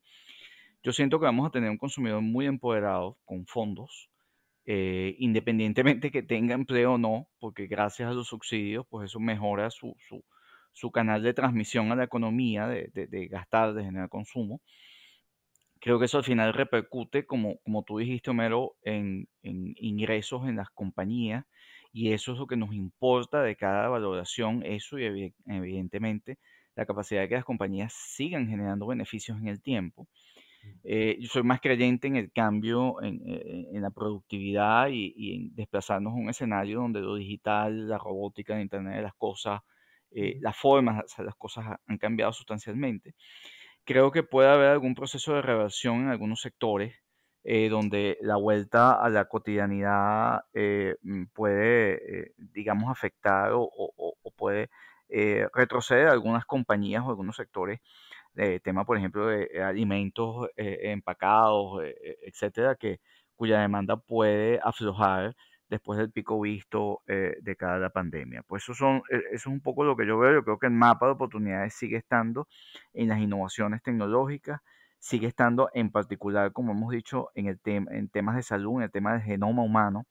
Yo 0.82 0.92
siento 0.92 1.18
que 1.18 1.24
vamos 1.24 1.48
a 1.48 1.52
tener 1.52 1.70
un 1.70 1.78
consumidor 1.78 2.20
muy 2.20 2.44
empoderado, 2.46 3.16
con 3.24 3.46
fondos, 3.46 4.11
eh, 4.66 5.16
independientemente 5.20 6.11
que 6.11 6.22
tenga 6.22 6.54
empleo 6.54 6.94
o 6.94 6.98
no, 6.98 7.28
porque 7.40 7.66
gracias 7.66 8.11
a 8.11 8.14
los 8.14 8.28
subsidios, 8.28 8.86
pues 8.90 9.06
eso 9.11 9.20
mejora 9.20 9.70
su, 9.70 9.96
su, 10.06 10.22
su 10.72 10.90
canal 10.90 11.22
de 11.22 11.32
transmisión 11.34 11.90
a 11.92 11.96
la 11.96 12.04
economía, 12.04 12.66
de, 12.68 12.90
de, 12.92 13.06
de 13.06 13.28
gastar, 13.28 13.72
de 13.72 13.84
generar 13.84 14.11
consumo 14.11 14.61
creo 15.81 15.99
que 15.99 16.07
eso 16.07 16.18
al 16.18 16.24
final 16.24 16.55
repercute, 16.55 17.26
como, 17.26 17.59
como 17.59 17.83
tú 17.83 17.99
dijiste, 17.99 18.31
Homero, 18.31 18.76
en, 18.83 19.29
en, 19.43 19.74
ingresos 19.79 20.49
en 20.49 20.57
las 20.57 20.70
compañías 20.70 21.45
y 21.93 22.12
eso 22.12 22.33
es 22.33 22.39
lo 22.39 22.47
que 22.47 22.57
nos 22.57 22.72
importa 22.74 23.43
de 23.43 23.57
cada 23.57 23.89
valoración, 23.89 24.62
eso 24.64 24.99
y 24.99 25.33
evidentemente 25.47 26.39
la 26.76 26.87
capacidad 26.87 27.22
de 27.22 27.29
que 27.29 27.35
las 27.35 27.45
compañías 27.45 27.93
sigan 27.93 28.49
generando 28.49 28.87
beneficios 28.87 29.39
en 29.39 29.49
el 29.49 29.61
tiempo. 29.61 30.07
Eh, 30.85 31.16
yo 31.20 31.29
soy 31.29 31.43
más 31.43 31.61
creyente 31.61 32.09
en 32.09 32.16
el 32.16 32.31
cambio 32.33 33.01
en, 33.03 33.20
eh, 33.26 33.68
en 33.72 33.83
la 33.83 33.91
productividad 33.91 34.89
y, 34.89 35.35
en 35.35 35.55
desplazarnos 35.55 36.12
a 36.12 36.16
un 36.16 36.29
escenario 36.29 36.81
donde 36.81 37.01
lo 37.01 37.14
digital, 37.14 37.89
la 37.89 37.99
robótica, 37.99 38.55
el 38.55 38.62
Internet 38.62 38.97
de 38.97 39.03
las 39.03 39.14
cosas, 39.14 39.61
eh, 40.11 40.39
las 40.41 40.57
formas, 40.57 41.05
las 41.18 41.37
cosas 41.37 41.66
han 41.87 41.99
cambiado 41.99 42.33
sustancialmente 42.33 43.14
creo 43.89 44.11
que 44.11 44.22
puede 44.22 44.51
haber 44.51 44.68
algún 44.68 44.95
proceso 44.95 45.32
de 45.34 45.41
reversión 45.41 46.03
en 46.03 46.09
algunos 46.09 46.43
sectores 46.43 46.95
eh, 47.43 47.70
donde 47.70 48.18
la 48.20 48.36
vuelta 48.36 48.93
a 48.93 49.09
la 49.09 49.24
cotidianidad 49.24 50.43
eh, 50.53 50.97
mm, 51.01 51.24
puede, 51.32 52.24
eh, 52.24 52.32
digamos, 52.36 52.91
afectar 52.91 53.53
o, 53.55 53.70
puede 54.36 54.68
retroceder 55.55 56.09
algunas 56.09 56.45
compañías 56.45 57.03
o 57.03 57.09
algunos 57.09 57.36
sectores. 57.36 57.80
tema, 58.62 58.84
por 58.84 58.99
ejemplo, 58.99 59.26
de 59.28 59.62
alimentos 59.62 60.49
empacados, 60.57 61.82
etcétera, 62.22 62.76
que, 62.76 63.01
cuya 63.36 63.61
demanda 63.61 63.97
puede 63.97 64.61
aflojar 64.62 65.34
después 65.68 65.98
del 65.98 66.10
pico 66.10 66.40
visto 66.40 67.02
eh, 67.06 67.36
de 67.40 67.56
cada 67.56 67.90
pandemia. 67.90 68.42
Pues 68.46 68.62
eso, 68.62 68.74
son, 68.74 69.02
e, 69.10 69.16
eso 69.16 69.34
es 69.34 69.46
un 69.46 69.60
poco 69.60 69.84
lo 69.84 69.96
que 69.96 70.06
yo 70.06 70.18
veo. 70.18 70.32
Yo 70.34 70.44
creo 70.44 70.58
que 70.58 70.66
el 70.66 70.72
mapa 70.72 71.06
de 71.06 71.12
oportunidades 71.12 71.74
sigue 71.74 71.96
estando 71.96 72.48
en 72.92 73.08
las 73.08 73.20
innovaciones 73.20 73.82
tecnológicas, 73.82 74.60
sigue 74.98 75.26
estando 75.26 75.70
en 75.74 75.90
particular, 75.90 76.52
como 76.52 76.72
hemos 76.72 76.90
dicho, 76.90 77.30
en, 77.34 77.46
el 77.46 77.60
tema 77.60 77.90
en 77.92 78.08
temas 78.08 78.36
de 78.36 78.42
salud, 78.42 78.76
en 78.76 78.82
el 78.84 78.90
tema 78.90 79.12
del 79.12 79.22
genoma 79.22 79.62
humano, 79.62 80.06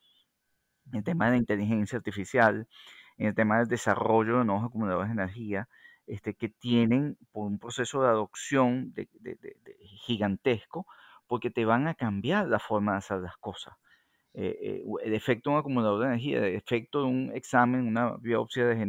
en 0.92 1.00
el 1.00 1.04
tema 1.04 1.26
de 1.26 1.32
la 1.32 1.38
inteligencia 1.38 1.98
artificial, 1.98 2.68
en 3.18 3.28
el 3.28 3.36
tema 3.36 3.60
del 3.60 3.68
desarrollo 3.68 4.40
de 4.40 4.46
nuevos 4.46 4.66
acumuladores 4.66 5.10
de 5.10 5.22
energía, 5.22 5.68
este, 6.06 6.36
que 6.36 6.50
tienen 6.50 7.18
por 7.32 7.48
un 7.48 7.60
proceso 7.60 8.02
de 8.02 8.10
adopción 8.10 8.94
de, 8.94 9.10
gigantesco, 10.06 10.88
porque 11.28 11.50
te 11.50 11.66
van 11.66 11.88
a 11.88 11.96
cambiar 11.96 12.48
la 12.48 12.60
forma 12.60 12.94
de 12.94 13.00
hacer 13.00 13.18
las 13.20 13.36
cosas. 13.38 13.76
Eh, 14.40 14.56
eh, 14.62 14.84
el 15.04 15.16
efecto 15.16 15.50
de 15.50 15.56
un 15.56 15.60
acumulador 15.60 16.00
de 16.00 16.08
energía, 16.10 16.38
el 16.38 16.56
efecto 16.56 17.00
de 17.00 17.06
un 17.08 17.32
examen, 17.34 17.88
una 17.88 18.18
biopsia 18.18 18.68
de, 18.68 18.86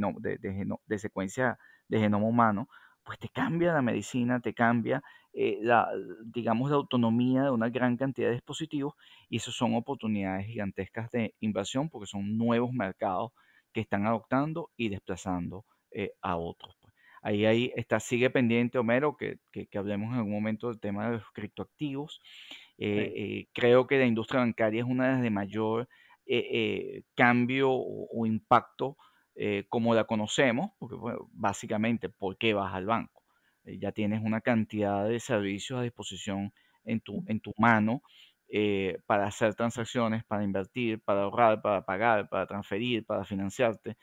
de, 0.87 0.99
secuencia 0.99 1.59
de 1.89 2.01
genoma 2.01 2.27
humano, 2.27 2.69
pues 3.03 3.19
te 3.19 3.31
cambia 3.31 3.73
la 3.73 3.81
medicina, 3.81 4.41
te 4.41 4.53
cambia 4.53 5.03
eh, 5.33 5.59
la, 5.63 5.89
digamos, 6.27 6.69
la 6.69 6.77
autonomía 6.77 7.45
de 7.45 7.51
una 7.51 7.71
gran 7.71 7.97
cantidad 7.97 8.29
de 8.29 8.35
dispositivos 8.35 8.93
y 9.31 9.39
eso 9.39 9.51
son 9.51 9.75
oportunidades 9.75 10.47
gigantescas 10.49 11.11
de 11.13 11.35
inversión 11.41 11.89
porque 11.89 12.07
son 12.07 12.37
nuevos 12.37 12.75
mercados 12.75 13.33
que 13.73 13.81
están 13.81 14.07
adoptando 14.07 14.71
y 14.77 14.91
desplazando 14.91 15.65
a 16.21 16.37
otros. 16.37 16.77
Pues. 16.83 16.93
Ahí, 17.23 17.47
ahí 17.47 17.73
está, 17.75 18.01
sigue 18.01 18.29
pendiente, 18.29 18.79
Homero, 18.79 19.17
que, 19.17 19.39
que, 19.51 19.79
hablemos 19.79 20.13
en 20.13 20.19
algún 20.19 20.33
momento 20.33 20.69
del 20.69 20.79
tema 20.79 21.07
de 21.07 21.19
los 21.19 21.31
criptoactivos. 21.33 22.21
Eh, 22.79 23.13
eh, 23.17 23.49
creo 23.53 23.89
que 23.89 23.99
la 23.99 24.07
industria 24.07 24.41
bancaria 24.41 24.83
es 24.83 24.89
una 24.89 25.07
de 25.07 25.13
las 25.15 25.23
de 25.23 25.31
mayor 25.31 25.89
eh, 26.27 27.03
cambio 27.15 27.71
o, 27.73 28.27
impacto 28.27 28.97
como 29.69 29.95
la 29.95 30.03
conocemos, 30.03 30.73
porque 30.81 30.97
básicamente, 31.31 32.09
¿por 32.09 32.37
qué 32.37 32.55
vas 32.55 32.75
al 32.75 32.87
banco? 32.87 33.23
ya 33.81 33.93
tienes 33.93 34.23
una 34.25 34.41
cantidad 34.41 35.07
de 35.07 35.21
servicios 35.21 35.79
a 35.79 35.83
disposición 35.83 36.53
en 36.85 37.01
tu, 37.01 37.23
en 37.29 37.39
tu 37.39 37.53
mano 37.59 38.03
para 39.07 39.27
hacer 39.27 39.55
transacciones, 39.55 40.25
para 40.25 40.43
invertir, 40.43 41.01
para 41.03 41.23
ahorrar, 41.23 41.61
para 41.63 41.85
pagar, 41.85 42.29
para 42.29 42.47
transferir, 42.47 43.05
para 43.05 43.25
financiarte, 43.25 43.97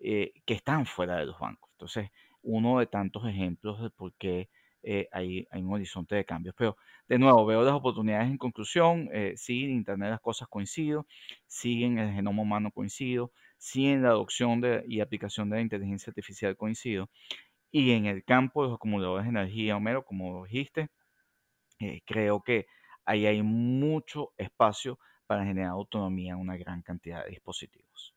que 0.00 0.54
están 0.54 0.86
fuera 0.86 1.18
de 1.18 1.26
los 1.26 1.38
bancos. 1.38 1.70
Entonces, 1.72 2.10
uno 2.42 2.80
de 2.80 2.86
tantos 2.86 3.28
ejemplos 3.28 3.80
de 3.80 3.90
por 3.90 4.14
qué 4.14 4.48
eh, 4.82 5.08
hay, 5.12 5.46
un 5.52 5.72
horizonte 5.72 6.14
de 6.14 6.24
cambios. 6.24 6.54
Pero 6.56 6.76
de 7.08 7.18
nuevo, 7.18 7.44
veo 7.46 7.62
las 7.62 7.74
oportunidades 7.74 8.30
en 8.30 8.38
conclusión. 8.38 9.08
Eh, 9.12 9.34
sí, 9.36 9.64
en 9.64 9.72
Internet 9.72 10.10
las 10.10 10.20
cosas 10.20 10.48
coincido, 10.48 11.06
sí 11.46 11.84
en 11.84 11.98
el 11.98 12.12
genoma 12.12 12.42
humano 12.42 12.70
coincido, 12.70 13.32
sí 13.58 13.86
en 13.86 14.02
la 14.02 14.10
adopción 14.10 14.60
de, 14.60 14.84
y 14.86 15.00
aplicación 15.00 15.50
de 15.50 15.56
la 15.56 15.62
inteligencia 15.62 16.10
artificial 16.10 16.56
coincido. 16.56 17.10
Y 17.70 17.92
en 17.92 18.06
el 18.06 18.24
campo 18.24 18.62
de 18.62 18.68
los 18.68 18.76
acumuladores 18.76 19.24
de 19.24 19.30
energía, 19.30 19.76
Homero, 19.76 20.04
como 20.04 20.44
dijiste, 20.44 20.88
eh, 21.78 22.00
creo 22.04 22.42
que 22.42 22.66
ahí 23.04 23.26
hay 23.26 23.42
mucho 23.42 24.32
espacio 24.36 24.98
para 25.26 25.44
generar 25.44 25.70
autonomía 25.70 26.32
en 26.32 26.40
una 26.40 26.56
gran 26.56 26.82
cantidad 26.82 27.24
de 27.24 27.30
dispositivos. 27.30 28.14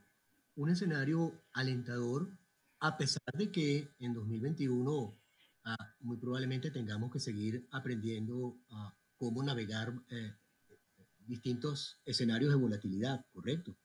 Un 0.55 0.69
escenario 0.69 1.43
alentador 1.53 2.37
a 2.83 2.97
pesar 2.97 3.23
de 3.33 3.49
que 3.49 3.87
en 3.99 4.13
2021 4.13 5.17
ah, 5.65 5.95
muy 6.01 6.17
probablemente 6.17 6.71
tengamos 6.71 7.11
que 7.11 7.19
seguir 7.19 7.67
aprendiendo 7.71 8.57
a 8.71 8.93
cómo 9.17 9.43
navegar 9.43 9.93
eh, 10.09 10.33
distintos 11.19 11.99
escenarios 12.05 12.51
de 12.51 12.59
volatilidad, 12.59 13.25
¿correcto? 13.31 13.75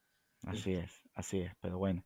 Así 0.44 0.72
es, 0.72 1.02
así 1.14 1.40
es, 1.40 1.52
pero 1.60 1.78
bueno. 1.78 2.04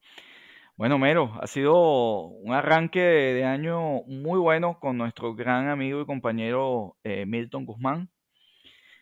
Bueno, 0.77 0.99
Mero, 0.99 1.39
ha 1.41 1.47
sido 1.47 2.25
un 2.27 2.53
arranque 2.53 3.01
de 3.01 3.45
año 3.45 4.03
muy 4.05 4.39
bueno 4.39 4.81
con 4.81 4.97
nuestro 4.97 5.35
gran 5.35 5.69
amigo 5.69 6.01
y 6.01 6.07
compañero 6.07 6.97
eh, 7.05 7.27
Milton 7.27 7.67
Guzmán. 7.67 8.09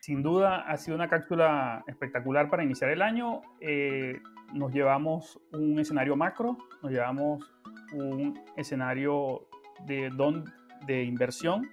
Sin 0.01 0.21
duda 0.21 0.65
ha 0.67 0.77
sido 0.77 0.95
una 0.95 1.07
cápsula 1.07 1.83
espectacular 1.87 2.49
para 2.49 2.63
iniciar 2.63 2.91
el 2.91 3.01
año. 3.01 3.41
Eh, 3.61 4.19
nos 4.53 4.73
llevamos 4.73 5.39
un 5.53 5.79
escenario 5.79 6.15
macro, 6.15 6.57
nos 6.81 6.91
llevamos 6.91 7.49
un 7.93 8.39
escenario 8.57 9.47
de 9.85 10.09
don 10.09 10.45
de 10.85 11.03
inversión. 11.03 11.69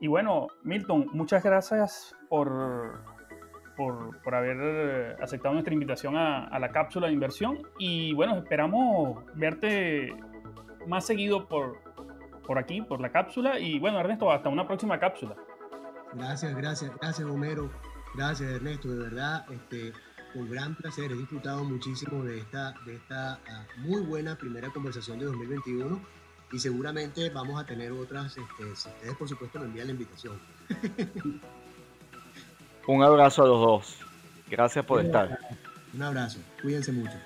Y 0.00 0.08
bueno, 0.08 0.48
Milton, 0.62 1.08
muchas 1.12 1.42
gracias 1.42 2.14
por, 2.28 3.02
por, 3.76 4.34
haber 4.34 5.16
aceptado 5.22 5.54
nuestra 5.54 5.72
invitación 5.72 6.16
a, 6.16 6.46
a, 6.46 6.58
la 6.58 6.70
cápsula 6.70 7.06
de 7.06 7.14
inversión. 7.14 7.62
Y 7.78 8.12
bueno, 8.14 8.36
esperamos 8.36 9.24
verte 9.34 10.14
más 10.86 11.06
seguido 11.06 11.48
por, 11.48 11.80
por 12.46 12.58
aquí, 12.58 12.82
por 12.82 13.00
la 13.00 13.10
cápsula. 13.10 13.58
Y 13.58 13.78
bueno, 13.78 13.98
Ernesto, 13.98 14.30
hasta 14.30 14.48
una 14.48 14.66
próxima 14.66 14.98
cápsula. 14.98 15.34
Gracias, 16.14 16.56
gracias, 16.56 16.92
gracias 17.00 17.28
Homero, 17.28 17.70
gracias 18.14 18.50
Ernesto, 18.50 18.88
de 18.88 19.04
verdad, 19.04 19.44
este, 19.52 19.92
con 20.32 20.48
gran 20.48 20.74
placer, 20.74 21.12
he 21.12 21.14
disfrutado 21.14 21.62
muchísimo 21.64 22.24
de 22.24 22.38
esta, 22.38 22.74
de 22.86 22.96
esta 22.96 23.34
ah, 23.34 23.66
muy 23.78 24.02
buena 24.02 24.36
primera 24.36 24.70
conversación 24.70 25.18
de 25.18 25.26
2021 25.26 26.00
y 26.52 26.58
seguramente 26.58 27.30
vamos 27.30 27.60
a 27.60 27.66
tener 27.66 27.92
otras, 27.92 28.36
este, 28.36 28.76
si 28.76 28.88
ustedes 28.88 29.16
por 29.16 29.28
supuesto 29.28 29.58
me 29.58 29.66
envían 29.66 29.88
la 29.88 29.92
invitación. 29.92 30.38
Un 32.86 33.02
abrazo 33.02 33.42
a 33.42 33.46
los 33.46 33.60
dos, 33.60 33.96
gracias 34.48 34.84
por 34.84 35.04
estar. 35.04 35.38
Un 35.92 36.02
abrazo, 36.02 36.38
cuídense 36.62 36.92
mucho. 36.92 37.16